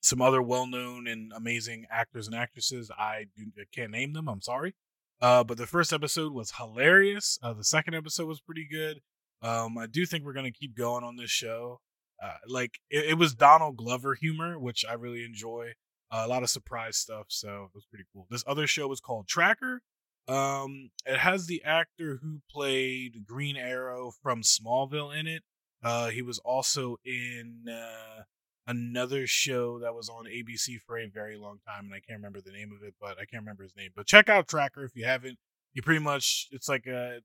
some 0.00 0.22
other 0.22 0.40
well-known 0.40 1.06
and 1.06 1.30
amazing 1.34 1.84
actors 1.90 2.26
and 2.26 2.34
actresses. 2.34 2.90
I, 2.90 3.26
do, 3.36 3.44
I 3.58 3.64
can't 3.70 3.92
name 3.92 4.14
them. 4.14 4.28
I'm 4.28 4.42
sorry. 4.42 4.74
Uh, 5.20 5.44
but 5.44 5.58
the 5.58 5.66
first 5.66 5.92
episode 5.92 6.32
was 6.32 6.52
hilarious. 6.52 7.38
Uh, 7.42 7.52
the 7.52 7.64
second 7.64 7.94
episode 7.94 8.26
was 8.26 8.40
pretty 8.40 8.66
good. 8.70 9.00
Um, 9.44 9.76
I 9.76 9.86
do 9.86 10.06
think 10.06 10.24
we're 10.24 10.32
gonna 10.32 10.50
keep 10.50 10.76
going 10.76 11.04
on 11.04 11.16
this 11.16 11.30
show. 11.30 11.80
Uh, 12.22 12.38
like 12.48 12.78
it, 12.90 13.10
it, 13.10 13.14
was 13.18 13.34
Donald 13.34 13.76
Glover 13.76 14.14
humor, 14.14 14.58
which 14.58 14.84
I 14.88 14.94
really 14.94 15.24
enjoy. 15.24 15.72
Uh, 16.10 16.22
a 16.24 16.28
lot 16.28 16.42
of 16.42 16.48
surprise 16.48 16.96
stuff, 16.96 17.26
so 17.28 17.64
it 17.64 17.74
was 17.74 17.84
pretty 17.84 18.04
cool. 18.12 18.26
This 18.30 18.44
other 18.46 18.66
show 18.66 18.88
was 18.88 19.00
called 19.00 19.28
Tracker. 19.28 19.82
Um, 20.26 20.90
it 21.04 21.18
has 21.18 21.46
the 21.46 21.62
actor 21.64 22.20
who 22.22 22.40
played 22.50 23.26
Green 23.26 23.56
Arrow 23.56 24.12
from 24.22 24.42
Smallville 24.42 25.14
in 25.18 25.26
it. 25.26 25.42
Uh, 25.82 26.08
he 26.08 26.22
was 26.22 26.38
also 26.38 26.96
in 27.04 27.64
uh, 27.68 28.22
another 28.66 29.26
show 29.26 29.78
that 29.80 29.94
was 29.94 30.08
on 30.08 30.24
ABC 30.24 30.80
for 30.86 30.98
a 30.98 31.06
very 31.06 31.36
long 31.36 31.58
time, 31.66 31.86
and 31.86 31.94
I 31.94 32.00
can't 32.00 32.18
remember 32.20 32.40
the 32.40 32.52
name 32.52 32.72
of 32.74 32.86
it, 32.86 32.94
but 32.98 33.18
I 33.18 33.26
can't 33.26 33.42
remember 33.42 33.64
his 33.64 33.76
name. 33.76 33.90
But 33.94 34.06
check 34.06 34.30
out 34.30 34.48
Tracker 34.48 34.84
if 34.84 34.96
you 34.96 35.04
haven't. 35.04 35.38
You 35.74 35.82
pretty 35.82 36.00
much 36.00 36.48
it's 36.52 36.68
like 36.68 36.86
a 36.86 37.18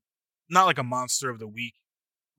not 0.50 0.66
like 0.66 0.78
a 0.78 0.82
monster 0.82 1.30
of 1.30 1.38
the 1.38 1.48
week 1.48 1.74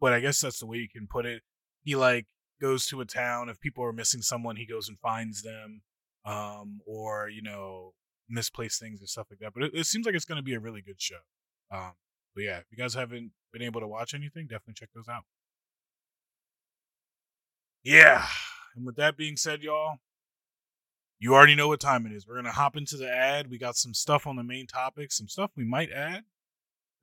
but 0.01 0.11
I 0.11 0.19
guess 0.19 0.41
that's 0.41 0.59
the 0.59 0.65
way 0.65 0.77
you 0.77 0.89
can 0.89 1.07
put 1.07 1.25
it. 1.25 1.43
He 1.83 1.95
like 1.95 2.25
goes 2.59 2.87
to 2.87 2.99
a 2.99 3.05
town. 3.05 3.47
If 3.47 3.61
people 3.61 3.85
are 3.85 3.93
missing 3.93 4.21
someone, 4.21 4.55
he 4.55 4.65
goes 4.65 4.89
and 4.89 4.99
finds 4.99 5.43
them, 5.43 5.83
um, 6.25 6.81
or 6.85 7.29
you 7.29 7.43
know, 7.43 7.93
misplaced 8.27 8.79
things 8.81 8.99
and 8.99 9.07
stuff 9.07 9.27
like 9.29 9.39
that. 9.39 9.53
But 9.53 9.63
it, 9.63 9.71
it 9.75 9.85
seems 9.85 10.05
like 10.05 10.15
it's 10.15 10.25
going 10.25 10.39
to 10.39 10.43
be 10.43 10.55
a 10.55 10.59
really 10.59 10.81
good 10.81 10.99
show. 10.99 11.19
Um, 11.71 11.93
but 12.35 12.43
yeah, 12.43 12.57
if 12.57 12.65
you 12.71 12.77
guys 12.77 12.95
haven't 12.95 13.31
been 13.53 13.61
able 13.61 13.79
to 13.79 13.87
watch 13.87 14.13
anything, 14.13 14.47
definitely 14.47 14.73
check 14.73 14.89
those 14.93 15.07
out. 15.07 15.23
Yeah, 17.83 18.25
and 18.75 18.85
with 18.85 18.95
that 18.97 19.17
being 19.17 19.37
said, 19.37 19.61
y'all, 19.61 19.97
you 21.19 21.33
already 21.35 21.55
know 21.55 21.67
what 21.67 21.79
time 21.79 22.05
it 22.07 22.11
is. 22.11 22.27
We're 22.27 22.35
gonna 22.35 22.51
hop 22.51 22.75
into 22.75 22.97
the 22.97 23.09
ad. 23.09 23.49
We 23.49 23.59
got 23.59 23.75
some 23.75 23.93
stuff 23.93 24.25
on 24.25 24.35
the 24.35 24.43
main 24.43 24.65
topic, 24.65 25.11
some 25.11 25.27
stuff 25.27 25.51
we 25.55 25.63
might 25.63 25.91
add, 25.91 26.23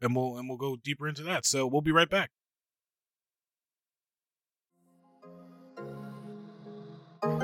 and 0.01 0.17
we'll 0.17 0.37
and 0.37 0.49
we'll 0.49 0.59
go 0.59 0.77
deeper 0.77 1.09
into 1.09 1.23
that. 1.25 1.47
So 1.47 1.67
we'll 1.67 1.83
be 1.83 1.93
right 1.93 2.11
back. 2.11 2.31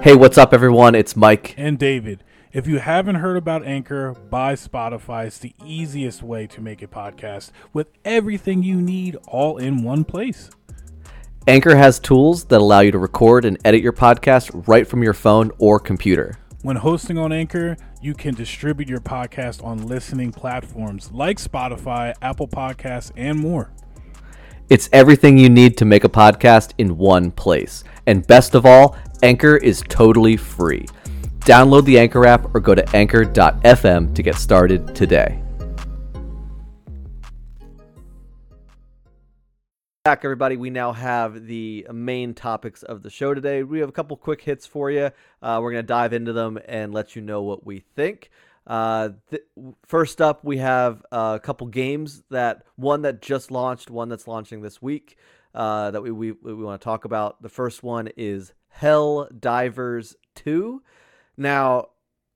Hey, 0.02 0.14
what's 0.14 0.38
up, 0.38 0.54
everyone? 0.54 0.94
It's 0.94 1.16
Mike. 1.16 1.54
And 1.56 1.76
David. 1.76 2.22
If 2.52 2.68
you 2.68 2.78
haven't 2.78 3.16
heard 3.16 3.36
about 3.36 3.66
Anchor 3.66 4.12
by 4.12 4.54
Spotify, 4.54 5.26
it's 5.26 5.38
the 5.38 5.52
easiest 5.64 6.22
way 6.22 6.46
to 6.48 6.60
make 6.60 6.80
a 6.80 6.86
podcast 6.86 7.50
with 7.72 7.88
everything 8.04 8.62
you 8.62 8.80
need 8.80 9.16
all 9.26 9.56
in 9.56 9.82
one 9.82 10.04
place. 10.04 10.48
Anchor 11.48 11.74
has 11.74 11.98
tools 11.98 12.44
that 12.44 12.60
allow 12.60 12.80
you 12.80 12.92
to 12.92 12.98
record 12.98 13.44
and 13.44 13.58
edit 13.64 13.82
your 13.82 13.92
podcast 13.92 14.68
right 14.68 14.86
from 14.86 15.02
your 15.02 15.12
phone 15.12 15.50
or 15.58 15.80
computer. 15.80 16.36
When 16.62 16.76
hosting 16.76 17.18
on 17.18 17.32
Anchor, 17.32 17.76
you 18.00 18.14
can 18.14 18.34
distribute 18.34 18.88
your 18.88 19.00
podcast 19.00 19.64
on 19.64 19.88
listening 19.88 20.30
platforms 20.30 21.10
like 21.10 21.38
Spotify, 21.38 22.14
Apple 22.22 22.46
Podcasts, 22.46 23.10
and 23.16 23.40
more. 23.40 23.72
It's 24.70 24.88
everything 24.92 25.36
you 25.36 25.50
need 25.50 25.76
to 25.78 25.84
make 25.84 26.04
a 26.04 26.08
podcast 26.08 26.72
in 26.78 26.96
one 26.96 27.30
place. 27.32 27.84
And 28.06 28.26
best 28.26 28.54
of 28.54 28.64
all, 28.64 28.96
Anchor 29.22 29.56
is 29.56 29.82
totally 29.88 30.36
free. 30.36 30.86
Download 31.40 31.84
the 31.84 31.98
Anchor 31.98 32.26
app 32.26 32.54
or 32.54 32.60
go 32.60 32.74
to 32.74 32.96
anchor.fm 32.96 34.14
to 34.14 34.22
get 34.22 34.34
started 34.36 34.94
today. 34.94 35.40
Back, 40.04 40.22
everybody. 40.24 40.58
We 40.58 40.68
now 40.68 40.92
have 40.92 41.46
the 41.46 41.86
main 41.90 42.34
topics 42.34 42.82
of 42.82 43.02
the 43.02 43.08
show 43.08 43.32
today. 43.32 43.62
We 43.62 43.80
have 43.80 43.88
a 43.88 43.92
couple 43.92 44.16
quick 44.18 44.42
hits 44.42 44.66
for 44.66 44.90
you. 44.90 45.10
Uh, 45.40 45.60
we're 45.62 45.72
going 45.72 45.82
to 45.82 45.86
dive 45.86 46.12
into 46.12 46.34
them 46.34 46.58
and 46.68 46.92
let 46.92 47.16
you 47.16 47.22
know 47.22 47.42
what 47.42 47.64
we 47.64 47.80
think. 47.80 48.30
Uh, 48.66 49.10
th- 49.30 49.44
first 49.86 50.20
up, 50.20 50.44
we 50.44 50.58
have 50.58 51.02
a 51.10 51.40
couple 51.42 51.66
games 51.68 52.22
that 52.30 52.64
one 52.76 53.02
that 53.02 53.22
just 53.22 53.50
launched, 53.50 53.90
one 53.90 54.10
that's 54.10 54.28
launching 54.28 54.60
this 54.60 54.82
week 54.82 55.16
uh, 55.54 55.90
that 55.90 56.02
we, 56.02 56.10
we, 56.10 56.32
we 56.32 56.54
want 56.54 56.80
to 56.80 56.84
talk 56.84 57.04
about. 57.04 57.40
The 57.40 57.48
first 57.48 57.82
one 57.82 58.08
is 58.16 58.52
Hell 58.78 59.28
Divers 59.38 60.16
2. 60.34 60.82
Now, 61.36 61.90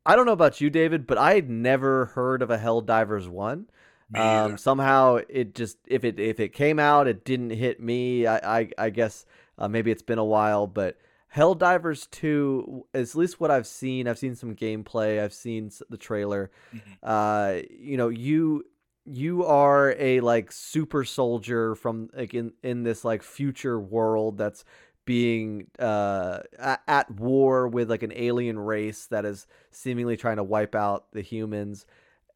I 0.06 0.14
don't 0.14 0.24
know 0.24 0.32
about 0.32 0.60
you, 0.60 0.70
David, 0.70 1.06
but 1.06 1.18
I 1.18 1.34
had 1.34 1.50
never 1.50 2.06
heard 2.06 2.42
of 2.42 2.50
a 2.50 2.58
Helldivers 2.58 3.28
1. 3.28 3.66
Um, 4.14 4.56
somehow 4.56 5.18
it 5.28 5.54
just 5.54 5.76
if 5.86 6.02
it 6.02 6.18
if 6.18 6.40
it 6.40 6.54
came 6.54 6.78
out, 6.78 7.08
it 7.08 7.24
didn't 7.24 7.50
hit 7.50 7.78
me. 7.80 8.26
I 8.26 8.60
I, 8.60 8.70
I 8.78 8.90
guess 8.90 9.26
uh, 9.58 9.68
maybe 9.68 9.90
it's 9.90 10.02
been 10.02 10.18
a 10.18 10.24
while, 10.24 10.66
but 10.66 10.96
Helldivers 11.34 12.08
2, 12.10 12.86
at 12.94 13.14
least 13.14 13.38
what 13.38 13.50
I've 13.50 13.66
seen, 13.66 14.08
I've 14.08 14.18
seen 14.18 14.34
some 14.34 14.54
gameplay, 14.54 15.22
I've 15.22 15.34
seen 15.34 15.70
the 15.90 15.98
trailer. 15.98 16.50
Mm-hmm. 16.74 16.92
Uh, 17.02 17.68
you 17.78 17.98
know, 17.98 18.08
you 18.08 18.64
you 19.04 19.44
are 19.44 19.94
a 19.98 20.20
like 20.20 20.52
super 20.52 21.04
soldier 21.04 21.74
from 21.74 22.10
like 22.14 22.34
in 22.34 22.52
in 22.62 22.82
this 22.82 23.04
like 23.04 23.22
future 23.22 23.80
world 23.80 24.38
that's 24.38 24.64
being 25.08 25.68
uh, 25.78 26.40
at 26.86 27.10
war 27.10 27.66
with 27.66 27.88
like 27.88 28.02
an 28.02 28.12
alien 28.14 28.58
race 28.58 29.06
that 29.06 29.24
is 29.24 29.46
seemingly 29.70 30.18
trying 30.18 30.36
to 30.36 30.44
wipe 30.44 30.74
out 30.74 31.10
the 31.12 31.22
humans. 31.22 31.86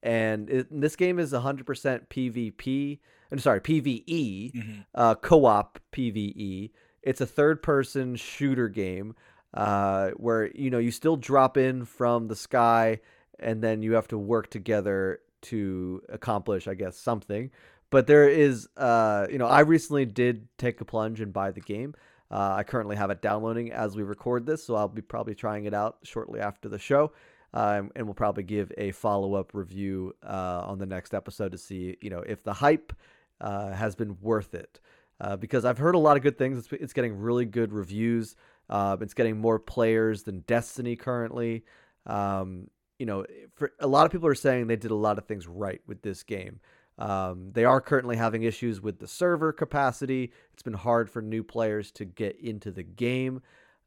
And 0.02 0.48
it, 0.48 0.68
this 0.70 0.96
game 0.96 1.18
is 1.18 1.34
100% 1.34 1.66
PvP. 2.08 2.98
I'm 3.30 3.38
sorry, 3.38 3.60
PvE, 3.60 4.54
mm-hmm. 4.54 4.80
uh, 4.94 5.16
co-op 5.16 5.80
PvE. 5.92 6.70
It's 7.02 7.20
a 7.20 7.26
third-person 7.26 8.16
shooter 8.16 8.70
game. 8.70 9.16
uh, 9.54 10.10
where 10.16 10.50
you 10.54 10.70
know 10.70 10.78
you 10.78 10.90
still 10.90 11.16
drop 11.16 11.56
in 11.56 11.84
from 11.84 12.28
the 12.28 12.36
sky 12.36 13.00
and 13.38 13.62
then 13.62 13.82
you 13.82 13.94
have 13.94 14.08
to 14.08 14.18
work 14.18 14.50
together 14.50 15.20
to 15.42 16.00
accomplish, 16.08 16.68
I 16.68 16.74
guess, 16.74 16.96
something. 16.96 17.50
But 17.90 18.06
there 18.06 18.28
is, 18.28 18.68
uh, 18.76 19.26
you 19.30 19.38
know, 19.38 19.46
I 19.46 19.60
recently 19.60 20.06
did 20.06 20.48
take 20.56 20.80
a 20.80 20.84
plunge 20.84 21.20
and 21.20 21.32
buy 21.32 21.50
the 21.50 21.60
game. 21.60 21.94
Uh, 22.32 22.54
I 22.56 22.62
currently 22.62 22.96
have 22.96 23.10
it 23.10 23.20
downloading 23.20 23.72
as 23.72 23.94
we 23.94 24.02
record 24.02 24.46
this, 24.46 24.64
so 24.64 24.74
I'll 24.74 24.88
be 24.88 25.02
probably 25.02 25.34
trying 25.34 25.66
it 25.66 25.74
out 25.74 25.98
shortly 26.02 26.40
after 26.40 26.68
the 26.68 26.78
show. 26.78 27.12
Um, 27.54 27.90
and 27.94 28.06
we'll 28.06 28.14
probably 28.14 28.44
give 28.44 28.72
a 28.78 28.92
follow 28.92 29.34
up 29.34 29.50
review 29.52 30.14
uh, 30.26 30.62
on 30.64 30.78
the 30.78 30.86
next 30.86 31.12
episode 31.12 31.52
to 31.52 31.58
see, 31.58 31.98
you 32.00 32.08
know, 32.08 32.20
if 32.20 32.42
the 32.42 32.54
hype 32.54 32.94
uh, 33.42 33.72
has 33.72 33.94
been 33.94 34.16
worth 34.22 34.54
it. 34.54 34.80
Uh, 35.20 35.36
because 35.36 35.64
I've 35.64 35.78
heard 35.78 35.94
a 35.94 35.98
lot 35.98 36.16
of 36.16 36.22
good 36.22 36.38
things. 36.38 36.58
It's, 36.58 36.72
it's 36.72 36.92
getting 36.94 37.18
really 37.18 37.44
good 37.44 37.72
reviews. 37.72 38.34
Uh, 38.68 38.96
it's 39.00 39.14
getting 39.14 39.36
more 39.36 39.58
players 39.58 40.22
than 40.22 40.40
Destiny 40.40 40.96
currently. 40.96 41.64
Um, 42.06 42.68
you 42.98 43.06
know, 43.06 43.26
for 43.54 43.72
a 43.78 43.86
lot 43.86 44.06
of 44.06 44.12
people 44.12 44.26
are 44.26 44.34
saying 44.34 44.66
they 44.66 44.76
did 44.76 44.90
a 44.90 44.96
lot 44.96 45.18
of 45.18 45.26
things 45.26 45.46
right 45.46 45.80
with 45.86 46.02
this 46.02 46.22
game. 46.22 46.60
Um, 47.02 47.50
they 47.52 47.64
are 47.64 47.80
currently 47.80 48.16
having 48.16 48.44
issues 48.44 48.80
with 48.80 49.00
the 49.00 49.08
server 49.08 49.52
capacity. 49.52 50.32
It's 50.52 50.62
been 50.62 50.72
hard 50.72 51.10
for 51.10 51.20
new 51.20 51.42
players 51.42 51.90
to 51.92 52.04
get 52.04 52.38
into 52.38 52.70
the 52.70 52.84
game. 52.84 53.42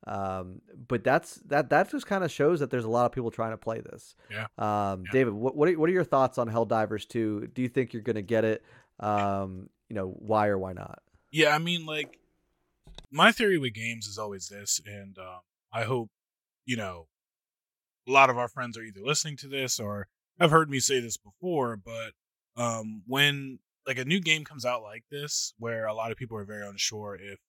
Um, 0.05 0.61
but 0.87 1.03
that's 1.05 1.35
that 1.47 1.69
that 1.69 1.89
just 1.89 2.07
kind 2.07 2.25
of 2.25 2.31
shows 2.31 2.59
that 2.59 2.69
there's 2.69 2.83
a 2.83 2.89
lot 2.89 3.05
of 3.05 3.13
people 3.13 3.31
trying 3.31 3.51
to 3.51 3.57
play 3.57 3.79
this. 3.79 4.15
Yeah. 4.29 4.47
Um, 4.57 5.03
yeah. 5.05 5.11
David, 5.13 5.33
what 5.33 5.55
what 5.55 5.69
are, 5.69 5.79
what 5.79 5.89
are 5.89 5.93
your 5.93 6.03
thoughts 6.03 6.37
on 6.37 6.49
Helldivers 6.49 7.07
2? 7.07 7.51
Do 7.53 7.61
you 7.61 7.69
think 7.69 7.93
you're 7.93 8.01
going 8.01 8.17
to 8.17 8.21
get 8.21 8.43
it? 8.43 8.63
Um, 8.99 9.69
you 9.89 9.95
know, 9.95 10.13
why 10.17 10.47
or 10.47 10.57
why 10.57 10.73
not? 10.73 10.99
Yeah, 11.31 11.55
I 11.55 11.59
mean, 11.59 11.85
like 11.85 12.19
my 13.11 13.31
theory 13.31 13.57
with 13.57 13.73
games 13.73 14.07
is 14.07 14.17
always 14.17 14.47
this, 14.49 14.81
and 14.85 15.17
um, 15.17 15.39
I 15.71 15.83
hope 15.83 16.09
you 16.65 16.75
know 16.75 17.07
a 18.07 18.11
lot 18.11 18.29
of 18.29 18.37
our 18.37 18.49
friends 18.49 18.77
are 18.77 18.83
either 18.83 19.01
listening 19.01 19.37
to 19.37 19.47
this 19.47 19.79
or 19.79 20.07
have 20.37 20.51
heard 20.51 20.69
me 20.69 20.79
say 20.79 20.99
this 20.99 21.17
before. 21.17 21.77
But 21.77 22.11
um, 22.57 23.03
when 23.07 23.59
like 23.87 23.97
a 23.97 24.05
new 24.05 24.19
game 24.19 24.43
comes 24.43 24.65
out 24.65 24.81
like 24.81 25.03
this, 25.11 25.53
where 25.57 25.85
a 25.85 25.93
lot 25.93 26.11
of 26.11 26.17
people 26.17 26.37
are 26.37 26.45
very 26.45 26.67
unsure 26.67 27.17
if 27.21 27.39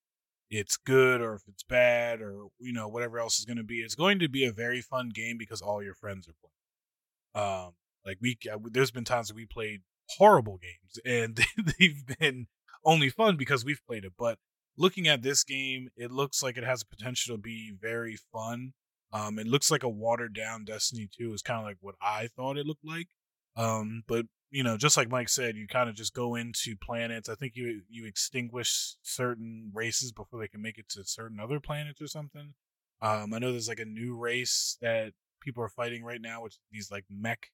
it's 0.51 0.77
good 0.77 1.21
or 1.21 1.35
if 1.35 1.43
it's 1.49 1.65
bad 1.65 2.21
or 2.21 2.47
you 2.61 2.73
know 2.73 2.87
whatever 2.89 3.19
else 3.19 3.39
is 3.39 3.45
going 3.45 3.57
to 3.57 3.65
be, 3.65 3.81
it's 3.81 3.95
going 3.95 4.19
to 4.19 4.29
be 4.29 4.45
a 4.45 4.53
very 4.53 4.81
fun 4.81 5.11
game 5.15 5.37
because 5.39 5.61
all 5.61 5.83
your 5.83 5.95
friends 5.95 6.29
are 6.29 6.35
playing. 6.41 7.47
Um, 7.47 7.73
like 8.05 8.19
we, 8.21 8.39
uh, 8.51 8.59
there's 8.71 8.91
been 8.91 9.05
times 9.05 9.29
that 9.29 9.35
we 9.35 9.47
played 9.47 9.83
horrible 10.19 10.59
games 10.59 10.99
and 11.05 11.45
they've 11.79 12.05
been 12.19 12.47
only 12.85 13.11
fun 13.11 13.37
because 13.37 13.65
we've 13.65 13.85
played 13.87 14.05
it. 14.05 14.13
But 14.19 14.39
looking 14.79 15.09
at 15.09 15.23
this 15.23 15.45
game, 15.45 15.89
it 15.97 16.11
looks 16.11 16.43
like 16.43 16.57
it 16.57 16.65
has 16.65 16.83
a 16.83 16.87
potential 16.87 17.37
to 17.37 17.43
be 17.43 17.73
very 17.79 18.17
fun. 18.33 18.73
Um, 19.13 19.39
it 19.39 19.47
looks 19.47 19.71
like 19.71 19.83
a 19.83 19.89
watered 19.89 20.35
down 20.35 20.65
Destiny 20.65 21.09
2 21.19 21.33
is 21.33 21.43
kind 21.43 21.59
of 21.61 21.65
like 21.65 21.79
what 21.81 21.95
I 22.01 22.29
thought 22.37 22.59
it 22.59 22.67
looked 22.67 22.85
like. 22.85 23.09
Um, 23.57 24.03
but 24.07 24.27
you 24.51 24.63
know, 24.63 24.77
just 24.77 24.97
like 24.97 25.11
Mike 25.11 25.29
said, 25.29 25.57
you 25.57 25.67
kind 25.67 25.89
of 25.89 25.97
just 25.97 26.15
go 26.15 26.35
into 26.35 26.77
planets. 26.77 27.29
I 27.29 27.35
think 27.35 27.57
you 27.57 27.83
you 27.89 28.07
extinguish 28.07 28.95
certain 29.03 29.71
races 29.75 30.13
before 30.13 30.39
they 30.39 30.49
can 30.49 30.63
make 30.63 30.79
it 30.79 30.89
to 30.91 31.05
certain 31.05 31.41
other 31.41 31.61
planets 31.61 32.01
or 32.01 32.07
something. 32.07 32.55
Um, 33.03 33.35
I 33.35 33.39
know 33.39 33.53
there's 33.53 33.69
like 33.69 33.81
a 33.81 33.85
new 33.85 34.17
race 34.17 34.79
that 34.81 35.13
people 35.41 35.63
are 35.63 35.69
fighting 35.69 36.05
right 36.05 36.21
now, 36.21 36.43
which 36.43 36.59
these 36.71 36.91
like 36.91 37.05
mech 37.11 37.51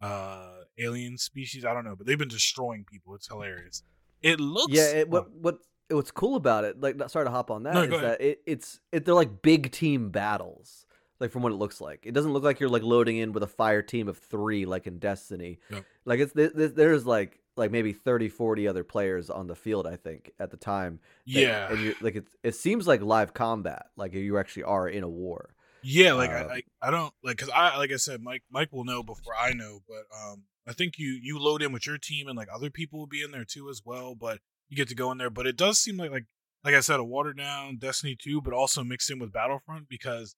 uh 0.00 0.62
alien 0.78 1.18
species. 1.18 1.64
I 1.64 1.74
don't 1.74 1.84
know, 1.84 1.96
but 1.96 2.06
they've 2.06 2.18
been 2.18 2.28
destroying 2.28 2.84
people. 2.84 3.14
It's 3.14 3.28
hilarious. 3.28 3.82
It 4.22 4.40
looks 4.40 4.72
Yeah, 4.72 4.90
it, 4.90 5.08
what 5.08 5.30
what 5.32 5.58
what's 5.90 6.10
cool 6.10 6.36
about 6.36 6.64
it? 6.64 6.80
Like, 6.80 6.96
sorry 7.08 7.26
to 7.26 7.30
hop 7.30 7.50
on 7.50 7.64
that. 7.64 7.74
No, 7.74 7.82
is 7.82 8.00
that 8.00 8.20
it, 8.20 8.40
it's 8.46 8.80
it, 8.92 9.04
they're 9.04 9.14
like 9.14 9.42
big 9.42 9.72
team 9.72 10.10
battles. 10.10 10.86
Like 11.20 11.30
from 11.32 11.42
what 11.42 11.52
it 11.52 11.56
looks 11.56 11.80
like, 11.80 12.00
it 12.04 12.12
doesn't 12.12 12.32
look 12.32 12.42
like 12.44 12.60
you're 12.60 12.68
like 12.68 12.82
loading 12.82 13.16
in 13.18 13.32
with 13.32 13.42
a 13.42 13.48
fire 13.48 13.82
team 13.82 14.08
of 14.08 14.18
three 14.18 14.66
like 14.66 14.86
in 14.86 14.98
Destiny. 14.98 15.58
Yep. 15.70 15.84
Like 16.04 16.20
it's 16.20 16.32
th- 16.32 16.54
th- 16.54 16.74
there's 16.74 17.06
like 17.06 17.40
like 17.56 17.72
maybe 17.72 17.92
30 17.92 18.28
40 18.28 18.68
other 18.68 18.84
players 18.84 19.28
on 19.30 19.48
the 19.48 19.56
field 19.56 19.84
i 19.84 19.96
think 19.96 20.30
at 20.38 20.52
the 20.52 20.56
time 20.56 21.00
that- 21.26 21.40
yeah, 21.40 21.68
and 21.68 21.80
you 21.80 21.92
like 22.00 22.14
it, 22.14 22.28
it 22.44 22.54
seems 22.54 22.86
like 22.86 23.02
live 23.02 23.34
combat 23.34 23.86
like 23.96 24.14
you 24.14 24.38
actually 24.38 24.62
are 24.62 24.88
in 24.88 25.02
a 25.02 25.08
war 25.08 25.56
Yeah, 25.82 26.12
like 26.12 26.30
Uh, 26.30 26.34
I, 26.34 26.54
I, 26.54 26.62
I 26.82 26.90
don't 26.92 27.12
like 27.24 27.36
because 27.36 27.50
I 27.52 27.76
like 27.78 27.90
I 27.90 27.96
said, 27.96 28.22
Mike 28.22 28.44
Mike 28.48 28.72
will 28.72 28.84
know 28.84 29.02
before 29.02 29.34
I 29.36 29.54
know, 29.54 29.80
but 29.88 30.04
um, 30.16 30.44
I 30.68 30.72
think 30.72 30.98
you 30.98 31.18
you 31.20 31.40
load 31.40 31.60
in 31.62 31.72
with 31.72 31.84
your 31.84 31.98
team 31.98 32.28
and 32.28 32.36
like 32.36 32.48
other 32.54 32.70
people 32.70 33.00
will 33.00 33.08
be 33.08 33.22
in 33.24 33.32
there 33.32 33.44
too 33.44 33.68
as 33.68 33.82
well, 33.84 34.14
but 34.14 34.38
you 34.68 34.76
get 34.76 34.88
to 34.90 34.94
go 34.94 35.10
in 35.10 35.18
there. 35.18 35.30
But 35.30 35.48
it 35.48 35.56
does 35.56 35.80
seem 35.80 35.96
like 35.96 36.12
like 36.12 36.26
like 36.64 36.74
I 36.76 36.80
said, 36.80 37.00
a 37.00 37.04
watered 37.04 37.38
down 37.38 37.78
Destiny 37.78 38.16
two, 38.20 38.40
but 38.40 38.52
also 38.54 38.84
mixed 38.84 39.10
in 39.10 39.18
with 39.18 39.32
Battlefront 39.32 39.88
because 39.88 40.36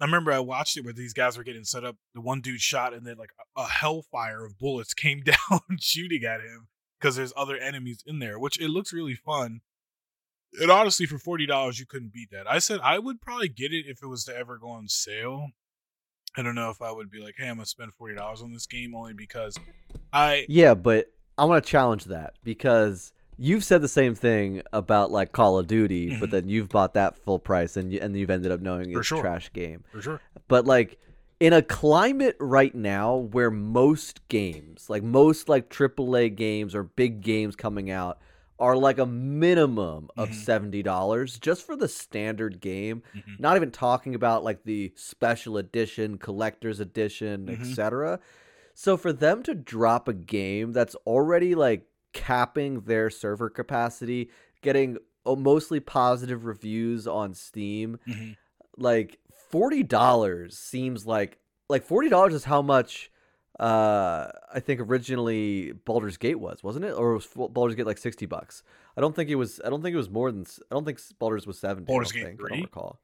I 0.00 0.04
remember 0.04 0.32
I 0.32 0.40
watched 0.40 0.76
it 0.76 0.84
where 0.84 0.92
these 0.92 1.14
guys 1.14 1.38
were 1.38 1.44
getting 1.44 1.64
set 1.64 1.84
up. 1.84 1.96
The 2.14 2.20
one 2.20 2.40
dude 2.40 2.60
shot 2.60 2.92
and 2.92 3.06
then 3.06 3.16
like 3.16 3.30
a, 3.56 3.64
hellfire 3.64 4.44
of 4.44 4.58
bullets 4.58 4.94
came 4.94 5.20
down 5.24 5.60
shooting 5.80 6.24
at 6.24 6.40
him 6.40 6.68
because 7.00 7.16
there's 7.16 7.32
other 7.36 7.56
enemies 7.56 8.02
in 8.06 8.18
there, 8.18 8.38
which 8.38 8.60
it 8.60 8.68
looks 8.68 8.92
really 8.92 9.14
fun. 9.14 9.60
And 10.60 10.70
honestly, 10.70 11.06
for 11.06 11.18
forty 11.18 11.46
dollars, 11.46 11.78
you 11.78 11.86
couldn't 11.86 12.12
beat 12.12 12.30
that. 12.30 12.48
I 12.48 12.58
said 12.58 12.80
I 12.82 12.98
would 12.98 13.20
probably 13.20 13.48
get 13.48 13.72
it 13.72 13.84
if 13.86 14.02
it 14.02 14.06
was 14.06 14.24
to 14.24 14.36
ever 14.36 14.58
go 14.58 14.70
on 14.70 14.88
sale. 14.88 15.48
I 16.36 16.42
don't 16.42 16.54
know 16.54 16.70
if 16.70 16.80
I 16.80 16.92
would 16.92 17.10
be 17.10 17.20
like, 17.20 17.34
"Hey, 17.36 17.48
I'm 17.48 17.56
gonna 17.56 17.66
spend 17.66 17.92
forty 17.94 18.14
dollars 18.14 18.42
on 18.42 18.52
this 18.52 18.66
game," 18.66 18.94
only 18.94 19.12
because 19.12 19.58
I 20.12 20.46
yeah 20.48 20.74
but 20.74 21.06
i 21.38 21.44
want 21.44 21.62
to 21.62 21.70
challenge 21.70 22.04
that 22.04 22.34
because 22.42 23.12
you've 23.38 23.64
said 23.64 23.82
the 23.82 23.88
same 23.88 24.14
thing 24.14 24.62
about 24.72 25.10
like 25.10 25.32
call 25.32 25.58
of 25.58 25.66
duty 25.66 26.16
but 26.18 26.28
Mhm. 26.28 26.32
then 26.32 26.48
you've 26.48 26.68
bought 26.68 26.94
that 26.94 27.16
full 27.18 27.38
price 27.38 27.76
and 27.76 27.92
you, 27.92 27.98
and 28.00 28.16
you've 28.16 28.30
ended 28.30 28.50
up 28.52 28.60
knowing 28.60 28.92
For 28.92 29.00
it's 29.00 29.08
sure. 29.08 29.18
a 29.18 29.20
trash 29.20 29.52
game 29.52 29.84
for 29.92 30.00
sure. 30.00 30.20
but 30.48 30.64
like 30.66 30.98
in 31.38 31.52
a 31.52 31.60
climate 31.60 32.34
right 32.40 32.74
now 32.74 33.14
where 33.16 33.50
most 33.50 34.26
games 34.28 34.88
like 34.88 35.02
most 35.02 35.48
like 35.48 35.68
aaa 35.70 36.34
games 36.34 36.74
or 36.74 36.82
big 36.82 37.20
games 37.20 37.54
coming 37.56 37.90
out 37.90 38.18
are 38.58 38.74
like 38.74 38.96
a 38.98 39.04
minimum 39.04 40.08
of 40.16 40.30
Mhm. 40.30 40.34
$70 40.46 41.38
just 41.38 41.66
for 41.66 41.76
the 41.76 41.88
standard 41.88 42.58
game 42.60 43.02
Mhm. 43.14 43.38
not 43.38 43.54
even 43.56 43.70
talking 43.70 44.14
about 44.14 44.44
like 44.44 44.64
the 44.64 44.92
special 44.96 45.58
edition 45.58 46.16
collector's 46.16 46.80
edition 46.80 47.46
Mhm. 47.48 47.60
etc 47.60 48.18
so 48.72 48.96
for 48.96 49.12
them 49.12 49.42
to 49.42 49.54
drop 49.54 50.08
a 50.08 50.14
game 50.14 50.72
that's 50.72 50.94
already 51.06 51.54
like 51.54 51.86
capping 52.16 52.80
their 52.80 53.10
server 53.10 53.48
capacity 53.50 54.30
getting 54.62 54.96
uh, 55.26 55.34
mostly 55.36 55.78
positive 55.80 56.44
reviews 56.44 57.06
on 57.06 57.34
steam 57.34 57.98
Mhm. 58.08 58.36
like 58.78 59.18
forty 59.50 59.82
dollars 59.82 60.56
seems 60.58 61.06
like 61.06 61.38
like 61.68 61.82
forty 61.84 62.08
dollars 62.08 62.32
is 62.34 62.44
how 62.44 62.62
much 62.62 63.10
uh 63.60 64.30
I 64.52 64.60
think 64.60 64.80
originally 64.80 65.72
Baldur's 65.72 66.16
Gate 66.18 66.38
was, 66.40 66.62
wasn't 66.62 66.84
it? 66.84 66.92
Or 66.92 67.14
was 67.14 67.26
Baldur's 67.26 67.74
Gate 67.74 67.86
like 67.86 67.98
sixty 67.98 68.26
bucks? 68.26 68.62
I 68.96 69.00
don't 69.00 69.14
think 69.16 69.30
it 69.30 69.36
was. 69.36 69.60
I 69.64 69.70
don't 69.70 69.82
think 69.82 69.94
it 69.94 69.96
was 69.96 70.10
more 70.10 70.30
than. 70.30 70.44
I 70.70 70.74
don't 70.74 70.84
think 70.84 71.00
Baldur's 71.18 71.46
was 71.46 71.58
seventy. 71.58 71.86
Baldur's 71.86 72.10
I 72.12 72.14
don't 72.14 72.20
Gate 72.22 72.26
think, 72.28 72.40
I 72.40 72.48
3? 72.48 72.50
don't 72.50 72.60
recall. 72.66 73.00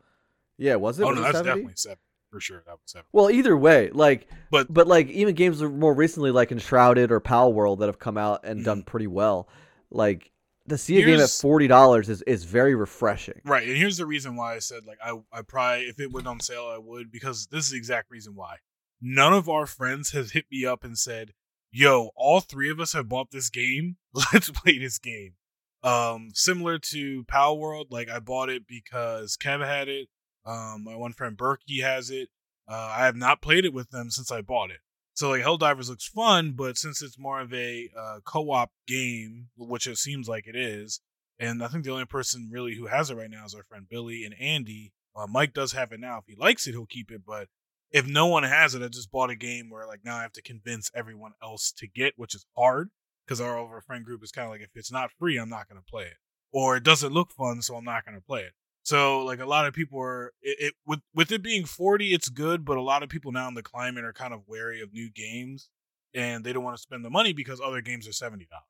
Yeah, 0.58 0.76
was 0.76 1.00
it? 1.00 1.04
Oh 1.04 1.08
was 1.08 1.16
no, 1.16 1.22
it 1.22 1.24
that's 1.24 1.38
70? 1.38 1.48
definitely 1.50 1.72
seven 1.76 1.98
for 2.32 2.40
sure. 2.40 2.62
That 2.66 2.72
was 2.72 2.80
seven. 2.86 3.06
Well, 3.12 3.30
either 3.30 3.56
way, 3.56 3.90
like, 3.90 4.26
But- 4.50 4.72
but 4.72 4.88
like 4.88 5.06
even 5.08 5.34
games 5.36 5.62
more 5.62 5.94
recently, 5.94 6.32
like 6.32 6.50
Enshrouded 6.50 7.12
or 7.12 7.20
Palworld, 7.20 7.78
that 7.80 7.86
have 7.86 7.98
come 8.00 8.18
out 8.18 8.40
and 8.44 8.60
Mhm. 8.60 8.64
done 8.64 8.82
pretty 8.82 9.06
well, 9.06 9.48
like 9.90 10.32
to 10.68 10.78
see 10.78 11.00
a 11.02 11.04
game 11.04 11.20
at 11.20 11.28
forty 11.30 11.66
dollars 11.68 12.08
is 12.08 12.22
is 12.22 12.44
very 12.44 12.74
refreshing. 12.74 13.40
Right, 13.44 13.66
and 13.68 13.76
here's 13.76 13.98
the 13.98 14.06
reason 14.06 14.34
why 14.36 14.54
I 14.54 14.58
said 14.60 14.84
like 14.86 14.98
I 15.04 15.12
I 15.32 15.42
probably 15.42 15.84
if 15.86 16.00
it 16.00 16.10
went 16.10 16.26
on 16.26 16.40
sale 16.40 16.66
I 16.72 16.78
would 16.78 17.12
because 17.12 17.46
this 17.48 17.66
is 17.66 17.70
the 17.72 17.76
exact 17.78 18.10
reason 18.10 18.34
why. 18.34 18.56
None 19.00 19.32
of 19.34 19.48
our 19.48 19.66
friends 19.66 20.10
has 20.12 20.30
hit 20.32 20.46
me 20.50 20.64
up 20.64 20.84
and 20.84 20.96
said, 20.98 21.32
"Yo, 21.72 22.10
all 22.16 22.40
three 22.40 22.70
of 22.70 22.78
us 22.80 22.92
have 22.94 23.08
bought 23.08 23.30
this 23.32 23.50
game. 23.50 23.96
Let's 24.32 24.50
play 24.50 24.78
this 24.78 24.98
game." 24.98 25.34
Um, 25.82 26.30
similar 26.32 26.78
to 26.78 27.24
Palworld, 27.24 27.86
like 27.90 28.08
I 28.08 28.20
bought 28.20 28.48
it 28.48 28.68
because 28.68 29.36
Kev 29.36 29.66
had 29.66 29.88
it. 29.88 30.08
Um, 30.44 30.84
my 30.84 30.96
one 30.96 31.12
friend 31.12 31.36
Berkey 31.36 31.82
has 31.82 32.10
it. 32.10 32.28
Uh, 32.68 32.94
I 32.96 33.04
have 33.04 33.16
not 33.16 33.42
played 33.42 33.64
it 33.64 33.72
with 33.72 33.90
them 33.90 34.10
since 34.10 34.30
I 34.30 34.40
bought 34.40 34.70
it. 34.70 34.78
So 35.14 35.30
like 35.30 35.42
Helldivers 35.42 35.88
looks 35.88 36.08
fun, 36.08 36.52
but 36.56 36.78
since 36.78 37.02
it's 37.02 37.18
more 37.18 37.40
of 37.40 37.52
a 37.52 37.90
uh, 37.96 38.20
co-op 38.24 38.70
game, 38.86 39.48
which 39.56 39.86
it 39.86 39.98
seems 39.98 40.28
like 40.28 40.46
it 40.46 40.56
is, 40.56 41.00
and 41.38 41.62
I 41.62 41.68
think 41.68 41.84
the 41.84 41.92
only 41.92 42.06
person 42.06 42.48
really 42.50 42.76
who 42.76 42.86
has 42.86 43.10
it 43.10 43.16
right 43.16 43.30
now 43.30 43.44
is 43.44 43.54
our 43.54 43.64
friend 43.64 43.86
Billy 43.88 44.24
and 44.24 44.34
Andy. 44.40 44.92
Uh, 45.14 45.26
Mike 45.26 45.52
does 45.52 45.72
have 45.72 45.92
it 45.92 46.00
now. 46.00 46.18
If 46.18 46.24
he 46.26 46.36
likes 46.36 46.66
it, 46.66 46.72
he'll 46.72 46.86
keep 46.86 47.10
it. 47.10 47.22
But 47.26 47.48
if 47.90 48.06
no 48.06 48.26
one 48.26 48.44
has 48.44 48.74
it, 48.74 48.82
I 48.82 48.88
just 48.88 49.10
bought 49.10 49.28
a 49.28 49.36
game 49.36 49.68
where 49.68 49.86
like 49.86 50.00
now 50.04 50.16
I 50.16 50.22
have 50.22 50.32
to 50.32 50.42
convince 50.42 50.90
everyone 50.94 51.32
else 51.42 51.72
to 51.78 51.86
get, 51.86 52.14
which 52.16 52.34
is 52.34 52.46
hard 52.56 52.88
because 53.26 53.40
our 53.40 53.58
over 53.58 53.80
friend 53.82 54.04
group 54.04 54.22
is 54.22 54.32
kind 54.32 54.46
of 54.46 54.52
like 54.52 54.62
if 54.62 54.70
it's 54.74 54.92
not 54.92 55.10
free, 55.18 55.36
I'm 55.36 55.50
not 55.50 55.68
going 55.68 55.80
to 55.80 55.90
play 55.90 56.04
it, 56.04 56.16
or 56.52 56.76
it 56.76 56.84
doesn't 56.84 57.12
look 57.12 57.32
fun, 57.32 57.60
so 57.60 57.76
I'm 57.76 57.84
not 57.84 58.06
going 58.06 58.16
to 58.16 58.24
play 58.24 58.40
it. 58.40 58.52
So 58.84 59.24
like 59.24 59.40
a 59.40 59.46
lot 59.46 59.66
of 59.66 59.74
people 59.74 60.00
are 60.00 60.32
it, 60.42 60.56
it 60.60 60.74
with 60.86 61.00
with 61.14 61.30
it 61.32 61.42
being 61.42 61.64
40, 61.64 62.12
it's 62.12 62.28
good, 62.28 62.64
but 62.64 62.76
a 62.76 62.82
lot 62.82 63.02
of 63.02 63.08
people 63.08 63.32
now 63.32 63.48
in 63.48 63.54
the 63.54 63.62
climate 63.62 64.04
are 64.04 64.12
kind 64.12 64.34
of 64.34 64.42
wary 64.46 64.80
of 64.80 64.92
new 64.92 65.10
games 65.10 65.68
and 66.14 66.44
they 66.44 66.52
don't 66.52 66.64
want 66.64 66.76
to 66.76 66.82
spend 66.82 67.04
the 67.04 67.10
money 67.10 67.32
because 67.32 67.60
other 67.60 67.80
games 67.80 68.06
are 68.08 68.12
seventy 68.12 68.46
dollars. 68.46 68.64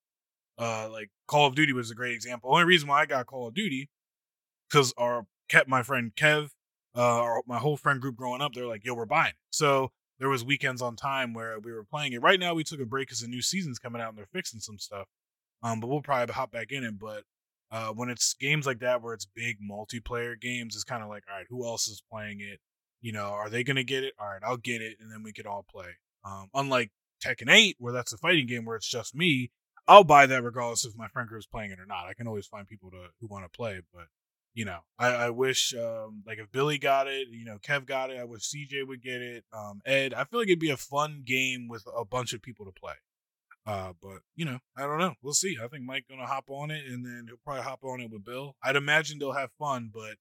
Uh, 0.59 0.91
like 0.91 1.11
Call 1.27 1.47
of 1.47 1.55
Duty 1.55 1.73
was 1.73 1.91
a 1.91 1.95
great 1.95 2.13
example. 2.13 2.51
Only 2.53 2.65
reason 2.65 2.89
why 2.89 3.01
I 3.01 3.07
got 3.07 3.27
Call 3.27 3.49
of 3.49 3.55
Duty 3.55 3.89
because 4.69 4.93
our 4.97 5.27
kept 5.49 5.69
my 5.69 5.83
friend 5.83 6.13
Kev 6.15 6.51
uh, 6.95 7.41
my 7.47 7.59
whole 7.59 7.77
friend 7.77 8.01
group 8.01 8.17
growing 8.17 8.43
up, 8.43 8.53
they're 8.53 8.67
like, 8.67 8.85
"Yo, 8.85 8.95
we're 8.95 9.07
buying." 9.07 9.31
It. 9.31 9.37
So 9.51 9.91
there 10.19 10.29
was 10.29 10.45
weekends 10.45 10.83
on 10.83 10.97
time 10.97 11.35
where 11.35 11.59
we 11.59 11.73
were 11.73 11.85
playing 11.85 12.13
it. 12.13 12.23
Right 12.23 12.39
now, 12.39 12.55
we 12.55 12.65
took 12.65 12.81
a 12.81 12.85
break 12.85 13.09
because 13.09 13.21
the 13.21 13.29
new 13.29 13.43
season's 13.43 13.79
coming 13.79 14.01
out 14.01 14.11
and 14.11 14.19
they're 14.19 14.27
fixing 14.33 14.61
some 14.61 14.79
stuff. 14.79 15.07
Um, 15.63 15.81
but 15.81 15.89
we'll 15.89 16.03
probably 16.03 16.33
hop 16.33 16.53
back 16.53 16.71
in 16.71 16.85
it. 16.85 16.99
But 16.99 17.25
uh, 17.73 17.89
when 17.89 18.11
it's 18.11 18.35
games 18.35 18.67
like 18.67 18.81
that 18.81 19.03
where 19.03 19.15
it's 19.15 19.27
big 19.27 19.57
multiplayer 19.61 20.39
games, 20.39 20.75
it's 20.75 20.85
kind 20.85 21.03
of 21.03 21.09
like, 21.09 21.25
all 21.29 21.37
right, 21.37 21.47
who 21.49 21.65
else 21.65 21.89
is 21.89 22.03
playing 22.11 22.41
it? 22.41 22.61
You 23.01 23.13
know, 23.13 23.31
are 23.31 23.49
they 23.49 23.65
gonna 23.65 23.83
get 23.83 24.05
it? 24.05 24.13
All 24.21 24.29
right, 24.29 24.43
I'll 24.45 24.59
get 24.59 24.83
it, 24.83 24.99
and 25.01 25.11
then 25.11 25.23
we 25.23 25.33
could 25.33 25.47
all 25.47 25.65
play. 25.69 25.89
Um, 26.25 26.49
unlike 26.55 26.93
Tekken 27.25 27.51
8, 27.51 27.77
where 27.79 27.93
that's 27.93 28.13
a 28.13 28.19
fighting 28.19 28.47
game 28.47 28.65
where 28.65 28.77
it's 28.77 28.89
just 28.89 29.15
me, 29.15 29.51
I'll 29.89 30.05
buy 30.05 30.27
that 30.27 30.45
regardless 30.45 30.85
if 30.85 30.97
my 30.97 31.09
friend 31.09 31.29
group 31.29 31.41
is 31.41 31.47
playing 31.47 31.73
it 31.73 31.81
or 31.81 31.87
not. 31.87 32.07
I 32.07 32.15
can 32.15 32.29
always 32.29 32.47
find 32.47 32.69
people 32.69 32.91
to 32.91 33.07
who 33.21 33.27
want 33.27 33.45
to 33.45 33.57
play, 33.57 33.81
but 33.93 34.05
you 34.55 34.67
know, 34.67 34.81
I, 34.99 35.09
I 35.09 35.31
wish 35.31 35.75
um, 35.75 36.23
like 36.27 36.39
if 36.39 36.53
Billy 36.53 36.79
got 36.79 37.07
it, 37.09 37.29
you 37.31 37.45
know, 37.45 37.59
Kev 37.59 37.87
got 37.87 38.11
it. 38.11 38.19
I 38.19 38.25
wish 38.25 38.51
CJ 38.51 38.87
would 38.87 39.03
get 39.03 39.23
it. 39.23 39.45
Um, 39.53 39.81
Ed, 39.87 40.13
I 40.13 40.25
feel 40.25 40.41
like 40.41 40.49
it'd 40.49 40.59
be 40.59 40.71
a 40.71 40.77
fun 40.77 41.23
game 41.25 41.69
with 41.69 41.85
a 41.97 42.05
bunch 42.05 42.35
of 42.35 42.43
people 42.43 42.67
to 42.67 42.73
play. 42.73 42.93
Uh, 43.65 43.93
but 44.03 44.19
you 44.35 44.45
know, 44.45 44.59
I 44.77 44.83
don't 44.83 44.99
know. 44.99 45.15
We'll 45.23 45.35
see. 45.35 45.57
I 45.63 45.69
think 45.69 45.85
Mike 45.85 46.07
gonna 46.09 46.27
hop 46.27 46.45
on 46.49 46.71
it, 46.71 46.85
and 46.87 47.05
then 47.05 47.27
he'll 47.29 47.37
probably 47.45 47.63
hop 47.63 47.85
on 47.85 48.01
it 48.01 48.11
with 48.11 48.25
Bill. 48.25 48.57
I'd 48.63 48.77
imagine 48.77 49.19
they'll 49.19 49.33
have 49.33 49.51
fun, 49.59 49.91
but 49.93 50.17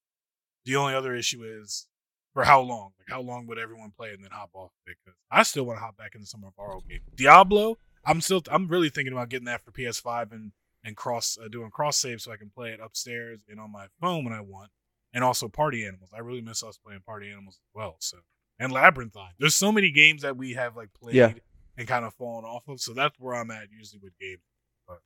the 0.64 0.76
only 0.76 0.94
other 0.94 1.14
issue 1.14 1.42
is 1.42 1.88
for 2.34 2.44
how 2.44 2.60
long? 2.60 2.92
Like 2.98 3.08
how 3.08 3.20
long 3.20 3.46
would 3.48 3.58
everyone 3.58 3.92
play 3.96 4.10
and 4.10 4.22
then 4.22 4.30
hop 4.30 4.50
off 4.54 4.70
it? 4.86 4.96
Because 5.04 5.18
I 5.30 5.42
still 5.42 5.64
want 5.64 5.78
to 5.78 5.84
hop 5.84 5.96
back 5.96 6.14
into 6.14 6.26
some 6.26 6.44
of 6.44 6.52
our 6.56 6.72
old 6.74 6.88
games. 6.88 7.02
Diablo, 7.16 7.78
I'm 8.04 8.20
still 8.20 8.42
I'm 8.50 8.68
really 8.68 8.90
thinking 8.90 9.12
about 9.12 9.28
getting 9.28 9.46
that 9.46 9.64
for 9.64 9.72
PS5 9.72 10.32
and 10.32 10.52
and 10.84 10.96
cross 10.96 11.36
uh, 11.42 11.48
doing 11.48 11.70
cross 11.70 11.96
save 11.96 12.20
so 12.20 12.30
I 12.30 12.36
can 12.36 12.50
play 12.50 12.70
it 12.70 12.80
upstairs 12.80 13.44
and 13.48 13.58
on 13.58 13.72
my 13.72 13.86
phone 14.00 14.24
when 14.24 14.32
I 14.32 14.40
want, 14.40 14.70
and 15.12 15.24
also 15.24 15.48
Party 15.48 15.84
Animals. 15.84 16.10
I 16.14 16.20
really 16.20 16.42
miss 16.42 16.62
us 16.62 16.78
playing 16.78 17.00
Party 17.04 17.28
Animals 17.28 17.56
as 17.56 17.74
well. 17.74 17.96
So 17.98 18.18
and 18.60 18.70
Labyrinthine. 18.70 19.32
There's 19.40 19.56
so 19.56 19.72
many 19.72 19.90
games 19.90 20.22
that 20.22 20.36
we 20.36 20.52
have 20.52 20.76
like 20.76 20.90
played. 20.94 21.16
Yeah 21.16 21.32
and 21.76 21.88
kind 21.88 22.04
of 22.04 22.14
fallen 22.14 22.44
off 22.44 22.68
of. 22.68 22.80
So 22.80 22.92
that's 22.92 23.18
where 23.18 23.34
I'm 23.34 23.50
at 23.50 23.68
usually 23.70 24.00
with 24.02 24.18
games. 24.18 24.42
But. 24.86 25.00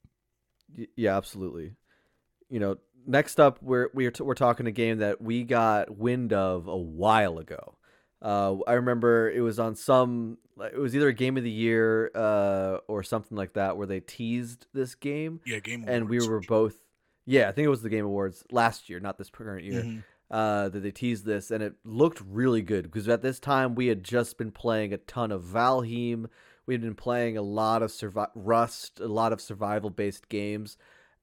Yeah, 0.97 1.17
absolutely. 1.17 1.73
You 2.49 2.61
know, 2.61 2.77
next 3.07 3.41
up 3.41 3.59
we're 3.62 3.89
we're 3.95 4.11
t- 4.11 4.23
we're 4.23 4.35
talking 4.35 4.67
a 4.67 4.73
game 4.73 4.99
that 4.99 5.21
we 5.21 5.45
got 5.45 5.97
wind 5.97 6.33
of 6.33 6.67
a 6.67 6.77
while 6.77 7.39
ago. 7.39 7.77
Uh, 8.23 8.57
I 8.67 8.75
remember 8.75 9.31
it 9.31 9.41
was 9.41 9.59
on 9.59 9.75
some. 9.75 10.39
It 10.61 10.79
was 10.79 10.97
either 10.97 11.09
a 11.09 11.14
game 11.14 11.37
of 11.37 11.45
the 11.45 11.51
year 11.51 12.11
uh, 12.14 12.79
or 12.89 13.03
something 13.03 13.37
like 13.37 13.53
that 13.55 13.77
where 13.77 13.87
they 13.87 14.01
teased 14.01 14.67
this 14.73 14.95
game. 14.95 15.41
Yeah, 15.45 15.59
game. 15.59 15.83
Awards. 15.83 15.97
And 15.97 16.09
we 16.09 16.27
were 16.27 16.41
both. 16.41 16.77
Yeah, 17.27 17.49
I 17.49 17.53
think 17.53 17.67
it 17.67 17.71
was 17.71 17.83
the 17.83 17.91
Game 17.91 18.05
Awards 18.05 18.45
last 18.51 18.89
year, 18.89 19.01
not 19.01 19.19
this 19.19 19.31
current 19.31 19.64
year. 19.64 19.83
Mm-hmm. 19.83 19.99
Uh, 20.29 20.69
that 20.71 20.81
they 20.81 20.91
teased 20.91 21.25
this, 21.25 21.53
and 21.53 21.62
it 21.62 21.75
looked 21.85 22.21
really 22.29 22.62
good 22.62 22.85
because 22.85 23.09
at 23.09 23.23
this 23.23 23.39
time 23.39 23.77
we 23.77 23.87
had 23.87 24.03
just 24.03 24.37
been 24.39 24.51
playing 24.51 24.93
a 24.93 24.97
ton 24.97 25.31
of 25.31 25.45
Valheim 25.45 26.27
we'd 26.67 26.83
been 26.83 26.95
playing 26.95 27.37
a 27.37 27.43
lot 27.43 27.83
of 27.83 27.91
survi- 27.91 28.31
Rust, 28.35 29.01
a 29.01 29.07
lot 29.07 29.33
of 29.33 29.41
survival 29.41 29.91
based 29.91 30.29
games, 30.29 30.77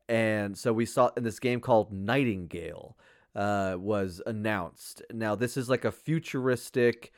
and 0.08 0.58
so 0.58 0.74
we 0.74 0.86
saw 0.86 1.12
in 1.16 1.24
this 1.24 1.40
game 1.40 1.60
called 1.60 1.92
Nightingale 1.92 2.98
uh, 3.36 3.76
was 3.80 4.22
announced. 4.26 5.02
Now 5.12 5.36
this 5.36 5.58
is 5.58 5.70
like 5.70 5.86
a 5.86 5.92
futuristic 5.92 7.12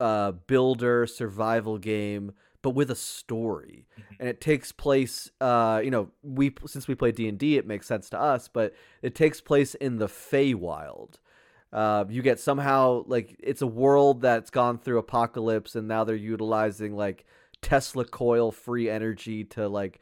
uh, 0.00 0.32
builder 0.32 1.06
survival 1.06 1.78
game, 1.78 2.32
but 2.62 2.70
with 2.70 2.90
a 2.90 2.96
story, 2.96 3.86
mm-hmm. 3.92 4.14
and 4.20 4.28
it 4.28 4.40
takes 4.40 4.72
place. 4.72 5.30
Uh, 5.40 5.80
you 5.82 5.90
know, 5.90 6.10
we 6.22 6.54
since 6.66 6.88
we 6.88 6.94
play 6.94 7.12
D 7.12 7.28
and 7.28 7.38
D, 7.38 7.56
it 7.56 7.66
makes 7.66 7.86
sense 7.86 8.10
to 8.10 8.20
us, 8.20 8.48
but 8.48 8.74
it 9.02 9.14
takes 9.14 9.40
place 9.40 9.74
in 9.74 9.98
the 9.98 10.08
Feywild. 10.08 11.14
Uh, 11.72 12.04
you 12.08 12.22
get 12.22 12.40
somehow 12.40 13.04
like 13.06 13.36
it's 13.40 13.62
a 13.62 13.66
world 13.66 14.22
that's 14.22 14.50
gone 14.50 14.78
through 14.78 14.98
apocalypse, 14.98 15.74
and 15.74 15.86
now 15.88 16.04
they're 16.04 16.16
utilizing 16.16 16.96
like 16.96 17.26
Tesla 17.62 18.04
coil 18.04 18.50
free 18.52 18.88
energy 18.88 19.44
to 19.44 19.68
like 19.68 20.00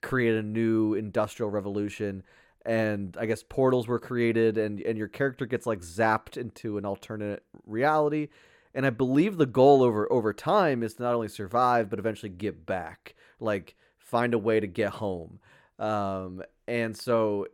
create 0.00 0.34
a 0.34 0.42
new 0.42 0.94
industrial 0.94 1.50
revolution 1.50 2.22
and 2.64 3.16
I 3.18 3.26
guess 3.26 3.42
portals 3.42 3.88
were 3.88 3.98
created 3.98 4.56
and 4.56 4.80
and 4.80 4.96
your 4.96 5.08
character 5.08 5.46
gets 5.46 5.66
like 5.66 5.80
zapped 5.80 6.36
into 6.36 6.78
an 6.78 6.84
alternate 6.84 7.42
reality 7.66 8.28
and 8.74 8.86
I 8.86 8.90
believe 8.90 9.36
the 9.36 9.46
goal 9.46 9.82
over 9.82 10.10
over 10.12 10.32
time 10.32 10.82
is 10.82 10.94
to 10.94 11.02
not 11.02 11.14
only 11.14 11.28
survive 11.28 11.90
but 11.90 11.98
eventually 11.98 12.30
get 12.30 12.64
back 12.64 13.14
like 13.40 13.74
find 14.12 14.34
a 14.34 14.38
way 14.38 14.60
to 14.60 14.66
get 14.66 14.90
home. 14.90 15.40
Um, 15.78 16.42
and 16.68 16.94
so 16.94 17.46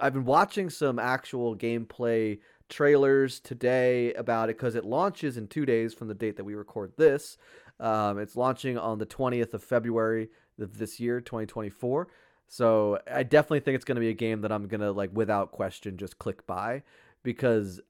I've 0.00 0.14
been 0.14 0.24
watching 0.24 0.70
some 0.70 0.98
actual 0.98 1.54
gameplay 1.54 2.38
trailers 2.70 3.38
today 3.38 4.14
about 4.14 4.48
it 4.48 4.56
because 4.56 4.74
it 4.74 4.84
launches 4.84 5.36
in 5.36 5.46
two 5.46 5.66
days 5.66 5.92
from 5.92 6.08
the 6.08 6.14
date 6.14 6.36
that 6.36 6.44
we 6.44 6.54
record 6.54 6.92
this 6.96 7.36
um, 7.80 8.18
it's 8.18 8.36
launching 8.36 8.78
on 8.78 8.98
the 8.98 9.06
20th 9.06 9.54
of 9.54 9.62
February 9.62 10.28
of 10.60 10.78
this 10.78 11.00
year, 11.00 11.20
2024. 11.20 12.08
So 12.46 12.98
I 13.10 13.22
definitely 13.22 13.60
think 13.60 13.76
it's 13.76 13.84
going 13.84 13.96
to 13.96 14.00
be 14.00 14.10
a 14.10 14.14
game 14.14 14.42
that 14.42 14.52
I'm 14.52 14.68
going 14.68 14.80
to 14.80 14.92
like 14.92 15.10
without 15.12 15.52
question 15.52 15.96
just 15.96 16.18
click 16.18 16.46
buy 16.46 16.82
because 17.22 17.80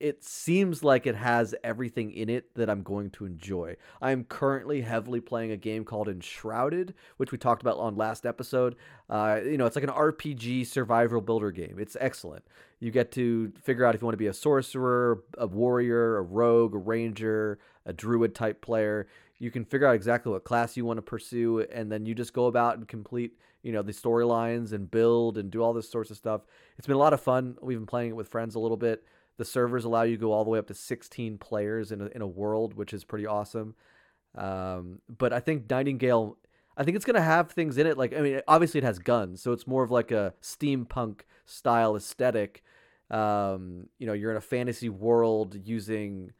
it 0.00 0.24
seems 0.24 0.82
like 0.82 1.06
it 1.06 1.14
has 1.14 1.54
everything 1.62 2.12
in 2.12 2.28
it 2.28 2.54
that 2.56 2.68
I'm 2.68 2.82
going 2.82 3.10
to 3.12 3.24
enjoy. 3.24 3.76
I 4.02 4.10
am 4.10 4.24
currently 4.24 4.82
heavily 4.82 5.20
playing 5.20 5.52
a 5.52 5.56
game 5.56 5.84
called 5.84 6.08
Enshrouded, 6.08 6.94
which 7.16 7.32
we 7.32 7.38
talked 7.38 7.62
about 7.62 7.78
on 7.78 7.96
last 7.96 8.26
episode. 8.26 8.76
Uh, 9.08 9.40
you 9.44 9.56
know, 9.56 9.66
it's 9.66 9.76
like 9.76 9.84
an 9.84 9.90
RPG 9.90 10.66
survival 10.66 11.20
builder 11.20 11.50
game. 11.50 11.76
It's 11.78 11.96
excellent. 12.00 12.44
You 12.80 12.90
get 12.90 13.12
to 13.12 13.52
figure 13.62 13.84
out 13.84 13.94
if 13.94 14.02
you 14.02 14.06
want 14.06 14.14
to 14.14 14.18
be 14.18 14.26
a 14.26 14.34
sorcerer, 14.34 15.22
a 15.38 15.46
warrior, 15.46 16.18
a 16.18 16.22
rogue, 16.22 16.74
a 16.74 16.78
ranger, 16.78 17.58
a 17.86 17.92
druid 17.92 18.34
type 18.34 18.60
player 18.60 19.06
you 19.38 19.50
can 19.50 19.64
figure 19.64 19.86
out 19.86 19.94
exactly 19.94 20.30
what 20.32 20.44
class 20.44 20.76
you 20.76 20.84
want 20.84 20.98
to 20.98 21.02
pursue 21.02 21.60
and 21.60 21.90
then 21.90 22.06
you 22.06 22.14
just 22.14 22.32
go 22.32 22.46
about 22.46 22.76
and 22.76 22.88
complete 22.88 23.32
you 23.62 23.72
know 23.72 23.82
the 23.82 23.92
storylines 23.92 24.72
and 24.72 24.90
build 24.90 25.38
and 25.38 25.50
do 25.50 25.62
all 25.62 25.72
this 25.72 25.88
sorts 25.88 26.10
of 26.10 26.16
stuff. 26.16 26.42
It's 26.78 26.86
been 26.86 26.96
a 26.96 27.00
lot 27.00 27.12
of 27.12 27.20
fun. 27.20 27.56
We've 27.62 27.78
been 27.78 27.86
playing 27.86 28.10
it 28.10 28.16
with 28.16 28.28
friends 28.28 28.54
a 28.54 28.60
little 28.60 28.76
bit. 28.76 29.04
The 29.36 29.44
servers 29.44 29.84
allow 29.84 30.02
you 30.02 30.16
to 30.16 30.20
go 30.20 30.32
all 30.32 30.44
the 30.44 30.50
way 30.50 30.58
up 30.58 30.68
to 30.68 30.74
16 30.74 31.38
players 31.38 31.90
in 31.90 32.00
a, 32.00 32.06
in 32.06 32.22
a 32.22 32.26
world 32.26 32.74
which 32.74 32.92
is 32.92 33.04
pretty 33.04 33.26
awesome. 33.26 33.74
Um, 34.36 35.00
but 35.06 35.32
i 35.32 35.38
think 35.38 35.70
nightingale 35.70 36.38
i 36.76 36.82
think 36.82 36.96
it's 36.96 37.04
going 37.04 37.14
to 37.14 37.22
have 37.22 37.52
things 37.52 37.78
in 37.78 37.86
it 37.86 37.96
like 37.96 38.12
i 38.12 38.20
mean 38.20 38.40
obviously 38.48 38.78
it 38.78 38.84
has 38.84 38.98
guns 38.98 39.40
so 39.40 39.52
it's 39.52 39.64
more 39.64 39.84
of 39.84 39.92
like 39.92 40.10
a 40.10 40.34
steampunk 40.42 41.20
style 41.46 41.96
aesthetic. 41.96 42.62
Um, 43.10 43.88
you 43.98 44.06
know 44.06 44.12
you're 44.12 44.30
in 44.30 44.36
a 44.36 44.42
fantasy 44.42 44.88
world 44.88 45.56
using 45.64 46.32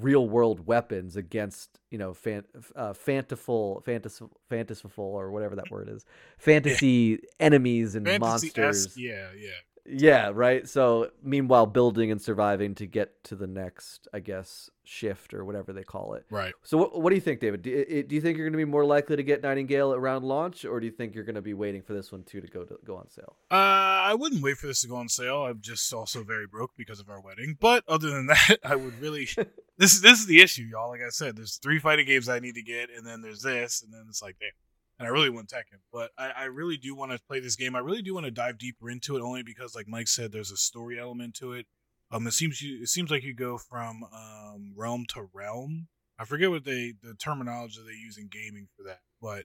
real 0.00 0.28
world 0.28 0.66
weapons 0.66 1.16
against 1.16 1.78
you 1.90 1.98
know 1.98 2.12
fan, 2.12 2.44
uh, 2.76 2.92
fantiful 2.92 3.82
fantasy 3.84 4.24
fantasiful 4.50 4.98
or 4.98 5.30
whatever 5.30 5.56
that 5.56 5.70
word 5.70 5.88
is 5.88 6.04
fantasy 6.38 7.18
yeah. 7.22 7.28
enemies 7.40 7.94
and 7.94 8.06
fantasy 8.06 8.20
monsters 8.20 8.96
yeah 8.96 9.28
yeah 9.38 9.50
yeah, 9.86 10.30
right. 10.32 10.66
So 10.66 11.10
meanwhile, 11.22 11.66
building 11.66 12.10
and 12.10 12.20
surviving 12.20 12.74
to 12.76 12.86
get 12.86 13.22
to 13.24 13.36
the 13.36 13.46
next, 13.46 14.08
I 14.14 14.20
guess, 14.20 14.70
shift 14.82 15.34
or 15.34 15.44
whatever 15.44 15.72
they 15.72 15.82
call 15.82 16.14
it. 16.14 16.24
Right. 16.30 16.54
So 16.62 16.78
what, 16.78 17.02
what 17.02 17.10
do 17.10 17.16
you 17.16 17.20
think, 17.20 17.40
David? 17.40 17.62
Do, 17.62 18.02
do 18.02 18.14
you 18.14 18.20
think 18.20 18.38
you're 18.38 18.46
going 18.46 18.58
to 18.58 18.64
be 18.64 18.70
more 18.70 18.84
likely 18.84 19.16
to 19.16 19.22
get 19.22 19.42
Nightingale 19.42 19.92
around 19.92 20.24
launch, 20.24 20.64
or 20.64 20.80
do 20.80 20.86
you 20.86 20.92
think 20.92 21.14
you're 21.14 21.24
going 21.24 21.34
to 21.34 21.42
be 21.42 21.52
waiting 21.52 21.82
for 21.82 21.92
this 21.92 22.10
one 22.10 22.22
too 22.22 22.40
to 22.40 22.46
go 22.46 22.64
to 22.64 22.78
go 22.84 22.96
on 22.96 23.10
sale? 23.10 23.36
Uh, 23.50 23.54
I 23.54 24.14
wouldn't 24.14 24.42
wait 24.42 24.56
for 24.56 24.66
this 24.66 24.80
to 24.82 24.88
go 24.88 24.96
on 24.96 25.08
sale. 25.08 25.44
I'm 25.44 25.60
just 25.60 25.92
also 25.92 26.24
very 26.24 26.46
broke 26.46 26.72
because 26.76 27.00
of 27.00 27.10
our 27.10 27.20
wedding. 27.20 27.56
But 27.60 27.84
other 27.86 28.10
than 28.10 28.26
that, 28.28 28.58
I 28.64 28.76
would 28.76 28.98
really. 29.00 29.28
this 29.78 29.94
is 29.94 30.00
this 30.00 30.18
is 30.20 30.26
the 30.26 30.40
issue, 30.40 30.62
y'all. 30.62 30.88
Like 30.88 31.02
I 31.02 31.10
said, 31.10 31.36
there's 31.36 31.56
three 31.56 31.78
fighting 31.78 32.06
games 32.06 32.28
I 32.28 32.38
need 32.38 32.54
to 32.54 32.62
get, 32.62 32.88
and 32.90 33.06
then 33.06 33.20
there's 33.20 33.42
this, 33.42 33.82
and 33.82 33.92
then 33.92 34.06
it's 34.08 34.22
like, 34.22 34.36
damn 34.40 34.50
and 34.98 35.08
I 35.08 35.10
really 35.10 35.30
want 35.30 35.48
Tekken. 35.48 35.80
But 35.92 36.10
I, 36.18 36.30
I 36.36 36.44
really 36.44 36.76
do 36.76 36.94
want 36.94 37.12
to 37.12 37.18
play 37.18 37.40
this 37.40 37.56
game. 37.56 37.74
I 37.74 37.80
really 37.80 38.02
do 38.02 38.14
want 38.14 38.26
to 38.26 38.30
dive 38.30 38.58
deeper 38.58 38.90
into 38.90 39.16
it, 39.16 39.22
only 39.22 39.42
because, 39.42 39.74
like 39.74 39.88
Mike 39.88 40.08
said, 40.08 40.32
there's 40.32 40.50
a 40.50 40.56
story 40.56 40.98
element 40.98 41.34
to 41.36 41.52
it. 41.52 41.66
Um, 42.10 42.26
it 42.26 42.32
seems 42.32 42.62
you 42.62 42.82
it 42.82 42.88
seems 42.88 43.10
like 43.10 43.24
you 43.24 43.34
go 43.34 43.58
from 43.58 44.04
um 44.04 44.72
realm 44.76 45.04
to 45.10 45.28
realm. 45.32 45.88
I 46.18 46.24
forget 46.24 46.50
what 46.50 46.64
they 46.64 46.94
the 47.02 47.14
terminology 47.14 47.80
they 47.84 47.94
use 47.94 48.18
in 48.18 48.28
gaming 48.28 48.68
for 48.76 48.84
that, 48.84 49.00
but 49.20 49.44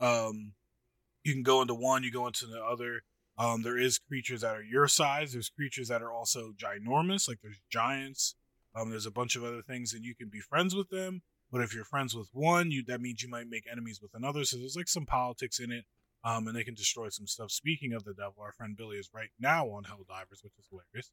um, 0.00 0.52
you 1.24 1.32
can 1.32 1.42
go 1.42 1.60
into 1.62 1.74
one, 1.74 2.04
you 2.04 2.12
go 2.12 2.26
into 2.26 2.46
the 2.46 2.62
other. 2.62 3.02
Um, 3.36 3.62
there 3.62 3.78
is 3.78 3.98
creatures 3.98 4.42
that 4.42 4.54
are 4.54 4.62
your 4.62 4.86
size. 4.86 5.32
There's 5.32 5.48
creatures 5.48 5.88
that 5.88 6.02
are 6.02 6.12
also 6.12 6.52
ginormous, 6.52 7.26
like 7.26 7.38
there's 7.42 7.60
giants. 7.68 8.36
Um, 8.76 8.90
there's 8.90 9.06
a 9.06 9.10
bunch 9.10 9.34
of 9.34 9.42
other 9.42 9.62
things, 9.62 9.92
and 9.92 10.04
you 10.04 10.14
can 10.14 10.28
be 10.28 10.40
friends 10.40 10.74
with 10.74 10.90
them 10.90 11.22
but 11.54 11.62
if 11.62 11.72
you're 11.72 11.84
friends 11.84 12.16
with 12.16 12.28
one, 12.32 12.72
you 12.72 12.82
that 12.88 13.00
means 13.00 13.22
you 13.22 13.28
might 13.28 13.48
make 13.48 13.62
enemies 13.70 14.00
with 14.02 14.10
another. 14.12 14.44
So 14.44 14.56
there's 14.56 14.74
like 14.74 14.88
some 14.88 15.06
politics 15.06 15.60
in 15.60 15.70
it. 15.70 15.84
Um, 16.24 16.48
and 16.48 16.56
they 16.56 16.64
can 16.64 16.74
destroy 16.74 17.10
some 17.10 17.28
stuff. 17.28 17.52
Speaking 17.52 17.92
of 17.92 18.02
the 18.02 18.12
devil, 18.14 18.36
our 18.40 18.50
friend 18.50 18.76
Billy 18.76 18.96
is 18.96 19.10
right 19.14 19.28
now 19.38 19.66
on 19.66 19.84
Hell 19.84 19.98
Helldivers, 19.98 20.42
which 20.42 20.54
is 20.58 20.66
hilarious. 20.70 21.12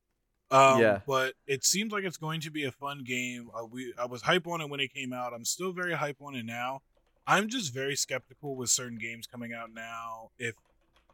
Um, 0.50 0.82
yeah. 0.82 1.00
But 1.06 1.34
it 1.46 1.64
seems 1.64 1.92
like 1.92 2.06
it's 2.06 2.18
going 2.18 2.42
to 2.42 2.50
be 2.50 2.64
a 2.64 2.72
fun 2.72 3.04
game. 3.06 3.50
Uh, 3.54 3.66
we 3.66 3.94
I 4.00 4.06
was 4.06 4.24
hype 4.24 4.48
on 4.48 4.62
it 4.62 4.70
when 4.70 4.80
it 4.80 4.94
came 4.94 5.14
out. 5.14 5.34
I'm 5.34 5.46
still 5.46 5.74
very 5.74 5.94
hype 5.94 6.18
on 6.22 6.34
it 6.34 6.46
now. 6.46 6.82
I'm 7.28 7.50
just 7.50 7.72
very 7.72 7.96
skeptical 7.96 8.56
with 8.56 8.70
certain 8.70 8.98
games 8.98 9.28
coming 9.28 9.54
out 9.54 9.70
now. 9.74 10.32
If 10.40 10.56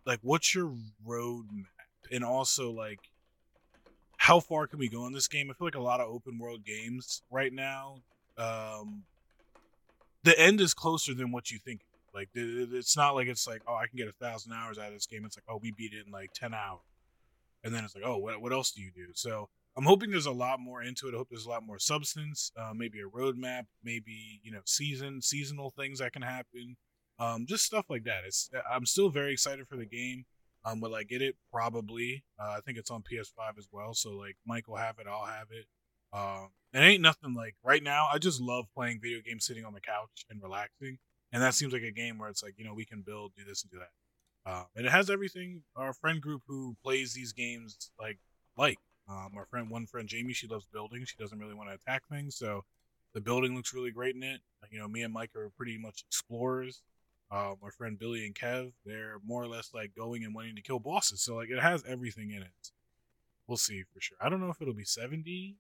like, 0.05 0.19
what's 0.21 0.55
your 0.55 0.73
roadmap? 1.05 1.65
And 2.11 2.23
also 2.23 2.71
like, 2.71 2.99
how 4.15 4.39
far 4.39 4.67
can 4.67 4.80
we 4.80 4.88
go 4.88 5.05
in 5.05 5.11
this 5.11 5.28
game? 5.28 5.49
I 5.51 5.53
feel 5.53 5.67
like 5.67 5.75
a 5.75 5.82
lot 5.82 5.99
of 5.99 6.07
open 6.07 6.39
world 6.39 6.63
games 6.63 7.23
right 7.30 7.51
now. 7.51 8.03
Um, 8.38 9.03
the 10.28 10.38
end 10.38 10.59
is 10.59 10.73
closer 10.73 11.13
than 11.13 11.32
what 11.32 11.51
you 11.51 11.57
think. 11.57 11.82
Like 12.13 12.30
it's 12.34 12.97
not 12.97 13.15
like 13.15 13.28
it's 13.28 13.47
like 13.47 13.61
oh 13.67 13.75
I 13.75 13.88
can 13.88 13.97
get 13.97 14.07
a 14.07 14.11
thousand 14.11 14.51
hours 14.51 14.78
out 14.78 14.88
of 14.88 14.93
this 14.93 15.05
game. 15.05 15.23
It's 15.25 15.38
like 15.38 15.45
oh 15.47 15.59
we 15.61 15.71
beat 15.71 15.93
it 15.93 16.05
in 16.05 16.11
like 16.11 16.34
ten 16.34 16.53
hours, 16.53 16.82
and 17.63 17.73
then 17.73 17.86
it's 17.86 17.95
like 17.95 18.03
oh 18.05 18.17
what 18.17 18.41
what 18.41 18.51
else 18.51 18.71
do 18.71 18.82
you 18.82 18.91
do? 18.93 19.07
So 19.13 19.49
I'm 19.78 19.86
hoping 19.86 20.11
there's 20.11 20.25
a 20.25 20.32
lot 20.32 20.59
more 20.59 20.82
into 20.82 21.07
it. 21.07 21.13
I 21.13 21.17
hope 21.17 21.30
there's 21.30 21.45
a 21.45 21.49
lot 21.49 21.63
more 21.63 21.80
substance. 21.80 22.51
Uh, 22.57 22.73
maybe 22.75 22.99
a 22.99 23.03
roadmap, 23.03 23.65
maybe 23.84 24.41
you 24.43 24.51
know 24.51 24.61
season 24.65 25.21
seasonal 25.21 25.69
things 25.69 25.99
that 25.99 26.11
can 26.11 26.23
happen. 26.23 26.75
Um, 27.19 27.45
just 27.47 27.63
stuff 27.63 27.86
like 27.89 28.03
that. 28.03 28.23
It's 28.25 28.49
I'm 28.69 28.86
still 28.86 29.09
very 29.09 29.32
excited 29.32 29.67
for 29.67 29.78
the 29.78 29.86
game. 29.86 30.25
Um, 30.65 30.82
will 30.82 30.95
I 30.95 31.03
get 31.03 31.21
it? 31.21 31.36
Probably. 31.53 32.23
Uh, 32.38 32.55
I 32.57 32.59
think 32.65 32.78
it's 32.78 32.91
on 32.91 33.01
PS5 33.01 33.57
as 33.57 33.67
well. 33.71 33.93
So 33.93 34.09
like 34.11 34.36
Mike 34.45 34.67
will 34.67 34.75
have 34.75 34.99
it, 34.99 35.07
I'll 35.07 35.25
have 35.25 35.47
it. 35.51 35.65
Um, 36.18 36.49
it 36.74 36.80
ain't 36.80 37.01
nothing 37.01 37.34
like 37.34 37.55
right 37.63 37.84
now. 37.84 38.07
I 38.11 38.18
just 38.18 38.41
love 38.41 38.65
playing 38.74 38.99
video 39.01 39.20
games 39.26 39.45
sitting 39.45 39.65
on 39.65 39.74
the 39.74 39.82
couch 39.82 40.26
and 40.30 40.41
relaxing, 40.41 40.97
and 41.32 41.43
that 41.43 41.53
seems 41.53 41.74
like 41.74 41.84
a 41.84 41.91
game 41.91 42.18
where 42.18 42.30
it's 42.30 42.43
like 42.43 42.55
you 42.57 42.65
know 42.65 42.74
we 42.74 42.86
can 42.86 43.01
build, 43.01 43.34
do 43.38 43.43
this, 43.43 43.63
and 43.63 43.72
do 43.72 43.80
that. 43.80 44.51
Uh, 44.51 44.63
and 44.76 44.86
it 44.86 44.91
has 44.91 45.09
everything 45.09 45.63
our 45.76 45.93
friend 45.93 46.22
group 46.22 46.41
who 46.47 46.76
plays 46.84 47.13
these 47.13 47.34
games 47.34 47.91
like 47.99 48.20
like. 48.57 48.80
Um, 49.09 49.32
our 49.38 49.45
friend, 49.45 49.70
one 49.70 49.86
friend 49.86 50.09
Jamie, 50.09 50.34
she 50.34 50.47
loves 50.47 50.65
building. 50.65 51.05
She 51.05 51.15
doesn't 51.18 51.39
really 51.39 51.53
want 51.53 51.70
to 51.70 51.76
attack 51.76 52.03
things, 52.11 52.36
so 52.36 52.65
the 53.13 53.22
building 53.22 53.55
looks 53.55 53.74
really 53.74 53.91
great 53.91 54.15
in 54.15 54.24
it. 54.24 54.41
You 54.70 54.80
know, 54.80 54.88
me 54.89 55.01
and 55.01 55.13
Mike 55.13 55.34
are 55.34 55.49
pretty 55.55 55.78
much 55.78 56.03
explorers. 56.05 56.82
Uh, 57.32 57.53
my 57.61 57.70
friend 57.70 57.97
Billy 57.97 58.26
and 58.26 58.36
Kev, 58.36 58.74
they're 58.86 59.18
more 59.26 59.41
or 59.41 59.47
less 59.47 59.72
like 59.74 59.95
going 59.95 60.26
and 60.26 60.36
wanting 60.36 60.55
to 60.55 60.61
kill 60.61 60.80
bosses. 60.80 61.22
So 61.22 61.36
like 61.36 61.49
it 61.49 61.59
has 61.59 61.84
everything 61.88 62.32
in 62.32 62.41
it. 62.41 62.72
We'll 63.47 63.57
see 63.57 63.84
for 63.93 64.01
sure. 64.01 64.18
I 64.20 64.28
don't 64.28 64.41
know 64.41 64.49
if 64.49 64.61
it'll 64.61 64.74
be 64.74 64.84
70. 64.84 65.55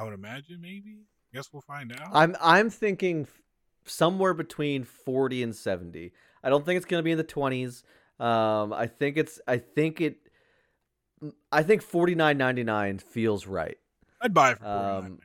I 0.00 0.04
would 0.04 0.14
imagine 0.14 0.60
maybe. 0.62 1.04
Guess 1.34 1.52
we'll 1.52 1.60
find 1.62 1.92
out. 1.92 2.10
I'm 2.12 2.34
I'm 2.40 2.70
thinking 2.70 3.28
somewhere 3.84 4.32
between 4.32 4.84
40 4.84 5.42
and 5.42 5.54
70. 5.54 6.12
I 6.42 6.48
don't 6.48 6.64
think 6.64 6.78
it's 6.78 6.86
going 6.86 7.00
to 7.00 7.04
be 7.04 7.12
in 7.12 7.18
the 7.18 7.24
20s. 7.24 7.82
Um, 8.18 8.72
I 8.72 8.86
think 8.86 9.18
it's 9.18 9.40
I 9.46 9.58
think 9.58 10.00
it 10.00 10.16
I 11.52 11.62
think 11.62 11.84
49.99 11.84 13.02
feels 13.02 13.46
right. 13.46 13.76
I'd 14.22 14.32
buy 14.32 14.52
it 14.52 14.58
for 14.58 14.64
49. 14.64 15.04
Um, 15.04 15.18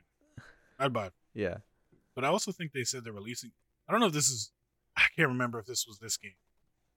I'd 0.78 0.92
buy 0.92 1.06
it. 1.06 1.12
Yeah. 1.34 1.56
But 2.14 2.24
I 2.24 2.28
also 2.28 2.52
think 2.52 2.72
they 2.72 2.84
said 2.84 3.02
they're 3.02 3.12
releasing 3.12 3.52
I 3.88 3.92
don't 3.92 4.00
know 4.00 4.08
if 4.08 4.12
this 4.12 4.28
is 4.28 4.52
I 4.96 5.04
can't 5.16 5.28
remember 5.28 5.58
if 5.58 5.66
this 5.66 5.86
was 5.86 5.98
this 5.98 6.18
game 6.18 6.32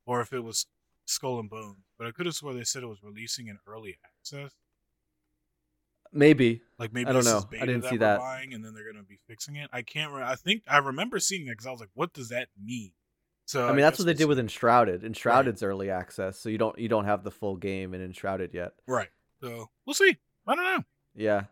or 0.06 0.20
if 0.20 0.34
it 0.34 0.44
was 0.44 0.68
Skull 1.06 1.40
and 1.40 1.50
Bones, 1.50 1.78
but 1.98 2.08
I 2.08 2.12
could 2.12 2.26
have 2.26 2.36
swore 2.36 2.54
they 2.54 2.64
said 2.66 2.84
it 2.84 2.88
was 2.88 3.02
releasing 3.02 3.48
in 3.48 3.58
early 3.66 3.98
access. 4.04 4.52
Maybe. 6.12 6.62
Like 6.78 6.94
maybe 6.94 7.10
I 7.10 7.14
don't 7.14 7.26
know. 7.26 7.44
I 7.54 7.66
didn't 7.66 7.82
that 7.82 7.90
see 7.90 7.98
that. 7.98 8.20
Buying 8.20 8.54
and 8.54 8.64
then 8.64 8.74
they're 8.74 8.92
gonna 8.92 9.04
be 9.04 9.20
fixing 9.28 9.56
it. 9.56 9.70
I 9.72 9.82
can't. 9.82 10.12
Re- 10.12 10.24
I 10.24 10.36
think 10.36 10.64
I 10.68 10.78
remember 10.78 11.20
seeing 11.20 11.46
that 11.46 11.52
because 11.52 11.68
I 11.68 11.72
was 11.72 11.80
like, 11.80 11.90
"What 11.94 12.14
does 12.14 12.30
that 12.30 12.48
mean?" 12.62 12.92
So 13.46 13.66
I 13.66 13.72
mean, 13.72 13.80
I 13.80 13.82
that's 13.82 14.00
what 14.00 14.06
they 14.06 14.14
did 14.14 14.26
with 14.26 14.40
Enshrouded. 14.40 15.04
Enshrouded's 15.04 15.62
right. 15.62 15.70
early 15.70 15.90
access, 15.90 16.40
so 16.40 16.50
you 16.50 16.58
don't 16.58 16.78
you 16.78 16.88
don't 16.88 17.06
have 17.06 17.24
the 17.24 17.32
full 17.32 17.58
game 17.58 17.94
in 17.94 18.02
Enshrouded 18.02 18.54
yet. 18.54 18.74
Right. 18.88 19.10
So 19.42 19.70
we'll 19.86 19.94
see. 19.94 20.18
I 20.48 20.56
don't 20.56 20.64
know. 20.64 20.84
Yeah. 21.16 21.44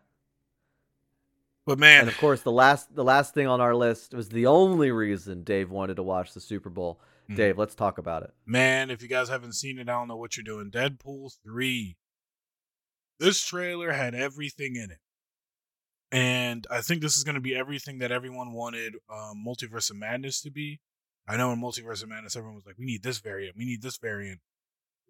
But 1.66 1.78
man, 1.78 2.00
and 2.00 2.08
of 2.08 2.16
course, 2.16 2.40
the 2.40 2.52
last 2.52 2.94
the 2.94 3.04
last 3.04 3.34
thing 3.34 3.46
on 3.46 3.60
our 3.60 3.74
list 3.74 4.14
was 4.14 4.30
the 4.30 4.46
only 4.46 4.90
reason 4.90 5.44
Dave 5.44 5.70
wanted 5.70 5.96
to 5.96 6.02
watch 6.02 6.32
the 6.32 6.40
Super 6.40 6.70
Bowl. 6.70 7.00
Mm-hmm. 7.24 7.34
Dave, 7.34 7.58
let's 7.58 7.74
talk 7.74 7.98
about 7.98 8.22
it. 8.22 8.32
Man, 8.46 8.90
if 8.90 9.02
you 9.02 9.08
guys 9.08 9.28
haven't 9.28 9.52
seen 9.52 9.78
it, 9.78 9.88
I 9.88 9.92
don't 9.92 10.08
know 10.08 10.16
what 10.16 10.36
you're 10.36 10.44
doing. 10.44 10.70
Deadpool 10.70 11.36
three. 11.44 11.96
This 13.18 13.44
trailer 13.44 13.92
had 13.92 14.14
everything 14.14 14.76
in 14.76 14.90
it, 14.90 14.98
and 16.10 16.66
I 16.70 16.80
think 16.80 17.02
this 17.02 17.16
is 17.16 17.24
going 17.24 17.34
to 17.34 17.40
be 17.40 17.56
everything 17.56 17.98
that 17.98 18.12
everyone 18.12 18.52
wanted 18.52 18.94
um, 19.10 19.44
Multiverse 19.46 19.90
of 19.90 19.96
Madness 19.96 20.40
to 20.42 20.50
be. 20.50 20.80
I 21.26 21.36
know 21.36 21.52
in 21.52 21.60
Multiverse 21.60 22.02
of 22.02 22.08
Madness, 22.08 22.36
everyone 22.36 22.56
was 22.56 22.66
like, 22.66 22.78
"We 22.78 22.86
need 22.86 23.02
this 23.02 23.18
variant. 23.18 23.56
We 23.56 23.64
need 23.64 23.82
this 23.82 23.98
variant. 23.98 24.40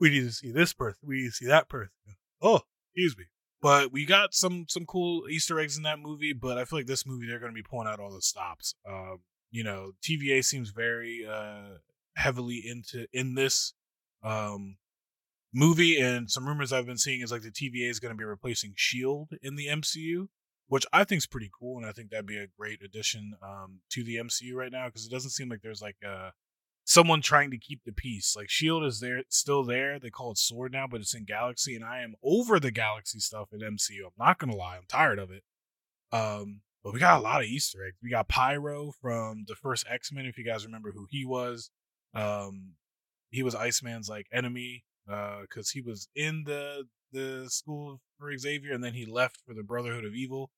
We 0.01 0.11
need 0.11 0.23
to 0.23 0.33
see 0.33 0.53
this 0.53 0.73
person. 0.73 1.01
We 1.07 1.23
need 1.23 1.29
to 1.29 1.33
see 1.33 1.47
that 1.47 1.69
person." 1.69 1.93
Oh, 2.41 2.61
excuse 2.95 3.17
me. 3.17 3.25
But 3.61 3.93
we 3.93 4.05
got 4.05 4.35
some 4.35 4.67
some 4.69 4.87
cool 4.87 5.29
Easter 5.29 5.59
eggs 5.61 5.77
in 5.77 5.83
that 5.83 5.99
movie. 5.99 6.33
But 6.33 6.59
I 6.59 6.65
feel 6.65 6.79
like 6.79 6.87
this 6.87 7.07
movie 7.07 7.27
they're 7.27 7.41
going 7.41 7.53
to 7.53 7.57
be 7.57 7.67
pulling 7.69 7.89
out 7.89 8.01
all 8.01 8.13
the 8.13 8.23
stops. 8.23 8.75
Um, 8.89 9.21
you 9.51 9.65
know, 9.65 9.93
TVA 10.03 10.45
seems 10.45 10.71
very 10.71 11.27
uh, 11.29 11.79
heavily 12.17 12.63
into 12.65 13.07
in 13.13 13.35
this 13.35 13.75
um, 14.23 14.77
movie, 15.53 15.99
and 15.99 16.31
some 16.31 16.47
rumors 16.47 16.73
I've 16.73 16.87
been 16.87 16.99
seeing 16.99 17.21
is 17.21 17.33
like 17.33 17.43
the 17.43 17.51
TVA 17.51 17.91
is 17.91 18.01
going 18.01 18.13
to 18.13 18.19
be 18.19 18.25
replacing 18.25 18.75
Shield 18.77 19.31
in 19.43 19.57
the 19.57 19.67
MCU, 19.67 20.29
which 20.69 20.87
I 20.93 21.05
think 21.05 21.19
is 21.19 21.27
pretty 21.27 21.51
cool, 21.59 21.79
and 21.79 21.87
I 21.87 21.93
think 21.93 22.11
that'd 22.11 22.27
be 22.27 22.39
a 22.39 22.49
great 22.59 22.83
addition 22.83 23.35
um, 23.43 23.81
to 23.91 24.05
the 24.05 24.17
MCU 24.17 24.55
right 24.55 24.73
now 24.73 24.87
because 24.87 25.07
it 25.07 25.11
doesn't 25.11 25.31
seem 25.31 25.49
like 25.49 25.63
there's 25.63 25.83
like 25.83 25.97
a 26.05 26.33
someone 26.85 27.21
trying 27.21 27.51
to 27.51 27.59
keep 27.59 27.83
the 27.85 27.93
peace. 27.93 28.35
Like 28.37 28.49
Shield 28.49 28.85
is 28.85 29.01
there, 29.01 29.23
still 29.29 29.65
there. 29.65 29.99
They 29.99 30.11
call 30.11 30.33
it 30.33 30.39
Sword 30.39 30.73
now, 30.73 30.87
but 30.87 31.01
it's 31.01 31.15
in 31.15 31.25
Galaxy, 31.25 31.75
and 31.75 31.85
I 31.85 32.01
am 32.01 32.15
over 32.23 32.59
the 32.59 32.71
Galaxy 32.71 33.19
stuff 33.19 33.49
in 33.53 33.61
MCU. 33.61 34.07
I'm 34.07 34.13
not 34.19 34.39
gonna 34.39 34.57
lie, 34.57 34.77
I'm 34.77 34.87
tired 34.89 35.19
of 35.19 35.31
it. 35.31 35.43
Um, 36.13 36.63
but 36.83 36.95
we 36.95 37.01
got 37.01 37.21
a 37.21 37.23
lot 37.23 37.43
of 37.43 37.47
Easter 37.47 37.85
eggs. 37.87 37.99
We 38.03 38.11
got 38.11 38.29
Pyro 38.29 38.93
from 39.03 39.45
the 39.47 39.55
first 39.55 39.87
X 39.91 40.13
Men, 40.13 40.27
if 40.27 40.39
you 40.39 40.45
guys 40.45 40.65
remember 40.65 40.93
who 40.93 41.07
he 41.11 41.25
was. 41.25 41.71
Um, 42.15 42.75
he 43.31 43.43
was 43.43 43.55
Iceman's 43.55 44.09
like 44.09 44.27
enemy, 44.33 44.85
uh, 45.11 45.41
because 45.43 45.71
he 45.71 45.81
was 45.81 46.09
in 46.15 46.45
the 46.47 46.85
the 47.13 47.47
school 47.49 48.01
for 48.19 48.37
Xavier, 48.37 48.73
and 48.73 48.85
then 48.85 48.95
he 48.95 49.07
left 49.07 49.39
for 49.47 49.55
the 49.55 49.63
Brotherhood 49.63 50.05
of 50.05 50.15
Evil. 50.15 50.51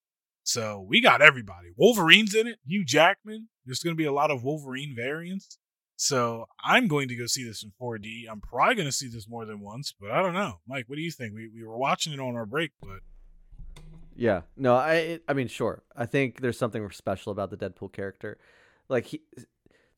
So 0.43 0.85
we 0.87 1.01
got 1.01 1.23
everybody. 1.23 1.69
Wolverine's 1.77 2.35
in 2.35 2.47
it. 2.47 2.59
Hugh 2.67 2.85
Jackman. 2.85 3.49
There's 3.65 3.81
going 3.81 3.95
to 3.95 3.99
be 3.99 4.07
a 4.07 4.13
lot 4.13 4.31
of 4.31 4.43
Wolverine 4.43 4.95
variants. 4.97 5.59
So 5.97 6.47
I'm 6.65 6.89
going 6.89 7.09
to 7.09 7.15
go 7.15 7.27
see 7.27 7.45
this 7.45 7.63
in 7.63 7.73
4D. 7.81 8.23
I'm 8.29 8.41
probably 8.41 8.75
going 8.75 8.89
to 8.89 8.93
see 8.93 9.09
this 9.09 9.29
more 9.29 9.45
than 9.45 9.61
once, 9.61 9.95
but 10.01 10.11
I 10.11 10.23
don't 10.23 10.33
know. 10.33 10.61
Mike, 10.67 10.87
what 10.89 10.97
do 10.97 11.03
you 11.03 11.11
think? 11.11 11.35
We 11.35 11.51
we 11.55 11.63
were 11.63 11.77
watching 11.77 12.13
it 12.13 12.21
on 12.21 12.37
our 12.37 12.47
break, 12.47 12.71
but 12.81 13.01
yeah, 14.17 14.43
no, 14.57 14.75
I 14.75 15.21
I 15.29 15.35
mean, 15.35 15.49
sure. 15.49 15.83
I 15.95 16.07
think 16.07 16.41
there's 16.41 16.59
something 16.59 16.91
special 16.91 17.33
about 17.33 17.51
the 17.51 17.57
Deadpool 17.57 17.93
character. 17.93 18.39
Like 18.89 19.07
he, 19.07 19.23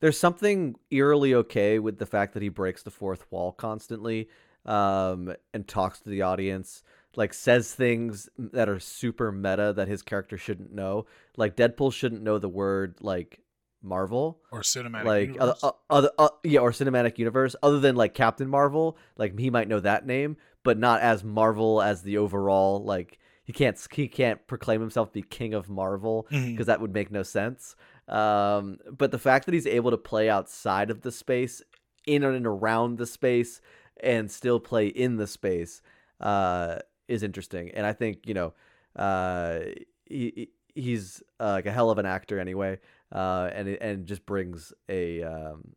there's 0.03 0.17
something 0.17 0.75
eerily 0.91 1.33
okay 1.33 1.79
with 1.79 1.97
the 1.97 2.05
fact 2.05 2.33
that 2.33 2.43
he 2.43 2.49
breaks 2.49 2.83
the 2.83 2.91
fourth 2.91 3.25
wall 3.31 3.53
constantly, 3.53 4.27
um, 4.65 5.33
and 5.53 5.65
talks 5.65 6.01
to 6.01 6.09
the 6.09 6.23
audience. 6.23 6.83
Like 7.15 7.33
says 7.33 7.73
things 7.73 8.27
that 8.37 8.67
are 8.67 8.81
super 8.81 9.31
meta 9.31 9.71
that 9.77 9.87
his 9.87 10.01
character 10.01 10.37
shouldn't 10.37 10.73
know. 10.73 11.05
Like 11.37 11.55
Deadpool 11.55 11.93
shouldn't 11.93 12.21
know 12.21 12.37
the 12.37 12.49
word 12.49 12.97
like 12.99 13.39
Marvel 13.81 14.41
or 14.51 14.59
cinematic 14.59 15.05
like 15.05 15.27
universe. 15.29 15.63
Uh, 15.89 16.29
yeah 16.43 16.59
or 16.59 16.71
cinematic 16.71 17.17
universe 17.17 17.55
other 17.63 17.79
than 17.79 17.95
like 17.95 18.13
Captain 18.13 18.49
Marvel 18.49 18.97
like 19.17 19.37
he 19.37 19.49
might 19.49 19.67
know 19.67 19.81
that 19.81 20.05
name 20.05 20.37
but 20.63 20.77
not 20.77 21.01
as 21.01 21.21
Marvel 21.21 21.81
as 21.81 22.01
the 22.01 22.17
overall 22.17 22.81
like 22.83 23.19
he 23.43 23.51
can't 23.51 23.77
he 23.91 24.07
can't 24.07 24.47
proclaim 24.47 24.79
himself 24.79 25.09
to 25.09 25.13
be 25.15 25.21
king 25.21 25.53
of 25.53 25.69
Marvel 25.69 26.23
because 26.29 26.43
mm-hmm. 26.43 26.63
that 26.63 26.79
would 26.79 26.93
make 26.93 27.11
no 27.11 27.23
sense 27.23 27.75
um, 28.07 28.77
but 28.91 29.11
the 29.11 29.19
fact 29.19 29.45
that 29.45 29.53
he's 29.53 29.67
able 29.67 29.91
to 29.91 29.97
play 29.97 30.29
outside 30.29 30.89
of 30.89 31.01
the 31.01 31.11
space 31.11 31.61
in 32.05 32.23
and 32.23 32.45
around 32.45 32.97
the 32.97 33.05
space 33.05 33.61
and 34.01 34.29
still 34.29 34.59
play 34.59 34.87
in 34.87 35.17
the 35.17 35.27
space 35.27 35.81
uh, 36.19 36.77
is 37.07 37.23
interesting 37.23 37.71
and 37.71 37.85
I 37.85 37.93
think 37.93 38.27
you 38.27 38.33
know 38.33 38.53
uh, 38.95 39.59
he, 40.05 40.49
he's 40.75 41.23
uh, 41.39 41.51
like 41.51 41.65
a 41.65 41.71
hell 41.71 41.89
of 41.89 41.97
an 41.97 42.05
actor 42.05 42.39
anyway 42.39 42.79
uh, 43.11 43.49
and 43.53 43.67
and 43.67 44.05
just 44.05 44.25
brings 44.25 44.73
a 44.89 45.23
um, 45.23 45.73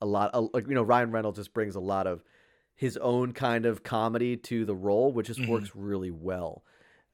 a 0.00 0.06
lot 0.06 0.30
of, 0.34 0.50
like 0.52 0.66
you 0.68 0.74
know 0.74 0.82
Ryan 0.82 1.10
Reynolds 1.10 1.38
just 1.38 1.54
brings 1.54 1.76
a 1.76 1.80
lot 1.80 2.06
of 2.06 2.22
his 2.74 2.96
own 2.98 3.32
kind 3.32 3.66
of 3.66 3.82
comedy 3.82 4.36
to 4.36 4.64
the 4.64 4.74
role, 4.74 5.12
which 5.12 5.26
just 5.26 5.40
mm-hmm. 5.40 5.50
works 5.50 5.72
really 5.74 6.10
well. 6.10 6.62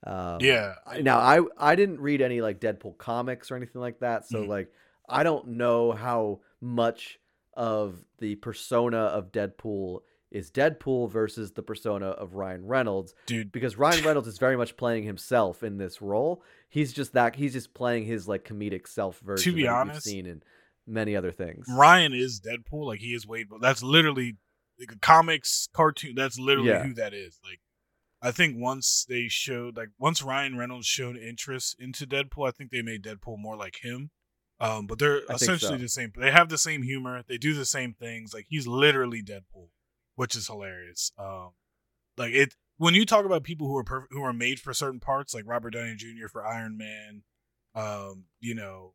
Um, 0.07 0.39
yeah. 0.41 0.75
Now 1.01 1.19
I 1.19 1.41
I 1.57 1.77
didn't 1.77 2.01
read 2.01 2.21
any 2.21 2.41
like 2.41 2.61
Deadpool 2.61 2.99
comics 2.99 3.51
or 3.51 3.57
anything 3.57 3.81
like 3.81 4.01
that, 4.01 4.27
so 4.27 4.41
mm-hmm. 4.41 4.51
like 4.51 4.73
I 5.09 5.23
don't 5.23 5.49
know 5.49 5.93
how 5.93 6.41
much 6.61 7.19
of 7.55 8.05
the 8.19 8.35
persona 8.37 8.99
of 8.99 9.33
Deadpool 9.33 10.01
is 10.31 10.51
Deadpool 10.51 11.11
versus 11.11 11.53
the 11.53 11.63
persona 11.63 12.09
of 12.09 12.35
Ryan 12.35 12.67
Reynolds. 12.67 13.15
Dude. 13.27 13.53
Because 13.53 13.79
Ryan 13.79 14.05
Reynolds 14.07 14.29
is 14.29 14.39
very 14.39 14.57
much 14.57 14.77
playing 14.77 15.05
himself 15.05 15.63
in 15.63 15.79
this 15.79 16.03
role. 16.03 16.43
He's 16.69 16.93
just 16.93 17.13
that 17.13 17.37
he's 17.37 17.53
just 17.53 17.73
playing 17.73 18.05
his 18.05 18.27
like 18.27 18.45
comedic 18.45 18.89
self 18.89 19.21
version 19.21 19.53
to 19.53 19.57
be 19.57 19.69
honest, 19.69 20.03
seen 20.03 20.27
in 20.27 20.43
many 20.87 21.15
other 21.17 21.31
things. 21.31 21.67
Ryan 21.71 22.13
is 22.13 22.41
Deadpool, 22.41 22.85
like 22.87 23.01
he 23.01 23.15
is 23.15 23.27
Wade, 23.27 23.47
but 23.49 23.61
that's 23.63 23.83
literally 23.83 24.37
like 24.79 24.93
a 24.93 24.99
comics 24.99 25.69
cartoon. 25.73 26.15
That's 26.17 26.39
literally 26.39 26.71
yeah. 26.71 26.83
who 26.83 26.95
that 26.95 27.15
is. 27.15 27.39
Like 27.45 27.61
I 28.25 28.33
think 28.33 28.57
once 28.59 29.05
they 29.09 29.29
showed 29.29 29.77
like 29.77 29.91
once 29.99 30.23
Ryan 30.23 30.57
Reynolds 30.57 30.87
showed 30.87 31.17
interest 31.17 31.77
into 31.79 32.07
Deadpool, 32.07 32.49
I 32.49 32.51
think 32.51 32.71
they 32.71 32.83
made 32.83 33.05
Deadpool 33.05 33.39
more 33.39 33.57
like 33.57 33.81
him. 33.83 34.11
Um, 34.61 34.87
but 34.87 34.99
they're 34.99 35.23
I 35.29 35.35
essentially 35.35 35.79
so. 35.79 35.83
the 35.83 35.89
same. 35.89 36.13
They 36.17 36.31
have 36.31 36.49
the 36.49 36.59
same 36.59 36.83
humor. 36.83 37.23
They 37.27 37.39
do 37.39 37.55
the 37.55 37.65
same 37.65 37.93
things. 37.93 38.33
Like 38.33 38.47
he's 38.49 38.67
literally 38.67 39.23
Deadpool 39.23 39.69
which 40.17 40.37
is 40.37 40.47
hilarious. 40.47 41.13
Um, 41.19 41.51
like 42.17 42.33
it, 42.33 42.55
when 42.77 42.95
you 42.95 43.05
talk 43.07 43.25
about 43.25 43.43
people 43.43 43.67
who 43.67 43.77
are 43.77 43.85
perf- 43.85 44.07
who 44.11 44.23
are 44.23 44.33
made 44.33 44.61
for 44.61 44.73
certain 44.73 45.01
parts, 45.01 45.35
like 45.35 45.45
Robert 45.47 45.71
Downey 45.71 45.97
Jr. 45.97 46.29
for 46.31 46.47
Iron 46.47 46.77
Man, 46.77 47.23
um, 47.75 48.25
you 48.41 48.55
know, 48.55 48.95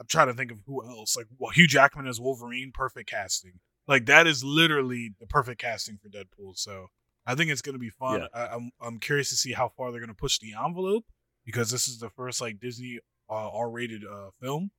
I'm 0.00 0.06
trying 0.06 0.28
to 0.28 0.34
think 0.34 0.50
of 0.50 0.58
who 0.66 0.84
else. 0.84 1.16
Like 1.16 1.26
well, 1.38 1.50
Hugh 1.50 1.66
Jackman 1.66 2.06
as 2.06 2.20
Wolverine, 2.20 2.72
perfect 2.72 3.10
casting. 3.10 3.60
Like 3.86 4.06
that 4.06 4.26
is 4.26 4.44
literally 4.44 5.14
the 5.18 5.26
perfect 5.26 5.60
casting 5.60 5.98
for 5.98 6.08
Deadpool. 6.08 6.56
So 6.56 6.88
I 7.28 7.34
think 7.34 7.50
it's 7.50 7.60
gonna 7.60 7.78
be 7.78 7.90
fun. 7.90 8.22
Yeah. 8.22 8.26
I, 8.32 8.54
I'm 8.54 8.70
I'm 8.80 8.98
curious 8.98 9.28
to 9.28 9.36
see 9.36 9.52
how 9.52 9.68
far 9.76 9.92
they're 9.92 10.00
gonna 10.00 10.14
push 10.14 10.38
the 10.38 10.54
envelope 10.54 11.04
because 11.44 11.70
this 11.70 11.86
is 11.86 11.98
the 11.98 12.08
first 12.08 12.40
like 12.40 12.58
Disney 12.58 13.00
uh, 13.28 13.50
R-rated 13.52 14.02
uh, 14.02 14.30
film. 14.40 14.70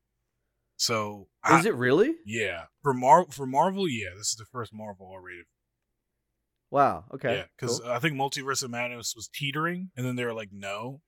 So 0.75 1.27
Is 1.51 1.65
it 1.65 1.75
really? 1.75 2.15
yeah, 2.25 2.63
for 2.81 2.93
Mar 2.93 3.27
for 3.29 3.45
Marvel, 3.45 3.87
yeah, 3.87 4.09
this 4.17 4.29
is 4.29 4.35
the 4.35 4.45
first 4.51 4.73
Marvel 4.73 5.11
R-rated. 5.13 5.45
Wow. 6.71 7.05
Okay. 7.13 7.35
Yeah, 7.35 7.43
because 7.55 7.81
cool. 7.81 7.91
I 7.91 7.99
think 7.99 8.15
Multiverse 8.15 8.63
of 8.63 8.71
Madness 8.71 9.13
was 9.15 9.29
teetering, 9.31 9.91
and 9.95 10.05
then 10.05 10.15
they 10.15 10.25
were 10.25 10.33
like, 10.33 10.49
no, 10.51 11.01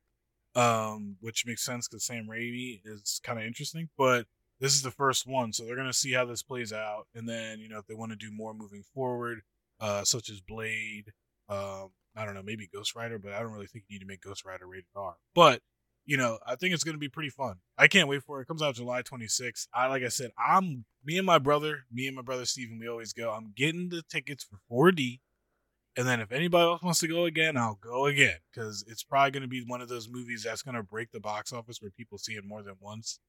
um, 0.54 1.18
which 1.22 1.46
makes 1.48 1.64
sense 1.64 1.88
because 1.88 2.06
Sam 2.06 2.28
Raimi 2.30 2.82
is 2.86 3.20
kind 3.24 3.40
of 3.40 3.46
interesting. 3.46 3.90
But 3.98 4.28
this 4.60 4.74
is 4.74 4.84
the 4.84 4.92
first 4.92 5.26
one, 5.26 5.54
so 5.54 5.66
they're 5.66 5.76
gonna 5.76 5.92
see 5.92 6.12
how 6.12 6.26
this 6.26 6.44
plays 6.44 6.72
out, 6.72 7.08
and 7.16 7.28
then 7.28 7.60
you 7.60 7.68
know 7.68 7.80
if 7.80 7.88
they 7.88 7.96
want 7.96 8.12
to 8.12 8.16
do 8.16 8.32
more 8.32 8.54
moving 8.54 8.84
forward, 8.94 9.40
uh, 9.80 10.04
such 10.04 10.30
as 10.30 10.40
Blade, 10.40 11.14
um, 11.52 11.90
I 12.16 12.26
don't 12.26 12.34
know, 12.34 12.44
maybe 12.44 12.70
Ghost 12.74 12.96
Rider, 12.96 13.20
but 13.20 13.34
I 13.34 13.42
don't 13.42 13.52
really 13.52 13.68
think 13.68 13.86
you 13.88 13.96
need 13.96 14.06
to 14.06 14.08
make 14.08 14.22
Ghost 14.22 14.46
Rider 14.46 14.66
rated 14.66 14.86
R. 14.96 15.16
But 15.36 15.62
you 16.06 16.18
know, 16.18 16.40
I 16.48 16.56
think 16.56 16.74
it's 16.74 16.84
gonna 16.84 16.98
be 16.98 17.10
pretty 17.10 17.30
fun. 17.30 17.56
I 17.78 17.88
can't 17.88 18.08
wait 18.08 18.24
for 18.24 18.40
it. 18.40 18.44
It 18.44 18.48
comes 18.48 18.62
out 18.62 18.76
July 18.76 19.02
26th. 19.04 19.68
I 19.74 19.88
like 19.88 20.04
I 20.04 20.08
said, 20.08 20.32
I'm 20.38 20.86
me 21.04 21.18
and 21.18 21.26
my 21.26 21.40
brother, 21.40 21.86
me 21.92 22.08
and 22.08 22.16
my 22.16 22.22
brother 22.22 22.46
Steven, 22.46 22.80
we 22.80 22.88
always 22.88 23.14
go. 23.14 23.32
I'm 23.32 23.54
getting 23.56 23.90
the 23.90 24.02
tickets 24.10 24.46
for 24.46 24.92
4D. 24.92 25.20
And 25.98 26.08
then 26.08 26.22
if 26.22 26.32
anybody 26.32 26.64
else 26.64 26.82
wants 26.82 27.02
to 27.02 27.08
go 27.08 27.26
again, 27.26 27.58
I'll 27.58 27.78
go 27.82 28.06
again 28.06 28.38
because 28.52 28.86
it's 28.88 29.04
probably 29.04 29.32
going 29.32 29.42
to 29.42 29.50
be 29.50 29.64
one 29.68 29.82
of 29.82 29.90
those 29.90 30.08
movies 30.10 30.44
that's 30.44 30.62
going 30.62 30.76
to 30.76 30.84
break 30.84 31.12
the 31.12 31.20
box 31.20 31.52
office 31.52 31.82
where 31.82 31.92
people 31.92 32.18
see 32.18 32.34
it 32.34 32.46
more 32.46 32.64
than 32.64 32.76
once. 32.80 33.20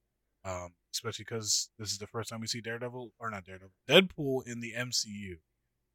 Um, 0.44 0.74
especially 0.94 1.24
because 1.24 1.70
this 1.78 1.90
is 1.90 1.98
the 1.98 2.06
first 2.06 2.30
time 2.30 2.40
we 2.40 2.46
see 2.46 2.60
Daredevil 2.60 3.12
or 3.18 3.30
not 3.30 3.44
Daredevil, 3.44 3.72
Deadpool 3.88 4.46
in 4.46 4.60
the 4.60 4.74
MCU. 4.76 5.38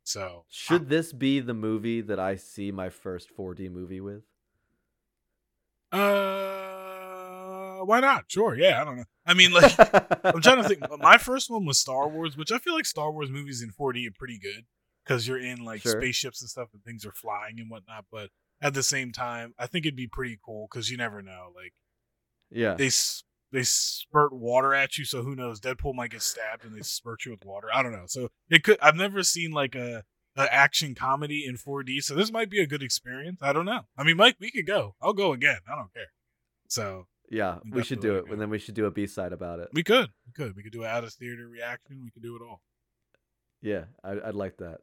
So 0.08 0.46
Should 0.48 0.88
this 0.88 1.12
be 1.12 1.42
the 1.42 1.54
movie 1.54 2.00
that 2.00 2.18
I 2.18 2.38
see 2.38 2.72
my 2.72 2.88
first 2.90 3.28
4D 3.36 3.70
movie 3.70 4.00
with? 4.00 4.24
uh, 5.92 7.84
why 7.84 8.00
not? 8.00 8.24
Sure, 8.30 8.58
yeah, 8.58 8.82
I 8.82 8.86
don't 8.86 8.96
know. 8.96 9.04
I 9.26 9.34
mean, 9.34 9.52
like 9.52 9.76
I'm 10.24 10.42
trying 10.42 10.64
to 10.64 10.68
think. 10.68 10.80
My 11.00 11.18
first 11.18 11.50
one 11.50 11.66
was 11.66 11.78
Star 11.78 12.08
Wars, 12.08 12.38
which 12.38 12.54
I 12.54 12.58
feel 12.58 12.74
like 12.74 12.86
Star 12.86 13.12
Wars 13.12 13.30
movies 13.30 13.62
in 13.62 13.72
4D 13.72 14.08
are 14.08 14.14
pretty 14.18 14.40
good 14.40 14.66
because 15.04 15.28
you're 15.28 15.40
in 15.42 15.66
like 15.66 15.82
Sure. 15.82 16.00
spaceships 16.00 16.40
and 16.42 16.50
stuff 16.50 16.70
and 16.74 16.82
things 16.86 17.06
are 17.06 17.12
flying 17.12 17.60
and 17.60 17.70
whatnot. 17.70 18.06
But 18.10 18.30
at 18.62 18.74
the 18.74 18.84
same 18.84 19.12
time, 19.12 19.56
I 19.60 19.68
think 19.68 19.86
it'd 19.86 19.98
be 19.98 20.08
pretty 20.08 20.40
cool 20.42 20.70
because 20.72 20.90
you 20.90 20.96
never 20.96 21.22
know. 21.22 21.52
Like 21.54 21.74
yeah. 22.50 22.76
they 22.76 22.90
they 23.52 23.64
spurt 23.64 24.34
water 24.34 24.74
at 24.74 24.98
you, 24.98 25.06
so 25.06 25.24
who 25.24 25.36
knows? 25.36 25.60
Deadpool 25.60 25.96
might 25.96 26.12
get 26.12 26.22
stabbed 26.22 26.66
and 26.66 26.76
they 26.76 26.82
spurt 26.82 27.26
you 27.26 27.32
with 27.32 27.46
water. 27.46 27.68
I 27.74 27.82
don't 27.82 27.94
know. 27.94 28.06
So 28.08 28.30
it 28.50 28.64
could. 28.64 28.78
I've 28.82 28.96
never 28.96 29.24
seen 29.24 29.52
like 29.52 29.76
a, 29.76 30.04
a 30.36 30.54
action 30.54 30.96
comedy 30.96 31.46
in 31.46 31.56
4D, 31.56 32.04
so 32.04 32.14
this 32.16 32.32
might 32.32 32.50
be 32.50 32.62
a 32.62 32.68
good 32.68 32.84
experience. 32.84 33.40
I 33.42 33.54
don't 33.54 33.66
know. 33.66 33.82
I 33.98 34.04
mean, 34.04 34.18
Mike, 34.18 34.38
we 34.40 34.52
could 34.52 34.68
go. 34.68 34.96
I'll 35.02 35.14
go 35.14 35.32
again. 35.32 35.60
I 35.72 35.76
don't 35.76 35.94
care. 35.94 36.12
So 36.68 37.08
Yeah, 37.30 37.60
we 37.72 37.84
should 37.84 38.02
do 38.02 38.16
it, 38.18 38.22
gonna 38.24 38.34
and 38.34 38.42
then 38.42 38.50
we 38.50 38.60
should 38.60 38.76
do 38.76 38.86
a 38.86 38.92
B 38.92 39.08
side 39.08 39.32
about 39.34 39.60
it. 39.60 39.70
we 39.74 39.84
could. 39.84 40.10
We 40.26 40.34
could. 40.34 40.56
We 40.56 40.64
could 40.64 40.74
do 40.74 40.84
an 40.84 40.90
out 40.90 41.04
of 41.06 41.14
theater 41.14 41.48
reaction. 41.48 42.02
We 42.04 42.12
could 42.12 42.24
do 42.24 42.36
it 42.36 42.42
all. 42.42 42.62
Yeah, 43.62 43.86
I, 44.04 44.18
I'd 44.26 44.36
like 44.36 44.58
that. 44.58 44.80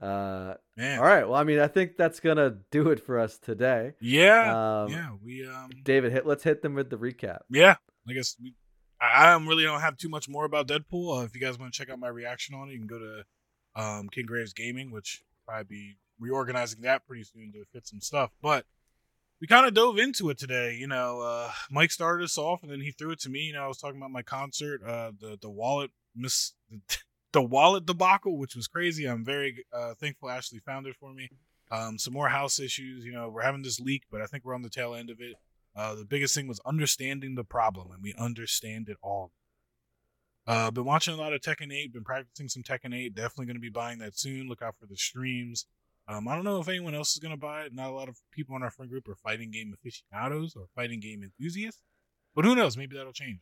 Uh, 0.00 0.54
Man. 0.78 0.98
all 0.98 1.04
right. 1.04 1.28
Well, 1.28 1.38
I 1.38 1.44
mean, 1.44 1.58
I 1.58 1.66
think 1.68 1.98
that's 1.98 2.20
gonna 2.20 2.56
do 2.70 2.88
it 2.90 3.04
for 3.04 3.18
us 3.18 3.36
today. 3.38 3.92
Yeah. 4.00 4.84
Um, 4.84 4.92
yeah. 4.92 5.10
We 5.22 5.46
um. 5.46 5.68
David, 5.84 6.12
hit. 6.12 6.26
Let's 6.26 6.42
hit 6.42 6.62
them 6.62 6.74
with 6.74 6.88
the 6.88 6.96
recap. 6.96 7.40
Yeah. 7.50 7.76
I 8.08 8.12
guess 8.12 8.36
we. 8.40 8.54
I, 9.00 9.32
I 9.32 9.36
really 9.36 9.64
don't 9.64 9.80
have 9.80 9.96
too 9.96 10.08
much 10.08 10.28
more 10.28 10.44
about 10.44 10.68
Deadpool. 10.68 11.20
Uh, 11.20 11.24
if 11.24 11.34
you 11.34 11.40
guys 11.40 11.58
want 11.58 11.72
to 11.72 11.78
check 11.78 11.90
out 11.90 11.98
my 11.98 12.08
reaction 12.08 12.54
on 12.54 12.68
it, 12.68 12.72
you 12.72 12.78
can 12.78 12.86
go 12.86 12.98
to 12.98 13.24
um, 13.74 14.08
King 14.08 14.26
Graves 14.26 14.52
Gaming, 14.52 14.90
which 14.90 15.22
probably 15.46 15.64
be 15.64 15.96
reorganizing 16.18 16.82
that 16.82 17.06
pretty 17.06 17.24
soon 17.24 17.52
to 17.52 17.64
fit 17.72 17.86
some 17.86 18.00
stuff. 18.00 18.30
But 18.42 18.66
we 19.40 19.46
kind 19.46 19.66
of 19.66 19.74
dove 19.74 19.98
into 19.98 20.28
it 20.30 20.38
today. 20.38 20.74
You 20.74 20.86
know, 20.86 21.20
uh, 21.20 21.50
Mike 21.70 21.90
started 21.90 22.24
us 22.24 22.36
off, 22.36 22.62
and 22.62 22.70
then 22.70 22.80
he 22.80 22.90
threw 22.90 23.10
it 23.10 23.20
to 23.20 23.30
me. 23.30 23.40
You 23.40 23.54
know, 23.54 23.64
I 23.64 23.68
was 23.68 23.78
talking 23.78 23.96
about 23.96 24.10
my 24.10 24.22
concert, 24.22 24.82
uh, 24.84 25.12
the 25.18 25.38
the 25.40 25.50
wallet 25.50 25.90
miss 26.14 26.52
the 27.32 27.42
wallet 27.42 27.86
debacle, 27.86 28.38
which 28.38 28.54
was 28.54 28.68
crazy. 28.68 29.06
I'm 29.06 29.24
very 29.24 29.64
uh, 29.72 29.94
thankful 29.94 30.30
Ashley 30.30 30.58
found 30.58 30.86
it 30.86 30.96
for 31.00 31.12
me. 31.12 31.30
Um, 31.70 31.98
some 31.98 32.12
more 32.12 32.28
house 32.28 32.58
issues. 32.58 33.04
You 33.04 33.12
know, 33.12 33.28
we're 33.28 33.42
having 33.42 33.62
this 33.62 33.80
leak, 33.80 34.02
but 34.10 34.20
I 34.20 34.26
think 34.26 34.44
we're 34.44 34.54
on 34.54 34.62
the 34.62 34.70
tail 34.70 34.94
end 34.94 35.10
of 35.10 35.20
it. 35.20 35.36
Uh, 35.80 35.94
the 35.94 36.04
biggest 36.04 36.34
thing 36.34 36.46
was 36.46 36.60
understanding 36.66 37.36
the 37.36 37.44
problem, 37.44 37.90
and 37.90 38.02
we 38.02 38.12
understand 38.18 38.90
it 38.90 38.98
all. 39.02 39.32
Uh, 40.46 40.70
been 40.70 40.84
watching 40.84 41.14
a 41.14 41.16
lot 41.16 41.32
of 41.32 41.40
Tekken 41.40 41.72
8, 41.72 41.94
been 41.94 42.04
practicing 42.04 42.50
some 42.50 42.62
Tekken 42.62 42.94
8. 42.94 43.14
Definitely 43.14 43.46
going 43.46 43.56
to 43.56 43.60
be 43.60 43.70
buying 43.70 43.98
that 44.00 44.18
soon. 44.18 44.46
Look 44.46 44.60
out 44.60 44.74
for 44.78 44.84
the 44.84 44.96
streams. 44.98 45.64
Um, 46.06 46.28
I 46.28 46.34
don't 46.34 46.44
know 46.44 46.60
if 46.60 46.68
anyone 46.68 46.94
else 46.94 47.12
is 47.12 47.18
going 47.18 47.32
to 47.32 47.40
buy 47.40 47.62
it. 47.62 47.74
Not 47.74 47.88
a 47.88 47.94
lot 47.94 48.10
of 48.10 48.18
people 48.30 48.56
in 48.56 48.62
our 48.62 48.70
friend 48.70 48.90
group 48.90 49.08
are 49.08 49.14
fighting 49.14 49.50
game 49.50 49.72
aficionados 49.72 50.54
or 50.54 50.66
fighting 50.74 51.00
game 51.00 51.22
enthusiasts, 51.22 51.80
but 52.34 52.44
who 52.44 52.54
knows? 52.54 52.76
Maybe 52.76 52.94
that'll 52.94 53.14
change. 53.14 53.40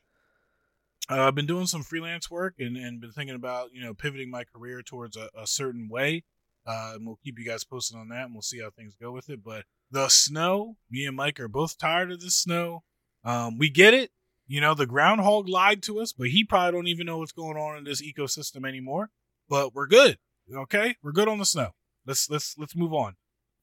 Uh, 1.11 1.23
I've 1.23 1.35
been 1.35 1.47
doing 1.47 1.67
some 1.67 1.83
freelance 1.83 2.31
work 2.31 2.55
and, 2.61 2.77
and 2.77 3.01
been 3.01 3.11
thinking 3.11 3.35
about 3.35 3.71
you 3.73 3.83
know 3.83 3.95
pivoting 3.95 4.31
my 4.31 4.45
career 4.45 4.81
towards 4.83 5.17
a, 5.17 5.29
a 5.37 5.49
certain 5.49 5.89
way. 5.91 6.23
Uh, 6.65 6.93
and 6.95 7.05
we'll 7.07 7.19
keep 7.25 7.37
you 7.37 7.45
guys 7.45 7.65
posted 7.65 7.97
on 7.97 8.11
that, 8.11 8.27
and 8.27 8.35
we'll 8.35 8.43
see 8.43 8.61
how 8.61 8.71
things 8.71 8.95
go 8.95 9.11
with 9.11 9.29
it. 9.29 9.43
But 9.43 9.65
the 9.91 10.09
snow, 10.09 10.77
me 10.91 11.07
and 11.07 11.17
Mike 11.17 11.41
are 11.41 11.49
both 11.49 11.79
tired 11.79 12.13
of 12.13 12.21
the 12.21 12.31
snow. 12.31 12.83
Um, 13.25 13.59
we 13.59 13.71
get 13.71 13.95
it. 13.95 14.11
You 14.47 14.61
know, 14.61 14.75
the 14.75 14.87
groundhog 14.87 15.49
lied 15.49 15.83
to 15.85 16.01
us, 16.01 16.13
but 16.13 16.29
he 16.29 16.43
probably 16.43 16.73
don't 16.73 16.87
even 16.89 17.07
know 17.07 17.19
what's 17.19 17.33
going 17.33 17.59
on 17.59 17.77
in 17.77 17.85
this 17.85 18.03
ecosystem 18.03 18.67
anymore. 18.67 19.11
But 19.49 19.75
we're 19.75 19.87
good. 19.87 20.19
Okay, 20.53 20.97
we're 21.03 21.13
good 21.13 21.29
on 21.29 21.39
the 21.39 21.45
snow. 21.45 21.71
Let's 22.07 22.31
let's 22.31 22.57
let's 22.57 22.75
move 22.75 22.95
on. 22.95 23.17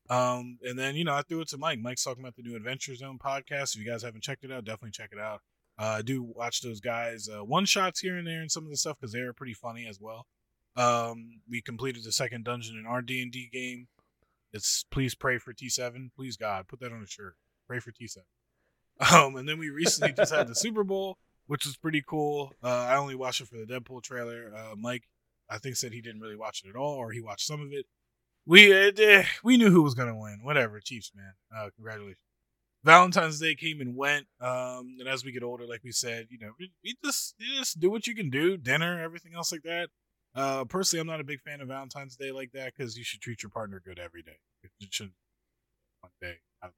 Um, 0.09 0.59
and 0.61 0.77
then 0.77 0.95
you 0.95 1.03
know 1.03 1.15
I 1.15 1.23
threw 1.23 1.41
it 1.41 1.47
to 1.49 1.57
Mike. 1.57 1.79
Mike's 1.79 2.03
talking 2.03 2.23
about 2.23 2.35
the 2.35 2.43
new 2.43 2.55
Adventure 2.55 2.93
Zone 2.93 3.17
podcast. 3.17 3.75
If 3.75 3.77
you 3.77 3.89
guys 3.89 4.03
haven't 4.03 4.23
checked 4.23 4.43
it 4.43 4.51
out, 4.51 4.65
definitely 4.65 4.91
check 4.91 5.09
it 5.11 5.19
out. 5.19 5.41
Uh, 5.79 5.97
I 5.97 6.01
do 6.03 6.21
watch 6.21 6.61
those 6.61 6.79
guys 6.79 7.27
uh, 7.27 7.43
one 7.43 7.65
shots 7.65 7.99
here 7.99 8.17
and 8.17 8.27
there 8.27 8.41
and 8.41 8.51
some 8.51 8.63
of 8.63 8.69
the 8.69 8.77
stuff 8.77 8.97
because 8.99 9.11
they 9.11 9.19
are 9.19 9.33
pretty 9.33 9.55
funny 9.55 9.87
as 9.87 9.99
well. 9.99 10.27
Um, 10.75 11.41
we 11.49 11.61
completed 11.61 12.03
the 12.03 12.11
second 12.11 12.45
dungeon 12.45 12.77
in 12.77 12.85
our 12.85 13.01
D 13.01 13.21
and 13.21 13.31
D 13.31 13.49
game. 13.51 13.87
It's 14.55 14.85
please 14.89 15.15
pray 15.15 15.37
for 15.37 15.51
T 15.51 15.67
seven. 15.67 16.11
Please 16.15 16.37
God, 16.37 16.69
put 16.69 16.79
that 16.79 16.93
on 16.93 17.03
a 17.03 17.07
shirt. 17.07 17.35
Pray 17.67 17.79
for 17.79 17.91
T 17.91 18.07
seven. 18.07 18.27
Um, 19.11 19.35
and 19.35 19.45
then 19.45 19.59
we 19.59 19.69
recently 19.69 20.13
just 20.13 20.33
had 20.33 20.47
the 20.47 20.55
Super 20.55 20.85
Bowl, 20.85 21.17
which 21.47 21.65
was 21.65 21.75
pretty 21.75 22.01
cool. 22.01 22.53
Uh, 22.63 22.69
I 22.69 22.95
only 22.95 23.13
watched 23.13 23.41
it 23.41 23.49
for 23.49 23.57
the 23.57 23.65
Deadpool 23.65 24.01
trailer. 24.03 24.53
Uh, 24.55 24.73
Mike, 24.77 25.09
I 25.49 25.57
think 25.57 25.75
said 25.75 25.91
he 25.91 25.99
didn't 25.99 26.21
really 26.21 26.37
watch 26.37 26.63
it 26.63 26.69
at 26.69 26.77
all, 26.77 26.93
or 26.93 27.11
he 27.11 27.19
watched 27.19 27.45
some 27.45 27.59
of 27.59 27.73
it. 27.73 27.87
We 28.45 28.73
uh, 28.73 29.23
we 29.43 29.57
knew 29.57 29.69
who 29.69 29.81
was 29.81 29.95
gonna 29.95 30.17
win. 30.17 30.39
Whatever, 30.43 30.79
Chiefs, 30.79 31.11
man. 31.13 31.33
Uh, 31.53 31.71
congratulations. 31.75 32.21
Valentine's 32.85 33.41
Day 33.41 33.55
came 33.55 33.81
and 33.81 33.97
went. 33.97 34.27
Um, 34.39 34.95
and 34.99 35.09
as 35.09 35.25
we 35.25 35.33
get 35.33 35.43
older, 35.43 35.65
like 35.67 35.83
we 35.83 35.91
said, 35.91 36.27
you 36.29 36.37
know, 36.39 36.51
we, 36.57 36.71
we 36.81 36.95
just 37.03 37.35
you 37.37 37.59
just 37.59 37.81
do 37.81 37.91
what 37.91 38.07
you 38.07 38.15
can 38.15 38.29
do, 38.29 38.55
dinner, 38.55 39.03
everything 39.03 39.33
else 39.35 39.51
like 39.51 39.63
that. 39.63 39.89
Uh, 40.35 40.65
personally, 40.65 41.01
I'm 41.01 41.07
not 41.07 41.21
a 41.21 41.23
big 41.23 41.41
fan 41.41 41.61
of 41.61 41.69
Valentine's 41.69 42.17
Day 42.17 42.31
like 42.31 42.51
that 42.53 42.73
because 42.75 42.97
you 42.97 43.03
should 43.03 43.21
treat 43.21 43.41
your 43.41 43.49
partner 43.49 43.81
good 43.83 43.99
every 43.99 44.21
day. 44.21 44.37
It 44.63 44.93
should 44.93 45.11
one 46.01 46.11
day 46.21 46.35
of. 46.61 46.71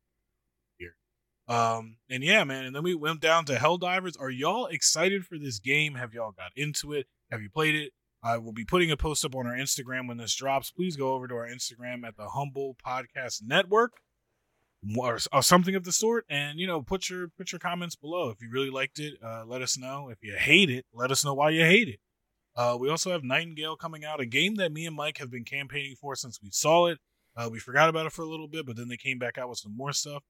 Um, 1.47 1.97
and 2.09 2.23
yeah, 2.23 2.43
man. 2.43 2.65
And 2.65 2.75
then 2.75 2.83
we 2.83 2.93
went 2.93 3.21
down 3.21 3.45
to 3.45 3.55
Helldivers. 3.55 4.19
Are 4.19 4.29
y'all 4.29 4.65
excited 4.65 5.25
for 5.25 5.37
this 5.37 5.59
game? 5.59 5.95
Have 5.95 6.13
y'all 6.13 6.31
got 6.31 6.51
into 6.55 6.93
it? 6.93 7.07
Have 7.31 7.41
you 7.41 7.49
played 7.49 7.75
it? 7.75 7.93
I 8.23 8.37
will 8.37 8.51
be 8.51 8.65
putting 8.65 8.91
a 8.91 8.97
post 8.97 9.23
up 9.23 9.35
on 9.35 9.47
our 9.47 9.53
Instagram 9.53 10.07
when 10.07 10.17
this 10.17 10.35
drops. 10.35 10.71
Please 10.71 10.97
go 10.97 11.13
over 11.13 11.27
to 11.27 11.35
our 11.35 11.47
Instagram 11.47 12.05
at 12.05 12.17
the 12.17 12.29
Humble 12.29 12.75
Podcast 12.85 13.43
Network 13.45 13.93
or, 14.97 15.19
or 15.31 15.43
something 15.43 15.75
of 15.75 15.83
the 15.83 15.91
sort, 15.91 16.25
and 16.29 16.59
you 16.59 16.67
know, 16.67 16.81
put 16.81 17.09
your 17.09 17.29
put 17.37 17.51
your 17.51 17.59
comments 17.59 17.95
below. 17.95 18.29
If 18.29 18.41
you 18.41 18.49
really 18.51 18.69
liked 18.69 18.99
it, 18.99 19.13
uh, 19.23 19.43
let 19.45 19.61
us 19.61 19.77
know. 19.77 20.09
If 20.09 20.17
you 20.21 20.35
hate 20.37 20.69
it, 20.69 20.85
let 20.93 21.11
us 21.11 21.23
know 21.23 21.33
why 21.33 21.51
you 21.51 21.63
hate 21.63 21.87
it. 21.87 21.99
Uh, 22.57 22.75
we 22.79 22.89
also 22.89 23.11
have 23.11 23.23
Nightingale 23.23 23.75
coming 23.75 24.03
out, 24.03 24.19
a 24.19 24.25
game 24.25 24.55
that 24.55 24.71
me 24.71 24.87
and 24.87 24.95
Mike 24.95 25.19
have 25.19 25.29
been 25.29 25.45
campaigning 25.45 25.95
for 25.95 26.15
since 26.15 26.41
we 26.41 26.49
saw 26.51 26.87
it. 26.87 26.97
Uh, 27.35 27.47
we 27.51 27.59
forgot 27.59 27.87
about 27.87 28.07
it 28.07 28.11
for 28.11 28.23
a 28.23 28.27
little 28.27 28.47
bit, 28.47 28.65
but 28.65 28.75
then 28.75 28.87
they 28.87 28.97
came 28.97 29.19
back 29.19 29.37
out 29.37 29.47
with 29.47 29.59
some 29.59 29.77
more 29.77 29.93
stuff. 29.93 30.23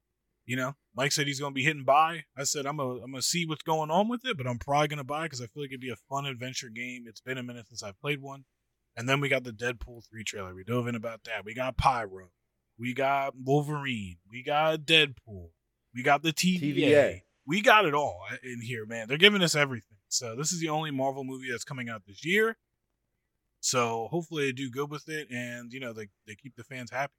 You 0.44 0.56
know, 0.56 0.74
Mike 0.94 1.12
said 1.12 1.26
he's 1.26 1.40
gonna 1.40 1.52
be 1.52 1.64
hitting 1.64 1.84
buy. 1.84 2.24
I 2.36 2.44
said 2.44 2.66
I'm 2.66 2.76
gonna 2.76 3.02
I'm 3.02 3.10
gonna 3.10 3.22
see 3.22 3.46
what's 3.46 3.62
going 3.62 3.90
on 3.90 4.08
with 4.08 4.24
it, 4.24 4.36
but 4.36 4.46
I'm 4.46 4.58
probably 4.58 4.88
gonna 4.88 5.04
buy 5.04 5.24
because 5.24 5.40
I 5.40 5.46
feel 5.46 5.62
like 5.62 5.70
it'd 5.70 5.80
be 5.80 5.90
a 5.90 5.96
fun 6.08 6.26
adventure 6.26 6.70
game. 6.70 7.04
It's 7.06 7.20
been 7.20 7.38
a 7.38 7.42
minute 7.42 7.66
since 7.68 7.82
I've 7.82 8.00
played 8.00 8.20
one. 8.20 8.44
And 8.96 9.08
then 9.08 9.20
we 9.20 9.28
got 9.28 9.44
the 9.44 9.52
Deadpool 9.52 10.08
three 10.08 10.24
trailer. 10.24 10.54
We 10.54 10.64
dove 10.64 10.86
in 10.86 10.94
about 10.94 11.24
that. 11.24 11.44
We 11.44 11.54
got 11.54 11.76
Pyro, 11.76 12.30
we 12.78 12.94
got 12.94 13.34
Wolverine, 13.36 14.16
we 14.30 14.42
got 14.42 14.80
Deadpool, 14.80 15.50
we 15.94 16.02
got 16.02 16.22
the 16.22 16.32
TVA. 16.32 16.74
TVA. 16.74 17.20
We 17.46 17.60
got 17.60 17.84
it 17.84 17.94
all 17.94 18.20
in 18.42 18.62
here, 18.62 18.86
man. 18.86 19.06
They're 19.06 19.18
giving 19.18 19.42
us 19.42 19.54
everything. 19.54 19.97
So 20.08 20.34
this 20.36 20.52
is 20.52 20.60
the 20.60 20.68
only 20.68 20.90
Marvel 20.90 21.24
movie 21.24 21.50
that's 21.50 21.64
coming 21.64 21.88
out 21.88 22.02
this 22.06 22.24
year. 22.24 22.56
So 23.60 24.08
hopefully 24.10 24.46
they 24.46 24.52
do 24.52 24.70
good 24.70 24.90
with 24.90 25.08
it, 25.08 25.28
and 25.30 25.72
you 25.72 25.80
know 25.80 25.92
they 25.92 26.08
they 26.26 26.34
keep 26.34 26.56
the 26.56 26.64
fans 26.64 26.90
happy. 26.90 27.12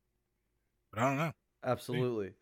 But 0.92 1.02
I 1.02 1.08
don't 1.08 1.18
know. 1.18 1.32
Absolutely. 1.64 2.34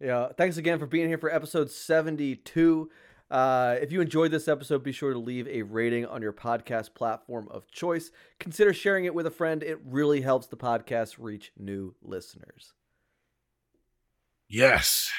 Yeah. 0.00 0.28
Thanks 0.36 0.56
again 0.56 0.78
for 0.78 0.86
being 0.86 1.08
here 1.08 1.18
for 1.18 1.32
episode 1.32 1.70
72. 1.70 2.90
Uh, 3.30 3.76
if 3.80 3.92
you 3.92 4.00
enjoyed 4.00 4.30
this 4.30 4.48
episode, 4.48 4.82
be 4.82 4.92
sure 4.92 5.12
to 5.12 5.18
leave 5.18 5.48
a 5.48 5.62
rating 5.62 6.06
on 6.06 6.22
your 6.22 6.32
podcast 6.32 6.94
platform 6.94 7.48
of 7.50 7.70
choice. 7.70 8.10
Consider 8.38 8.72
sharing 8.72 9.04
it 9.04 9.14
with 9.14 9.26
a 9.26 9.30
friend. 9.30 9.62
It 9.62 9.80
really 9.84 10.20
helps 10.20 10.46
the 10.46 10.56
podcast 10.56 11.16
reach 11.18 11.52
new 11.56 11.94
listeners. 12.02 12.72
Yes. 14.48 15.10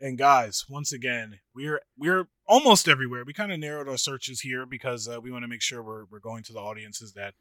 And 0.00 0.18
guys, 0.18 0.64
once 0.68 0.92
again, 0.92 1.40
we're 1.54 1.80
we're 1.96 2.28
almost 2.46 2.88
everywhere. 2.88 3.24
We 3.24 3.32
kind 3.32 3.52
of 3.52 3.58
narrowed 3.58 3.88
our 3.88 3.96
searches 3.96 4.40
here 4.40 4.66
because 4.66 5.08
uh, 5.08 5.20
we 5.20 5.30
want 5.30 5.42
to 5.42 5.48
make 5.48 5.62
sure 5.62 5.82
we're 5.82 6.04
we're 6.10 6.20
going 6.20 6.42
to 6.44 6.52
the 6.52 6.60
audiences 6.60 7.12
that 7.14 7.34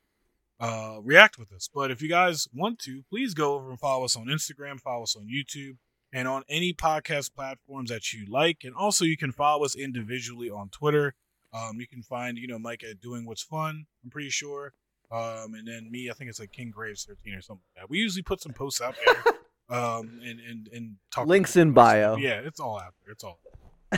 uh, 0.59 0.97
react 1.03 1.37
with 1.37 1.51
us. 1.51 1.69
But 1.73 1.91
if 1.91 2.01
you 2.01 2.09
guys 2.09 2.47
want 2.53 2.79
to, 2.79 3.03
please 3.09 3.33
go 3.33 3.53
over 3.55 3.69
and 3.69 3.79
follow 3.79 4.05
us 4.05 4.15
on 4.15 4.25
Instagram, 4.25 4.79
follow 4.79 5.03
us 5.03 5.15
on 5.15 5.27
YouTube, 5.27 5.77
and 6.11 6.27
on 6.27 6.43
any 6.49 6.73
podcast 6.73 7.33
platforms 7.35 7.89
that 7.89 8.13
you 8.13 8.25
like. 8.29 8.59
And 8.63 8.73
also, 8.75 9.05
you 9.05 9.17
can 9.17 9.31
follow 9.31 9.65
us 9.65 9.75
individually 9.75 10.49
on 10.49 10.69
Twitter. 10.69 11.15
Um, 11.53 11.79
you 11.79 11.87
can 11.87 12.01
find, 12.01 12.37
you 12.37 12.47
know, 12.47 12.59
Mike 12.59 12.83
at 12.83 12.99
Doing 12.99 13.25
What's 13.25 13.43
Fun, 13.43 13.85
I'm 14.03 14.09
pretty 14.09 14.29
sure. 14.29 14.73
Um, 15.09 15.53
and 15.53 15.65
then 15.65 15.89
me, 15.89 16.09
I 16.09 16.13
think 16.13 16.29
it's 16.29 16.39
like 16.39 16.51
King 16.51 16.69
Graves 16.69 17.05
13 17.05 17.33
or 17.33 17.41
something 17.41 17.63
like 17.75 17.83
that. 17.83 17.89
We 17.89 17.99
usually 17.99 18.23
put 18.23 18.41
some 18.41 18.51
posts 18.51 18.81
out 18.81 18.95
there 19.05 19.33
um, 19.69 20.19
and, 20.23 20.39
and, 20.39 20.69
and 20.73 20.95
talk. 21.11 21.27
Links 21.27 21.55
in 21.55 21.71
bio. 21.71 22.15
Yeah, 22.15 22.41
it's 22.43 22.59
all 22.59 22.79
out 22.79 22.93
there. 23.03 23.13
It's 23.13 23.23
all. 23.23 23.39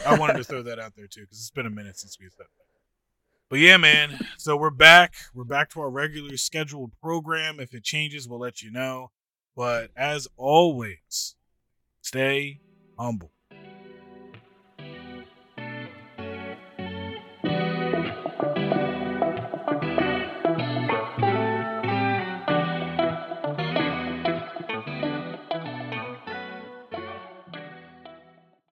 I 0.05 0.17
wanted 0.17 0.38
to 0.38 0.43
throw 0.43 0.61
that 0.63 0.80
out 0.80 0.95
there 0.95 1.07
too 1.07 1.22
because 1.22 1.39
it's 1.39 1.49
been 1.49 1.65
a 1.65 1.72
minute 1.72 1.97
since 1.97 2.17
we 2.20 2.26
said 2.26 2.38
that. 2.38 2.47
But 3.49 3.59
yeah, 3.59 3.78
man. 3.78 4.20
So 4.38 4.55
we're 4.55 4.70
back. 4.70 5.15
We're 5.34 5.43
back 5.43 5.70
to 5.72 5.82
our 5.82 5.89
regular 5.89 6.38
scheduled 6.38 6.91
program. 7.01 7.59
If 7.59 7.74
it 7.74 7.84
changes, 7.84 8.28
we'll 8.28 8.39
let 8.39 8.61
you 8.61 8.72
know. 8.72 9.11
But 9.55 9.89
as 9.95 10.28
always, 10.38 11.36
stay 12.01 12.59
humble. 12.97 13.32